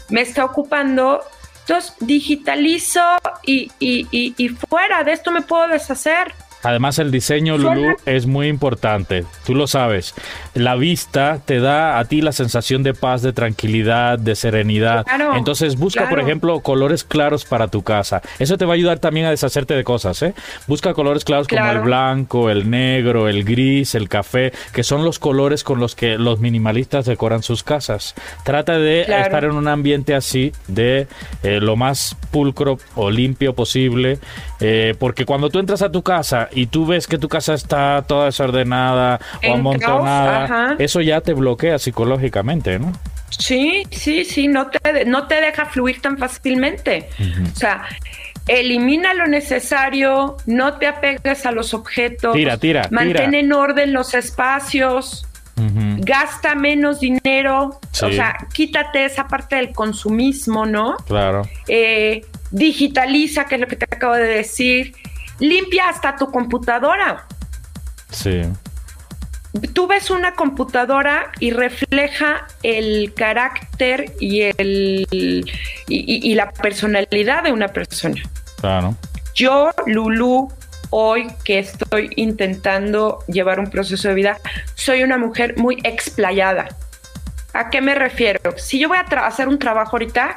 Me 0.08 0.20
está 0.20 0.44
ocupando, 0.44 1.20
entonces 1.68 1.94
digitalizo 1.98 3.00
y, 3.44 3.72
y, 3.80 4.06
y, 4.12 4.34
y 4.36 4.48
fuera 4.50 5.02
de 5.02 5.12
esto 5.12 5.32
me 5.32 5.42
puedo 5.42 5.66
deshacer. 5.66 6.32
Además 6.66 6.98
el 6.98 7.12
diseño, 7.12 7.58
Lulu, 7.58 7.94
es 8.06 8.26
muy 8.26 8.48
importante. 8.48 9.24
Tú 9.44 9.54
lo 9.54 9.68
sabes. 9.68 10.14
La 10.54 10.74
vista 10.74 11.38
te 11.44 11.60
da 11.60 12.00
a 12.00 12.04
ti 12.06 12.20
la 12.22 12.32
sensación 12.32 12.82
de 12.82 12.92
paz, 12.92 13.22
de 13.22 13.32
tranquilidad, 13.32 14.18
de 14.18 14.34
serenidad. 14.34 15.04
Claro, 15.04 15.36
Entonces 15.36 15.76
busca, 15.76 16.08
por 16.08 16.18
ejemplo, 16.18 16.58
colores 16.60 17.04
claros 17.04 17.44
para 17.44 17.68
tu 17.68 17.82
casa. 17.82 18.20
Eso 18.40 18.58
te 18.58 18.64
va 18.64 18.72
a 18.72 18.74
ayudar 18.74 18.98
también 18.98 19.26
a 19.26 19.30
deshacerte 19.30 19.74
de 19.74 19.84
cosas. 19.84 20.20
¿eh? 20.22 20.34
Busca 20.66 20.92
colores 20.92 21.24
claros 21.24 21.46
como 21.46 21.64
el 21.64 21.78
blanco, 21.82 22.50
el 22.50 22.68
negro, 22.68 23.28
el 23.28 23.44
gris, 23.44 23.94
el 23.94 24.08
café, 24.08 24.52
que 24.72 24.82
son 24.82 25.04
los 25.04 25.20
colores 25.20 25.62
con 25.62 25.78
los 25.78 25.94
que 25.94 26.18
los 26.18 26.40
minimalistas 26.40 27.04
decoran 27.04 27.44
sus 27.44 27.62
casas. 27.62 28.16
Trata 28.44 28.76
de 28.76 29.02
estar 29.02 29.44
en 29.44 29.52
un 29.52 29.68
ambiente 29.68 30.16
así, 30.16 30.52
de 30.66 31.06
eh, 31.44 31.60
lo 31.60 31.76
más 31.76 32.16
pulcro 32.32 32.78
o 32.96 33.08
limpio 33.08 33.54
posible, 33.54 34.18
eh, 34.58 34.96
porque 34.98 35.24
cuando 35.24 35.48
tú 35.48 35.60
entras 35.60 35.82
a 35.82 35.92
tu 35.92 36.02
casa 36.02 36.48
y 36.56 36.66
tú 36.66 36.86
ves 36.86 37.06
que 37.06 37.18
tu 37.18 37.28
casa 37.28 37.54
está 37.54 38.02
toda 38.08 38.24
desordenada 38.26 39.20
o 39.48 39.54
amontonada, 39.54 40.48
caos, 40.48 40.76
eso 40.78 41.00
ya 41.00 41.20
te 41.20 41.32
bloquea 41.34 41.78
psicológicamente, 41.78 42.78
¿no? 42.78 42.92
Sí, 43.28 43.84
sí, 43.90 44.24
sí, 44.24 44.48
no 44.48 44.68
te, 44.68 45.04
no 45.04 45.26
te 45.26 45.40
deja 45.40 45.66
fluir 45.66 46.00
tan 46.00 46.16
fácilmente. 46.16 47.08
O 47.52 47.56
sea, 47.56 47.84
elimina 48.46 49.12
lo 49.14 49.26
necesario, 49.26 50.36
no 50.46 50.74
te 50.74 50.86
apegues 50.86 51.44
a 51.44 51.52
los 51.52 51.74
objetos, 51.74 52.34
Tira, 52.34 52.56
tira, 52.56 52.88
mantén 52.90 53.30
tira. 53.30 53.38
en 53.38 53.52
orden 53.52 53.92
los 53.92 54.14
espacios. 54.14 55.26
Gasta 55.98 56.54
menos 56.54 57.00
dinero, 57.00 57.80
Sí. 57.90 58.04
o 58.04 58.12
sea, 58.12 58.36
quítate 58.52 59.06
esa 59.06 59.26
parte 59.26 59.56
del 59.56 59.72
consumismo, 59.72 60.66
¿no? 60.66 60.96
Claro. 61.06 61.48
Eh, 61.66 62.26
digitaliza, 62.50 63.46
que 63.46 63.54
es 63.54 63.60
lo 63.62 63.66
que 63.66 63.76
te 63.76 63.86
acabo 63.86 64.14
de 64.14 64.24
decir, 64.26 64.94
limpia 65.38 65.88
hasta 65.88 66.16
tu 66.16 66.30
computadora. 66.30 67.26
Sí. 68.10 68.42
Tú 69.72 69.86
ves 69.86 70.10
una 70.10 70.34
computadora 70.34 71.30
y 71.40 71.50
refleja 71.50 72.46
el 72.62 73.14
carácter 73.14 74.12
y, 74.20 74.42
el, 74.42 75.06
y, 75.10 75.44
y- 75.88 76.30
y 76.30 76.34
la 76.34 76.50
personalidad 76.50 77.42
de 77.44 77.52
una 77.52 77.68
persona. 77.68 78.20
Claro. 78.60 78.94
Yo, 79.34 79.70
Lulu, 79.86 80.52
hoy 80.90 81.26
que 81.44 81.58
estoy 81.58 82.10
intentando 82.16 83.24
llevar 83.28 83.58
un 83.58 83.70
proceso 83.70 84.08
de 84.08 84.14
vida, 84.14 84.38
soy 84.74 85.02
una 85.02 85.16
mujer 85.16 85.54
muy 85.56 85.78
explayada. 85.84 86.68
¿A 87.56 87.70
qué 87.70 87.80
me 87.80 87.94
refiero? 87.94 88.58
Si 88.58 88.78
yo 88.78 88.88
voy 88.88 88.98
a 88.98 89.26
hacer 89.26 89.48
un 89.48 89.58
trabajo 89.58 89.96
ahorita, 89.96 90.36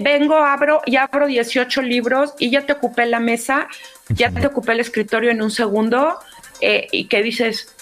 vengo, 0.00 0.36
abro 0.36 0.80
y 0.86 0.96
abro 0.96 1.26
18 1.26 1.82
libros 1.82 2.34
y 2.38 2.50
ya 2.50 2.62
te 2.64 2.72
ocupé 2.72 3.04
la 3.04 3.20
mesa, 3.20 3.68
ya 4.08 4.30
te 4.30 4.46
ocupé 4.46 4.72
el 4.72 4.80
escritorio 4.80 5.30
en 5.30 5.42
un 5.42 5.50
segundo 5.50 6.18
eh, 6.62 6.86
y 6.92 7.08
que 7.08 7.22
dices, 7.22 7.74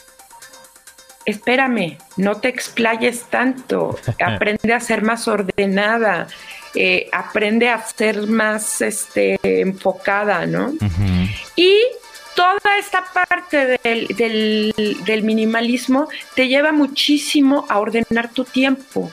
espérame, 1.24 1.98
no 2.16 2.40
te 2.40 2.48
explayes 2.48 3.26
tanto, 3.30 3.96
aprende 4.20 4.72
a 4.72 4.80
ser 4.80 5.02
más 5.02 5.28
ordenada, 5.28 6.26
eh, 6.74 7.08
aprende 7.12 7.68
a 7.68 7.80
ser 7.80 8.26
más 8.26 8.80
este, 8.80 9.38
enfocada, 9.42 10.46
¿no? 10.46 10.72
Y 11.54 11.78
toda 12.34 12.78
esta 12.78 13.04
parte 13.12 13.78
del, 13.82 15.22
minimalismo 15.22 16.08
te 16.34 16.48
lleva 16.48 16.72
muchísimo 16.72 17.66
a 17.68 17.78
ordenar 17.78 18.30
tu 18.32 18.44
tiempo 18.44 19.10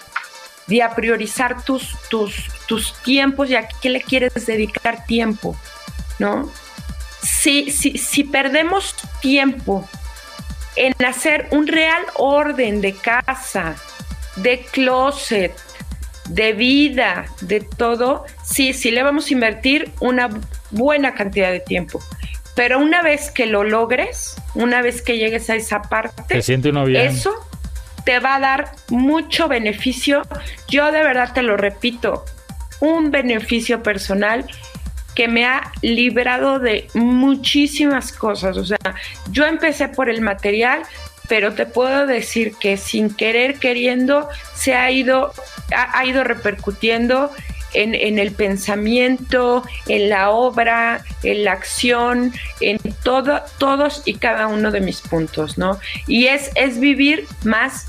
y 0.67 0.82
a 0.82 0.95
priorizar 0.95 1.63
tus, 1.63 1.97
tus, 2.09 2.49
tus 2.67 2.93
tiempos 3.03 3.49
y 3.49 3.55
a 3.55 3.67
qué 3.67 3.89
le 3.89 4.01
quieres 4.01 4.45
dedicar 4.45 5.05
tiempo, 5.05 5.55
¿no? 6.20 6.51
Si, 7.22 7.72
si, 7.72 7.97
si 7.97 8.24
perdemos 8.24 8.95
tiempo 9.22 9.88
en 10.76 10.93
hacer 11.05 11.47
un 11.51 11.67
real 11.67 12.03
orden 12.15 12.82
de 12.82 12.93
casa, 12.93 13.76
de 14.38 14.61
closet, 14.72 15.53
de 16.30 16.53
vida, 16.53 17.26
de 17.41 17.59
todo, 17.61 18.26
sí, 18.43 18.74
sí 18.74 18.91
le 18.91 19.03
vamos 19.03 19.30
a 19.30 19.34
invertir 19.34 19.91
una 19.99 20.30
buena 20.72 21.13
cantidad 21.15 21.51
de 21.51 21.59
tiempo. 21.59 21.99
Pero 22.60 22.78
una 22.80 23.01
vez 23.01 23.32
que 23.32 23.45
lo 23.45 23.64
logres, 23.64 24.36
una 24.53 24.82
vez 24.82 25.01
que 25.01 25.18
llegues 25.18 25.49
a 25.49 25.55
esa 25.55 25.82
parte, 25.82 26.41
siente 26.41 26.72
uno 26.72 26.84
bien. 26.84 27.07
eso 27.07 27.34
te 28.03 28.20
va 28.20 28.36
a 28.36 28.39
dar 28.41 28.72
mucho 28.89 29.47
beneficio. 29.47 30.24
Yo 30.68 30.91
de 30.91 31.01
verdad 31.01 31.32
te 31.34 31.41
lo 31.41 31.55
repito, 31.55 32.26
un 32.82 33.12
beneficio 33.12 33.82
personal 33.82 34.45
que 35.16 35.30
me 35.30 35.45
ha 35.45 35.72
librado 35.82 36.60
de 36.60 36.89
muchísimas 36.95 38.12
cosas. 38.12 38.57
O 38.57 38.66
sea, 38.66 38.78
yo 39.32 39.45
empecé 39.45 39.88
por 39.88 40.10
el 40.10 40.20
material, 40.20 40.82
pero 41.30 41.53
te 41.53 41.66
puedo 41.66 42.07
decir 42.07 42.55
que 42.60 42.76
sin 42.76 43.16
querer 43.16 43.57
queriendo 43.60 44.28
se 44.53 44.76
ha 44.76 44.91
ido, 44.91 45.32
ha, 45.74 46.05
ido 46.05 46.26
repercutiendo 46.26 47.32
en, 47.74 48.20
el 48.20 48.32
pensamiento, 48.32 49.63
en 49.88 50.09
la 50.09 50.32
obra, 50.32 51.03
en 51.24 51.43
la 51.45 51.53
acción, 51.53 52.34
en 52.61 52.80
todo, 53.03 53.41
todos 53.57 54.03
y 54.05 54.15
cada 54.15 54.47
uno 54.47 54.72
de 54.72 54.82
mis 54.82 55.01
puntos, 55.01 55.57
¿no? 55.57 55.80
Y 56.07 56.28
es, 56.28 56.51
es 56.55 56.80
vivir 56.80 57.26
más 57.43 57.88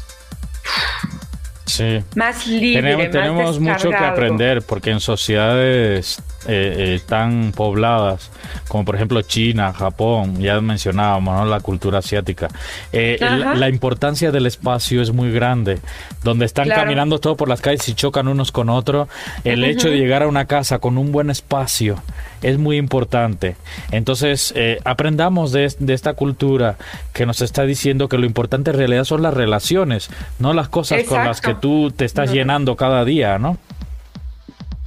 Sí. 1.70 2.03
Más 2.16 2.49
libre. 2.49 3.09
Tenemos, 3.09 3.61
mucho 3.61 3.91
que 3.91 3.97
aprender 3.97 4.62
porque 4.62 4.91
en 4.91 4.99
sociedades 4.99 6.20
eh, 6.49 6.95
eh, 6.97 7.01
tan 7.07 7.53
pobladas 7.53 8.30
como 8.66 8.86
por 8.86 8.97
ejemplo 8.97 9.20
China, 9.20 9.74
Japón, 9.74 10.41
ya 10.41 10.59
mencionábamos 10.62 11.47
la 11.47 11.61
cultura 11.61 11.99
asiática, 11.99 12.49
eh, 12.93 13.18
la, 13.20 13.68
importancia 13.68 14.30
del 14.30 14.47
espacio 14.47 15.03
es 15.03 15.12
muy 15.12 15.32
grande, 15.32 15.80
donde 16.22 16.47
están 16.47 16.68
caminando 16.68 17.18
todos 17.18 17.36
por 17.36 17.49
las 17.49 17.61
calles 17.61 17.86
y 17.91 17.95
chocan 17.95 18.26
unos 18.26 18.53
con 18.53 18.70
otros, 18.70 19.09
el 19.45 19.64
hecho 19.64 19.91
de 19.91 19.99
llegar 19.99 20.22
a 20.22 20.28
una 20.28 20.47
casa 20.47 20.78
con 20.78 20.97
un 20.97 21.12
buen 21.12 21.28
espacio 21.28 22.03
es 22.41 22.57
muy 22.57 22.78
importante. 22.78 23.57
Entonces, 23.91 24.55
aprendamos 24.84 25.53
de, 25.53 25.64
esta 25.64 26.14
cultura 26.14 26.76
que 27.12 27.26
nos 27.26 27.43
está 27.43 27.64
diciendo 27.64 28.09
que 28.09 28.16
lo 28.16 28.24
importante 28.24 28.70
en 28.70 28.78
realidad 28.78 29.05
son 29.05 29.20
las 29.20 29.34
relaciones, 29.34 30.09
no 30.38 30.55
las 30.55 30.70
cosas 30.70 31.03
con 31.05 31.22
las 31.22 31.43
que 31.43 31.55
tú 31.55 31.91
te 31.91 32.07
estás 32.07 32.32
llenando 32.32 32.76
cada 32.76 33.05
día, 33.05 33.38
¿no? 33.38 33.59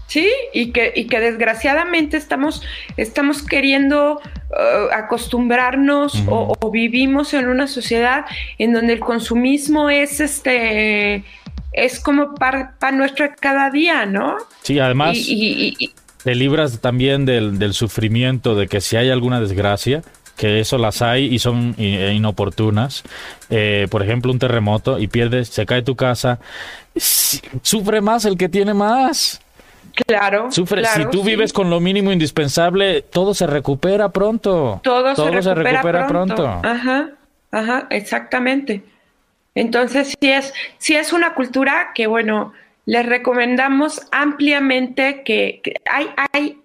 Sí, 0.08 0.30
y 0.54 0.72
que, 0.72 0.94
y 0.96 1.06
que 1.06 1.20
desgraciadamente 1.20 2.18
estamos, 2.18 2.62
estamos 2.98 3.42
queriendo 3.42 4.20
uh, 4.20 4.94
acostumbrarnos 4.94 6.24
o, 6.28 6.72
vivimos 6.72 7.34
en 7.34 7.48
una 7.48 7.68
sociedad 7.68 8.26
en 8.60 8.74
donde 8.74 8.94
el 8.94 9.00
consumismo 9.00 9.90
es 9.90 10.20
este 10.20 11.24
es 11.72 12.00
como 12.00 12.36
para 12.36 12.76
nuestro 12.92 13.28
cada 13.40 13.72
día, 13.72 14.06
¿no? 14.06 14.38
Sí, 14.62 14.78
además 14.80 15.18
te 16.24 16.36
libras 16.36 16.80
también 16.80 17.26
del, 17.26 17.74
sufrimiento 17.74 18.56
de 18.56 18.68
que 18.68 18.80
si 18.82 18.96
hay 18.96 19.10
alguna 19.10 19.42
desgracia, 19.42 20.04
que 20.38 20.60
eso 20.60 20.78
las 20.78 21.02
hay 21.02 21.26
y 21.26 21.40
son 21.40 21.76
e 21.78 22.14
inoportunas. 22.14 23.04
Eh, 23.50 23.88
por 23.92 24.04
ejemplo, 24.04 24.32
un 24.32 24.40
terremoto 24.40 25.00
y 25.00 25.08
pierdes, 25.08 25.50
se 25.50 25.66
cae 25.66 25.82
tu 25.82 25.96
casa, 25.96 26.40
sufre 26.96 28.02
más 28.02 28.26
el 28.26 28.38
que 28.38 28.50
tiene 28.50 28.74
más. 28.74 29.42
Claro, 30.08 30.52
Sufre, 30.52 30.84
si 30.86 31.06
tú 31.12 31.24
vives 31.24 31.54
con 31.54 31.70
lo 31.70 31.80
mínimo 31.80 32.12
indispensable, 32.12 33.02
todo 33.04 33.34
se 33.34 33.46
recupera 33.46 34.10
pronto. 34.10 34.82
Todo, 34.84 35.16
se, 35.16 35.54
recupera 35.54 36.08
pronto. 36.08 36.48
Ajá, 36.48 37.12
ajá, 37.52 37.88
exactamente. 37.92 38.84
Entonces, 39.56 40.16
sí 40.20 40.32
es, 40.32 40.54
sí 40.80 40.96
es 40.96 41.14
una 41.14 41.36
cultura 41.36 41.92
que, 41.94 42.08
bueno, 42.08 42.54
les 42.86 43.06
recomendamos 43.06 44.02
ampliamente 44.12 45.22
que, 45.24 45.62
hay, 45.90 46.08
hay 46.34 46.58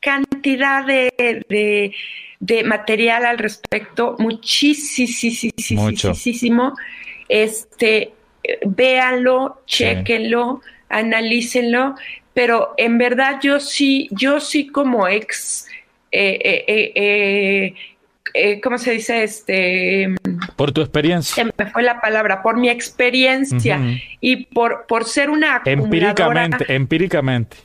cantidad 0.00 0.84
de, 0.84 1.92
de, 2.38 2.64
material 2.64 3.24
al 3.24 3.38
respecto, 3.38 4.16
muchísimo, 4.18 5.82
muchísimo. 5.82 6.74
Este, 7.28 8.12
véanlo, 8.66 9.62
chequenlo, 9.66 10.60
analícenlo 10.88 11.96
pero 12.36 12.74
en 12.76 12.98
verdad 12.98 13.38
yo 13.40 13.58
sí, 13.58 14.08
yo 14.10 14.40
sí 14.40 14.66
como 14.66 15.08
ex, 15.08 15.66
eh, 16.12 16.64
eh, 16.68 17.74
eh, 18.34 18.60
¿cómo 18.60 18.76
se 18.76 18.90
dice? 18.90 19.22
Este, 19.22 20.14
por 20.54 20.70
tu 20.70 20.82
experiencia. 20.82 21.50
Me 21.56 21.66
fue 21.70 21.82
la 21.82 21.98
palabra, 21.98 22.42
por 22.42 22.58
mi 22.58 22.68
experiencia 22.68 23.80
y 24.20 24.44
por, 24.52 24.84
por 24.86 25.06
ser 25.06 25.30
una 25.30 25.62
Empíricamente, 25.64 26.74
empíricamente. 26.74 27.56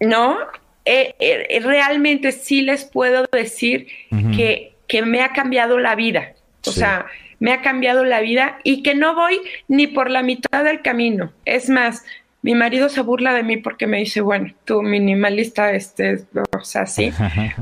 ¿No? 0.00 0.38
realmente 0.86 2.32
sí 2.32 2.62
les 2.62 2.86
puedo 2.86 3.26
decir 3.30 3.88
que, 4.34 4.72
que, 4.88 5.02
me 5.02 5.20
ha 5.20 5.34
cambiado 5.34 5.78
la 5.78 5.94
vida. 5.94 6.32
O 6.66 6.72
sea, 6.72 7.04
me 7.38 7.52
ha 7.52 7.60
cambiado 7.60 8.06
la 8.06 8.22
vida 8.22 8.60
y 8.64 8.82
que 8.82 8.94
no 8.94 9.14
voy 9.14 9.42
ni 9.68 9.88
por 9.88 10.10
la 10.10 10.22
mitad 10.22 10.64
del 10.64 10.80
camino. 10.80 11.32
Es 11.44 11.68
más, 11.68 12.02
mi 12.44 12.54
marido 12.54 12.90
se 12.90 13.00
burla 13.00 13.32
de 13.32 13.42
mí 13.42 13.56
porque 13.56 13.86
me 13.86 14.00
dice, 14.00 14.20
bueno, 14.20 14.52
tú 14.66 14.82
minimalista, 14.82 15.72
este, 15.72 16.26
o 16.52 16.62
sea, 16.62 16.84
sí, 16.84 17.10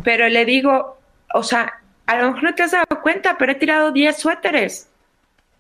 pero 0.03 0.29
le 0.29 0.45
digo, 0.45 0.99
o 1.33 1.45
sea, 1.45 1.75
a 2.05 2.17
lo 2.17 2.27
mejor 2.27 2.43
no 2.43 2.55
te 2.57 2.65
has 2.65 2.73
dado 2.73 3.01
cuenta, 3.01 3.37
pero 3.39 3.53
he 3.53 3.55
tirado 3.55 3.93
10 3.93 4.19
suéteres. 4.19 4.91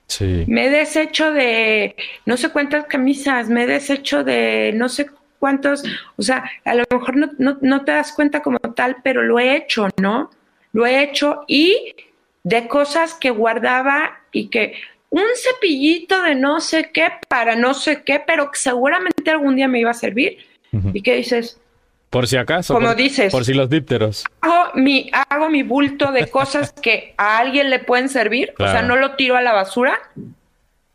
Sí. 0.09 0.45
Me 0.49 0.66
he 0.66 0.70
deshecho 0.70 1.33
de 1.33 1.95
no 2.27 2.37
sé 2.37 2.49
cuántas 2.49 2.87
camisas, 2.87 3.49
me 3.49 3.62
he 3.62 3.66
deshecho 3.68 4.25
de 4.25 4.73
no 4.75 4.89
sé 4.89 5.07
cuántos, 5.39 5.85
o 6.16 6.23
sea, 6.23 6.51
a 6.64 6.75
lo 6.75 6.83
mejor 6.91 7.16
no, 7.16 7.31
no, 7.39 7.59
no 7.61 7.85
te 7.85 7.93
das 7.93 8.12
cuenta 8.12 8.43
como 8.43 8.59
tal, 8.59 8.97
pero 9.05 9.23
lo 9.23 9.39
he 9.39 9.55
hecho, 9.55 9.87
¿no? 10.01 10.33
Lo 10.73 10.85
he 10.85 11.01
hecho 11.01 11.45
y 11.47 11.95
de 12.43 12.66
cosas 12.66 13.14
que 13.14 13.31
guardaba 13.31 14.18
y 14.33 14.49
que, 14.49 14.75
un 15.12 15.26
cepillito 15.36 16.22
de 16.22 16.34
no 16.34 16.60
sé 16.60 16.90
qué 16.90 17.08
para 17.28 17.54
no 17.54 17.74
sé 17.74 18.02
qué, 18.02 18.22
pero 18.26 18.50
que 18.50 18.58
seguramente 18.58 19.30
algún 19.30 19.56
día 19.56 19.68
me 19.68 19.78
iba 19.78 19.90
a 19.90 19.94
servir. 19.94 20.38
¿Y 20.94 21.02
qué 21.02 21.16
dices? 21.16 21.60
Por 22.08 22.26
si 22.26 22.38
acaso. 22.38 22.72
Como 22.72 22.88
por, 22.88 22.96
dices. 22.96 23.30
Por 23.30 23.44
si 23.44 23.52
los 23.52 23.68
dípteros. 23.68 24.24
Hago 24.40 24.72
mi, 24.74 25.10
hago 25.28 25.50
mi 25.50 25.62
bulto 25.62 26.12
de 26.12 26.28
cosas 26.28 26.72
que 26.82 27.14
a 27.18 27.36
alguien 27.38 27.68
le 27.68 27.78
pueden 27.78 28.08
servir. 28.08 28.54
O 28.58 28.66
sea, 28.66 28.80
no 28.80 28.96
lo 28.96 29.14
tiro 29.16 29.36
a 29.36 29.42
la 29.42 29.52
basura, 29.52 29.98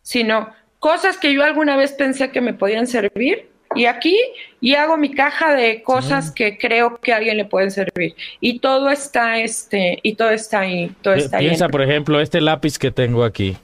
sino 0.01 0.49
cosas 0.79 1.17
que 1.17 1.31
yo 1.31 1.43
alguna 1.43 1.77
vez 1.77 1.91
pensé 1.91 2.31
que 2.31 2.41
me 2.41 2.55
podían 2.55 2.87
servir. 2.87 3.49
Y 3.75 3.85
aquí, 3.85 4.17
y 4.61 4.73
hago 4.73 4.97
mi 4.97 5.13
caja 5.13 5.53
de 5.53 5.83
cosas 5.83 6.31
que 6.31 6.57
creo 6.57 6.97
que 6.99 7.13
a 7.13 7.17
alguien 7.17 7.37
le 7.37 7.45
pueden 7.45 7.69
servir. 7.69 8.15
Y 8.39 8.59
todo 8.59 8.89
está, 8.89 9.37
este, 9.37 9.99
y 10.01 10.15
todo 10.15 10.31
está 10.31 10.61
ahí. 10.61 10.91
Todo 11.03 11.13
está 11.13 11.37
Piensa, 11.37 11.69
por 11.69 11.83
ejemplo, 11.83 12.19
este 12.19 12.41
lápiz 12.41 12.79
que 12.79 12.89
tengo 12.89 13.23
aquí 13.23 13.55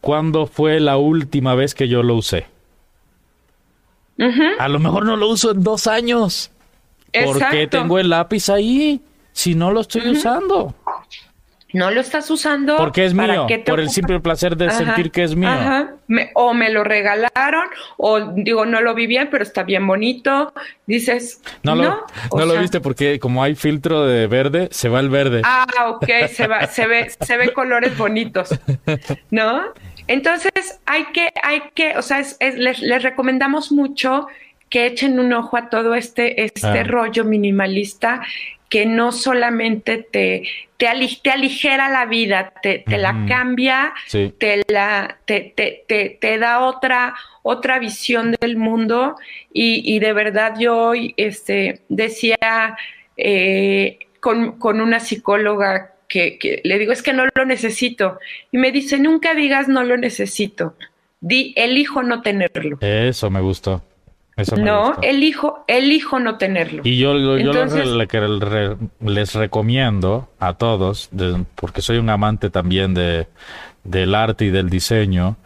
cuándo 0.00 0.46
fue 0.46 0.80
la 0.80 0.96
última 0.96 1.54
vez 1.54 1.74
que 1.74 1.88
yo 1.88 2.02
lo 2.02 2.16
usé. 2.16 2.46
A 4.58 4.68
lo 4.68 4.78
mejor 4.78 5.06
no 5.06 5.16
lo 5.16 5.28
uso 5.28 5.52
en 5.52 5.62
dos 5.62 5.86
años. 5.86 6.50
¿Por 7.24 7.48
qué 7.48 7.66
tengo 7.66 7.98
el 7.98 8.10
lápiz 8.10 8.50
ahí 8.50 9.00
si 9.32 9.54
no 9.54 9.70
lo 9.70 9.80
estoy 9.80 10.08
usando? 10.10 10.74
no 11.72 11.90
lo 11.90 12.00
estás 12.00 12.30
usando. 12.30 12.76
Porque 12.76 13.04
es 13.04 13.14
mío, 13.14 13.46
por 13.66 13.80
el 13.80 13.90
simple 13.90 14.20
placer 14.20 14.56
de 14.56 14.70
sentir 14.70 15.10
que 15.10 15.24
es 15.24 15.34
mío. 15.34 15.48
Ajá. 15.48 15.94
o 16.34 16.54
me 16.54 16.70
lo 16.70 16.84
regalaron, 16.84 17.68
o 17.96 18.32
digo, 18.34 18.66
no 18.66 18.80
lo 18.80 18.94
vi 18.94 19.06
bien, 19.06 19.28
pero 19.30 19.42
está 19.42 19.62
bien 19.62 19.86
bonito. 19.86 20.52
Dices, 20.86 21.40
no 21.62 21.74
lo, 21.74 22.04
no, 22.34 22.46
lo 22.46 22.58
viste 22.58 22.80
porque 22.80 23.18
como 23.18 23.42
hay 23.42 23.54
filtro 23.54 24.06
de 24.06 24.26
verde, 24.26 24.68
se 24.72 24.88
va 24.88 25.00
el 25.00 25.08
verde. 25.08 25.42
Ah, 25.44 25.66
ok, 25.88 26.08
se 26.28 26.46
va, 26.46 26.66
se 26.66 26.86
ve, 26.86 27.10
se 27.20 27.36
ve 27.36 27.52
colores 27.52 27.96
bonitos, 27.96 28.58
¿no? 29.30 29.62
Entonces 30.10 30.80
hay 30.86 31.04
que, 31.12 31.30
hay 31.40 31.62
que, 31.72 31.96
o 31.96 32.02
sea, 32.02 32.20
les, 32.40 32.80
les 32.80 33.02
recomendamos 33.04 33.70
mucho 33.70 34.26
que 34.68 34.86
echen 34.86 35.20
un 35.20 35.32
ojo 35.32 35.56
a 35.56 35.70
todo 35.70 35.94
este, 35.94 36.42
este 36.42 36.66
ah. 36.66 36.82
rollo 36.82 37.24
minimalista 37.24 38.20
que 38.68 38.86
no 38.86 39.12
solamente 39.12 39.98
te, 39.98 40.48
te, 40.76 40.88
aligera 40.88 41.88
la 41.88 42.06
vida, 42.06 42.52
te, 42.60 42.84
la 42.88 43.24
cambia, 43.28 43.94
te, 44.10 44.64
la, 44.66 45.16
te, 45.26 45.54
te, 46.20 46.38
da 46.38 46.58
otra, 46.58 47.14
otra 47.42 47.78
visión 47.78 48.36
del 48.40 48.56
mundo. 48.56 49.14
Y, 49.52 49.96
de 50.00 50.12
verdad 50.12 50.54
yo 50.58 50.76
hoy 50.76 51.14
este, 51.16 51.82
decía 51.88 52.76
eh, 53.16 53.98
con, 54.18 54.56
una 54.60 54.98
psicóloga 54.98 55.94
que, 56.10 56.38
que, 56.38 56.60
le 56.64 56.78
digo 56.78 56.92
es 56.92 57.02
que 57.02 57.14
no 57.14 57.24
lo 57.34 57.46
necesito 57.46 58.18
y 58.52 58.58
me 58.58 58.70
dice 58.72 58.98
nunca 58.98 59.34
digas 59.34 59.68
no 59.68 59.82
lo 59.84 59.96
necesito, 59.96 60.74
di 61.20 61.54
elijo 61.56 62.02
no 62.02 62.20
tenerlo. 62.20 62.76
Eso 62.82 63.30
me 63.30 63.40
gustó 63.40 63.82
no, 64.56 64.96
elijo, 65.02 65.64
elijo 65.66 66.18
no 66.20 66.36
tenerlo. 66.36 66.82
Y 66.84 66.98
yo, 66.98 67.16
yo 67.38 67.52
les 69.00 69.34
recomiendo 69.34 70.28
a 70.38 70.54
todos, 70.54 71.10
porque 71.54 71.82
soy 71.82 71.98
un 71.98 72.10
amante 72.10 72.50
también 72.50 72.94
de, 72.94 73.26
del 73.84 74.14
arte 74.14 74.46
y 74.46 74.50
del 74.50 74.70
diseño, 74.70 75.36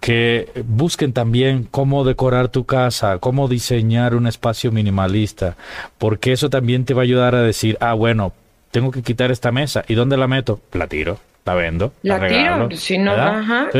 que 0.00 0.50
busquen 0.66 1.12
también 1.12 1.66
cómo 1.70 2.04
decorar 2.04 2.48
tu 2.48 2.64
casa, 2.64 3.18
cómo 3.18 3.48
diseñar 3.48 4.14
un 4.14 4.26
espacio 4.26 4.70
minimalista, 4.70 5.56
porque 5.98 6.32
eso 6.32 6.50
también 6.50 6.84
te 6.84 6.94
va 6.94 7.02
a 7.02 7.04
ayudar 7.04 7.34
a 7.34 7.42
decir, 7.42 7.78
ah, 7.80 7.94
bueno, 7.94 8.32
tengo 8.74 8.90
que 8.90 9.02
quitar 9.02 9.30
esta 9.30 9.52
mesa, 9.52 9.84
¿y 9.86 9.94
dónde 9.94 10.16
la 10.16 10.26
meto? 10.26 10.60
La 10.72 10.88
tiro 10.88 11.20
la 11.44 11.54
vendo. 11.54 11.92
La, 12.02 12.26
tiro, 12.26 12.70
si 12.74 12.96
no, 12.96 13.14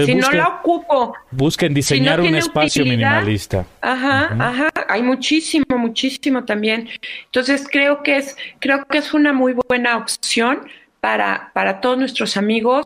si 0.05 0.15
no 0.15 0.31
la 0.31 0.49
ocupo. 0.49 1.15
Busquen 1.31 1.73
diseñar 1.73 2.21
un 2.21 2.35
espacio 2.35 2.85
minimalista. 2.85 3.65
Ajá, 3.81 4.37
ajá, 4.39 4.71
hay 4.87 5.03
muchísimo, 5.03 5.65
muchísimo 5.79 6.45
también. 6.45 6.91
Entonces 7.25 7.67
creo 7.69 8.03
que 8.03 8.19
es, 8.19 8.37
creo 8.61 8.85
que 8.85 8.99
es 8.99 9.15
una 9.15 9.33
muy 9.33 9.55
buena 9.67 9.97
opción 9.97 10.69
para, 11.01 11.51
para 11.55 11.81
todos 11.81 11.97
nuestros 11.99 12.37
amigos 12.37 12.85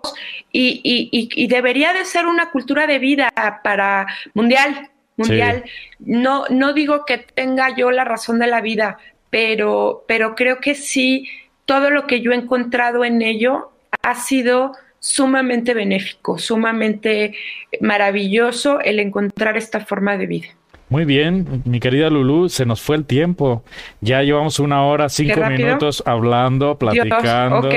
y, 0.52 0.80
y, 0.84 1.28
y, 1.34 1.46
debería 1.48 1.92
de 1.92 2.04
ser 2.04 2.26
una 2.26 2.50
cultura 2.50 2.86
de 2.86 3.00
vida 3.00 3.32
para 3.64 4.06
mundial, 4.32 4.90
mundial. 5.16 5.64
No, 5.98 6.44
no 6.50 6.72
digo 6.72 7.04
que 7.04 7.18
tenga 7.18 7.76
yo 7.76 7.90
la 7.90 8.04
razón 8.04 8.38
de 8.38 8.46
la 8.46 8.60
vida, 8.60 8.98
pero, 9.28 10.04
pero 10.06 10.36
creo 10.36 10.60
que 10.60 10.76
sí, 10.76 11.28
todo 11.68 11.90
lo 11.90 12.06
que 12.06 12.22
yo 12.22 12.32
he 12.32 12.34
encontrado 12.34 13.04
en 13.04 13.20
ello 13.20 13.72
ha 14.02 14.14
sido 14.14 14.72
sumamente 15.00 15.74
benéfico, 15.74 16.38
sumamente 16.38 17.34
maravilloso 17.82 18.80
el 18.80 18.98
encontrar 19.00 19.58
esta 19.58 19.80
forma 19.80 20.16
de 20.16 20.26
vida. 20.26 20.48
Muy 20.90 21.04
bien, 21.04 21.62
mi 21.66 21.80
querida 21.80 22.08
Lulu, 22.08 22.48
se 22.48 22.64
nos 22.64 22.80
fue 22.80 22.96
el 22.96 23.04
tiempo. 23.04 23.62
Ya 24.00 24.22
llevamos 24.22 24.58
una 24.58 24.84
hora, 24.84 25.10
cinco 25.10 25.44
minutos 25.44 26.02
hablando, 26.06 26.78
platicando. 26.78 27.68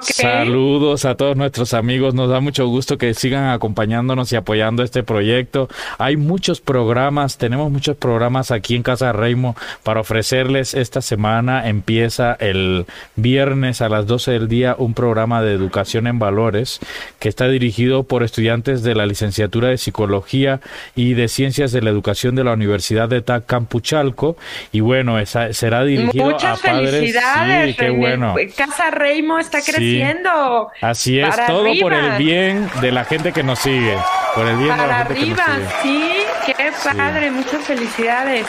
Saludos 0.00 1.04
a 1.04 1.14
todos 1.14 1.36
nuestros 1.36 1.74
amigos. 1.74 2.12
Nos 2.14 2.28
da 2.28 2.40
mucho 2.40 2.66
gusto 2.66 2.98
que 2.98 3.14
sigan 3.14 3.50
acompañándonos 3.50 4.32
y 4.32 4.36
apoyando 4.36 4.82
este 4.82 5.04
proyecto. 5.04 5.68
Hay 5.98 6.16
muchos 6.16 6.60
programas, 6.60 7.38
tenemos 7.38 7.70
muchos 7.70 7.96
programas 7.96 8.50
aquí 8.50 8.74
en 8.74 8.82
Casa 8.82 9.12
Reimo 9.12 9.54
para 9.84 10.00
ofrecerles 10.00 10.74
esta 10.74 11.02
semana. 11.02 11.68
Empieza 11.68 12.36
el 12.40 12.86
viernes 13.14 13.80
a 13.80 13.88
las 13.88 14.08
12 14.08 14.32
del 14.32 14.48
día 14.48 14.74
un 14.76 14.94
programa 14.94 15.40
de 15.40 15.52
educación 15.52 16.08
en 16.08 16.18
valores 16.18 16.80
que 17.20 17.28
está 17.28 17.46
dirigido 17.46 18.02
por 18.02 18.24
estudiantes 18.24 18.82
de 18.82 18.96
la 18.96 19.06
licenciatura 19.06 19.68
de 19.68 19.78
Psicología 19.78 20.60
y 20.96 21.14
de 21.14 21.28
Ciencias 21.28 21.70
de 21.70 21.82
la 21.82 21.90
Educación 21.90 22.34
de 22.34 22.39
la 22.44 22.52
Universidad 22.52 23.08
de 23.08 23.22
Tacampuchalco 23.22 24.36
y 24.72 24.80
bueno, 24.80 25.18
esa, 25.18 25.52
será 25.52 25.84
dirigido 25.84 26.36
a 26.36 26.56
padres. 26.56 26.90
Felicidades, 26.90 27.76
qué 27.76 27.90
bueno. 27.90 28.34
Casa 28.56 28.90
Reimo 28.90 29.38
está 29.38 29.60
creciendo. 29.60 30.70
así 30.80 31.20
es, 31.20 31.34
todo 31.46 31.66
por 31.80 31.92
el 31.92 32.12
bien 32.12 32.68
de 32.80 32.92
la 32.92 33.04
gente 33.04 33.32
que 33.32 33.42
nos 33.42 33.58
sigue, 33.58 33.96
por 34.34 34.46
el 34.46 34.56
bien 34.56 34.76
de 34.76 34.86
la 34.86 35.04
gente 35.06 35.12
arriba, 35.12 35.44
que 35.46 35.62
nos 35.62 35.72
sigue. 35.82 36.12
sí, 36.12 36.54
qué 36.56 36.72
padre, 36.84 37.30
muchas 37.30 37.64
felicidades. 37.64 38.46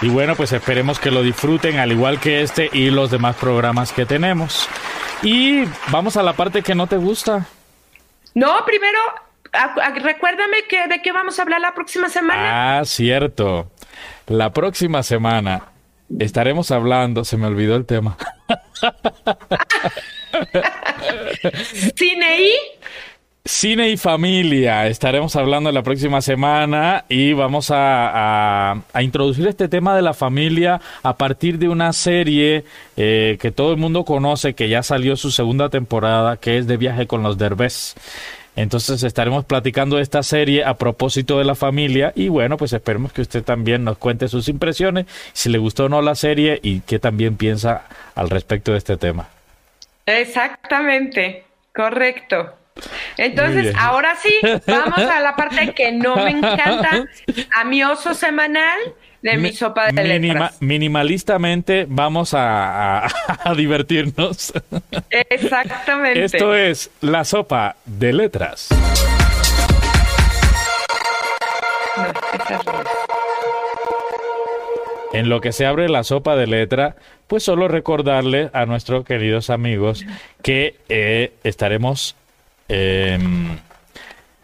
Y 0.00 0.08
bueno, 0.08 0.36
pues 0.36 0.52
esperemos 0.52 1.00
que 1.00 1.10
lo 1.10 1.22
disfruten 1.22 1.78
al 1.78 1.90
igual 1.90 2.20
que 2.20 2.42
este 2.42 2.70
y 2.72 2.90
los 2.90 3.10
demás 3.10 3.34
programas 3.36 3.92
que 3.92 4.06
tenemos. 4.06 4.68
Y 5.22 5.64
vamos 5.88 6.16
a 6.16 6.22
la 6.22 6.34
parte 6.34 6.62
que 6.62 6.74
no 6.74 6.86
te 6.86 6.96
gusta. 6.96 7.46
No, 8.34 8.64
primero 8.64 8.98
recuérdame 10.02 10.64
que, 10.68 10.88
de 10.88 11.02
qué 11.02 11.12
vamos 11.12 11.38
a 11.38 11.42
hablar 11.42 11.60
la 11.60 11.74
próxima 11.74 12.08
semana. 12.08 12.78
Ah, 12.78 12.84
cierto. 12.84 13.70
La 14.26 14.52
próxima 14.52 15.02
semana 15.02 15.64
estaremos 16.18 16.70
hablando, 16.70 17.24
se 17.24 17.36
me 17.36 17.46
olvidó 17.46 17.76
el 17.76 17.86
tema. 17.86 18.16
¿Cine 21.94 22.40
y? 22.42 22.52
Cine 23.44 23.88
y 23.88 23.96
familia. 23.96 24.86
Estaremos 24.88 25.34
hablando 25.34 25.72
la 25.72 25.82
próxima 25.82 26.20
semana 26.20 27.06
y 27.08 27.32
vamos 27.32 27.70
a, 27.72 28.82
introducir 29.00 29.46
este 29.46 29.68
tema 29.68 29.96
de 29.96 30.02
la 30.02 30.12
familia 30.12 30.82
a 31.02 31.16
partir 31.16 31.58
de 31.58 31.70
una 31.70 31.94
serie 31.94 32.64
eh, 32.98 33.38
que 33.40 33.50
todo 33.50 33.70
el 33.72 33.78
mundo 33.78 34.04
conoce, 34.04 34.52
que 34.52 34.68
ya 34.68 34.82
salió 34.82 35.16
su 35.16 35.30
segunda 35.30 35.70
temporada, 35.70 36.36
que 36.36 36.58
es 36.58 36.66
de 36.66 36.76
Viaje 36.76 37.06
con 37.06 37.22
los 37.22 37.38
Derbez. 37.38 37.94
Entonces 38.58 39.04
estaremos 39.04 39.44
platicando 39.44 39.98
de 39.98 40.02
esta 40.02 40.24
serie 40.24 40.64
a 40.64 40.74
propósito 40.74 41.38
de 41.38 41.44
la 41.44 41.54
familia 41.54 42.12
y 42.16 42.26
bueno, 42.26 42.56
pues 42.56 42.72
esperemos 42.72 43.12
que 43.12 43.22
usted 43.22 43.44
también 43.44 43.84
nos 43.84 43.98
cuente 43.98 44.26
sus 44.26 44.48
impresiones, 44.48 45.06
si 45.32 45.48
le 45.48 45.58
gustó 45.58 45.84
o 45.84 45.88
no 45.88 46.02
la 46.02 46.16
serie 46.16 46.58
y 46.60 46.80
qué 46.80 46.98
también 46.98 47.36
piensa 47.36 47.84
al 48.16 48.28
respecto 48.30 48.72
de 48.72 48.78
este 48.78 48.96
tema. 48.96 49.28
Exactamente, 50.06 51.44
correcto. 51.72 52.52
Entonces, 53.16 53.72
ahora 53.78 54.16
sí, 54.16 54.34
vamos 54.66 54.98
a 54.98 55.20
la 55.20 55.36
parte 55.36 55.72
que 55.72 55.92
no 55.92 56.16
me 56.16 56.30
encanta, 56.30 57.06
a 57.54 57.64
mi 57.64 57.84
oso 57.84 58.12
semanal 58.12 58.80
de 59.22 59.36
mi 59.36 59.52
sopa 59.52 59.90
de 59.90 60.04
letras. 60.04 60.56
Minimalistamente 60.60 61.86
vamos 61.88 62.30
a, 62.36 63.08
divertirnos. 63.56 64.52
Exactamente. 65.10 66.24
Esto 66.24 66.54
es 66.54 66.90
la 67.00 67.24
sopa 67.24 67.76
de 67.84 68.12
letras. 68.12 68.68
En 75.12 75.28
lo 75.28 75.40
que 75.40 75.52
se 75.52 75.66
abre 75.66 75.88
la 75.88 76.04
sopa 76.04 76.36
de 76.36 76.46
letra, 76.46 76.96
pues 77.26 77.42
solo 77.42 77.66
recordarle 77.66 78.50
a 78.52 78.66
nuestros 78.66 79.04
queridos 79.04 79.50
amigos 79.50 80.04
que 80.42 80.76
eh, 80.88 81.32
estaremos 81.42 82.14
eh, 82.68 83.18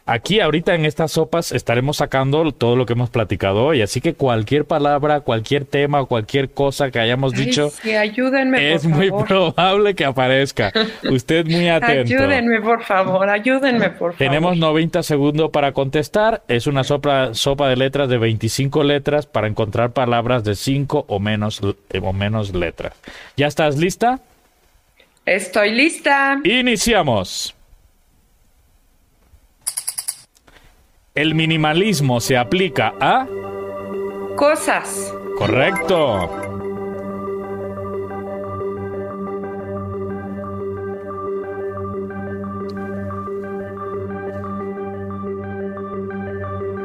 Aquí 0.06 0.40
ahorita 0.40 0.74
en 0.74 0.84
estas 0.84 1.12
sopas 1.12 1.50
estaremos 1.50 1.96
sacando 1.96 2.52
todo 2.52 2.76
lo 2.76 2.84
que 2.84 2.92
hemos 2.92 3.08
platicado 3.08 3.64
hoy, 3.64 3.80
así 3.80 4.02
que 4.02 4.12
cualquier 4.12 4.66
palabra, 4.66 5.20
cualquier 5.20 5.64
tema, 5.64 6.04
cualquier 6.04 6.50
cosa 6.50 6.90
que 6.90 6.98
hayamos 6.98 7.32
dicho, 7.32 7.72
ayúdenme, 7.98 8.74
es 8.74 8.84
muy 8.84 9.10
probable 9.10 9.94
que 9.94 10.04
aparezca. 10.04 10.72
Usted 11.10 11.46
muy 11.46 11.68
atento. 11.70 12.14
Ayúdenme, 12.14 12.60
por 12.60 12.82
favor, 12.84 13.30
ayúdenme, 13.30 13.88
por 13.88 14.12
favor. 14.12 14.16
Tenemos 14.16 14.58
90 14.58 15.02
segundos 15.02 15.50
para 15.50 15.72
contestar. 15.72 16.42
Es 16.48 16.66
una 16.66 16.84
sopa, 16.84 17.32
sopa 17.32 17.70
de 17.70 17.76
letras 17.76 18.10
de 18.10 18.18
25 18.18 18.84
letras 18.84 19.24
para 19.24 19.46
encontrar 19.46 19.92
palabras 19.92 20.44
de 20.44 20.54
5 20.54 21.06
o 21.08 21.18
menos, 21.18 21.62
o 21.62 22.12
menos 22.12 22.54
letras. 22.54 22.92
¿Ya 23.38 23.46
estás 23.46 23.78
lista? 23.78 24.20
Estoy 25.24 25.72
lista. 25.72 26.38
Iniciamos. 26.44 27.53
El 31.16 31.36
minimalismo 31.36 32.18
se 32.18 32.36
aplica 32.36 32.92
a... 33.00 33.28
Cosas. 34.34 35.14
Correcto. 35.38 36.28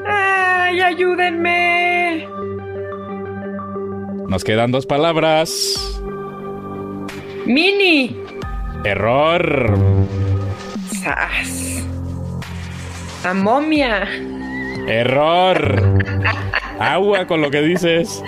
¡Ay, 0.06 0.80
ayúdenme! 0.80 2.28
Nos 4.28 4.44
quedan 4.44 4.72
dos 4.72 4.86
palabras. 4.86 6.00
Mini. 7.48 8.16
Error. 8.84 9.76
¡Sas! 11.02 11.84
La 13.24 13.34
momia. 13.34 14.08
Error. 14.88 16.00
Agua 16.80 17.28
con 17.28 17.42
lo 17.42 17.52
que 17.52 17.62
dices. 17.62 18.24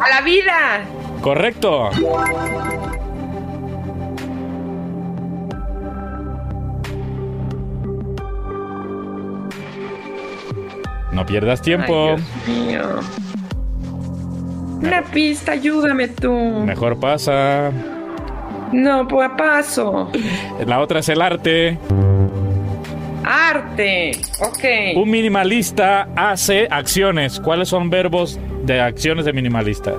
A 0.00 0.08
la 0.10 0.20
vida. 0.20 0.84
Correcto. 1.22 1.90
No 11.12 11.26
pierdas 11.26 11.62
tiempo. 11.62 12.16
Ay, 12.16 12.24
Dios 12.46 12.58
mío. 12.66 13.00
Una 14.82 15.02
pista, 15.02 15.52
ayúdame 15.52 16.08
tú. 16.08 16.32
Mejor 16.32 17.00
pasa. 17.00 17.72
No, 18.72 19.08
pues 19.08 19.30
paso. 19.36 20.10
La 20.66 20.80
otra 20.80 21.00
es 21.00 21.08
el 21.08 21.22
arte. 21.22 21.78
Arte. 23.28 24.12
Ok. 24.40 24.96
Un 24.96 25.10
minimalista 25.10 26.08
hace 26.16 26.66
acciones. 26.70 27.38
¿Cuáles 27.38 27.68
son 27.68 27.90
verbos 27.90 28.38
de 28.64 28.80
acciones 28.80 29.26
de 29.26 29.34
minimalistas? 29.34 29.98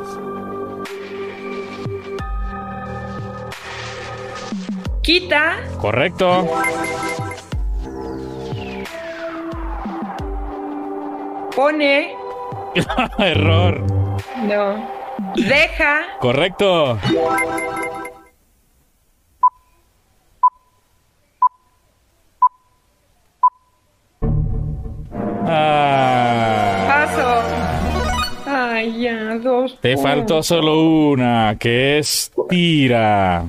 Quita. 5.04 5.58
Correcto. 5.80 6.48
Pone. 11.56 12.16
Error. 13.20 13.84
No. 14.44 14.90
Deja. 15.36 16.02
Correcto. 16.20 16.98
Faltó 30.30 30.44
solo 30.44 30.82
una, 31.10 31.58
que 31.60 31.98
es 32.00 32.32
tira. 32.50 33.46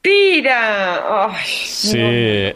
Tira. 0.00 1.26
Ay, 1.28 1.34
Sí. 1.44 2.52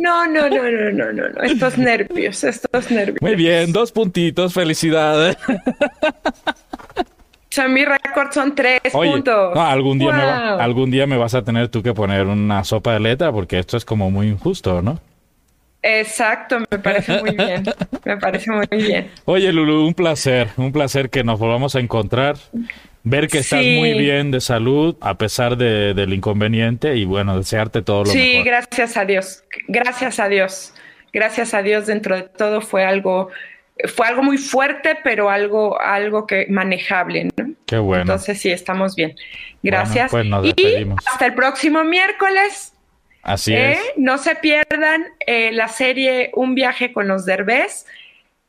no, 0.00 0.26
no, 0.28 0.48
no, 0.48 0.50
no, 0.70 0.90
no, 0.92 1.12
no, 1.12 1.28
no. 1.28 1.42
Estos 1.42 1.76
nervios, 1.76 2.44
estos 2.44 2.90
nervios. 2.90 3.18
Muy 3.20 3.34
bien, 3.34 3.72
dos 3.72 3.90
puntitos, 3.90 4.54
felicidades. 4.54 5.36
O 5.48 7.54
sea, 7.54 7.68
mi 7.68 7.84
récord 7.84 8.32
son 8.32 8.54
tres 8.54 8.80
Oye, 8.94 9.10
puntos. 9.12 9.54
no, 9.54 9.60
algún 9.62 9.98
día, 9.98 10.12
me 10.12 10.24
va- 10.24 10.50
Wow. 10.52 10.60
algún 10.60 10.90
día 10.90 11.06
me 11.06 11.16
vas 11.16 11.34
a 11.34 11.42
tener 11.42 11.68
tú 11.68 11.82
que 11.82 11.94
poner 11.94 12.26
una 12.26 12.64
sopa 12.64 12.92
de 12.94 13.00
letra 13.00 13.32
porque 13.32 13.58
esto 13.58 13.76
es 13.76 13.84
como 13.84 14.10
muy 14.10 14.28
injusto, 14.28 14.82
¿no? 14.82 14.98
Exacto, 15.86 16.60
me 16.70 16.78
parece 16.78 17.20
muy 17.20 17.32
bien. 17.36 17.62
Me 18.06 18.16
parece 18.16 18.50
muy 18.50 18.66
bien. 18.70 19.10
Oye, 19.26 19.52
Lulu, 19.52 19.86
un 19.86 19.92
placer, 19.92 20.48
un 20.56 20.72
placer 20.72 21.10
que 21.10 21.22
nos 21.24 21.38
volvamos 21.38 21.76
a 21.76 21.80
encontrar, 21.80 22.36
ver 23.02 23.28
que 23.28 23.38
estás 23.38 23.60
Sí. 23.60 23.76
muy 23.78 23.92
bien 23.92 24.30
de 24.30 24.40
salud 24.40 24.96
a 25.02 25.18
pesar 25.18 25.58
de- 25.58 25.92
del 25.92 26.14
inconveniente 26.14 26.96
y 26.96 27.04
bueno, 27.04 27.36
desearte 27.36 27.82
todo 27.82 28.04
lo 28.04 28.10
Sí, 28.10 28.30
mejor. 28.38 28.44
gracias 28.46 28.96
a 28.96 29.04
Dios. 29.04 29.44
Gracias 29.68 30.18
a 30.20 30.28
Dios. 30.28 30.72
Gracias 31.12 31.52
a 31.52 31.60
Dios 31.62 31.86
dentro 31.86 32.16
de 32.16 32.22
todo 32.22 32.60
fue 32.62 32.84
algo 32.84 33.28
fue 33.92 34.06
algo 34.06 34.22
muy 34.22 34.38
fuerte, 34.38 34.96
pero 35.02 35.28
algo 35.30 35.80
algo 35.80 36.26
que 36.28 36.46
manejable, 36.48 37.24
¿no? 37.36 37.50
Qué 37.66 37.76
bueno. 37.76 38.02
Entonces 38.02 38.40
sí, 38.40 38.48
estamos 38.50 38.94
bien. 38.94 39.16
Gracias. 39.64 40.12
pues 40.12 40.24
nos 40.26 40.46
y 40.46 40.86
hasta 41.06 41.26
el 41.26 41.34
próximo 41.34 41.82
miércoles. 41.84 42.72
Así 43.24 43.54
¿eh? 43.54 43.72
es. 43.72 43.78
No 43.96 44.18
se 44.18 44.36
pierdan 44.36 45.06
eh, 45.26 45.50
la 45.52 45.68
serie 45.68 46.30
Un 46.34 46.54
viaje 46.54 46.92
con 46.92 47.08
los 47.08 47.24
derbés 47.24 47.86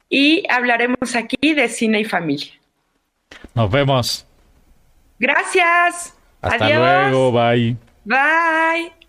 y 0.09 0.43
hablaremos 0.49 1.15
aquí 1.15 1.53
de 1.53 1.67
cine 1.69 2.01
y 2.01 2.05
familia. 2.05 2.51
Nos 3.53 3.71
vemos. 3.71 4.27
Gracias. 5.17 6.13
Hasta 6.41 6.65
Adiós. 6.65 7.11
luego. 7.11 7.31
Bye. 7.31 7.77
Bye. 8.03 9.04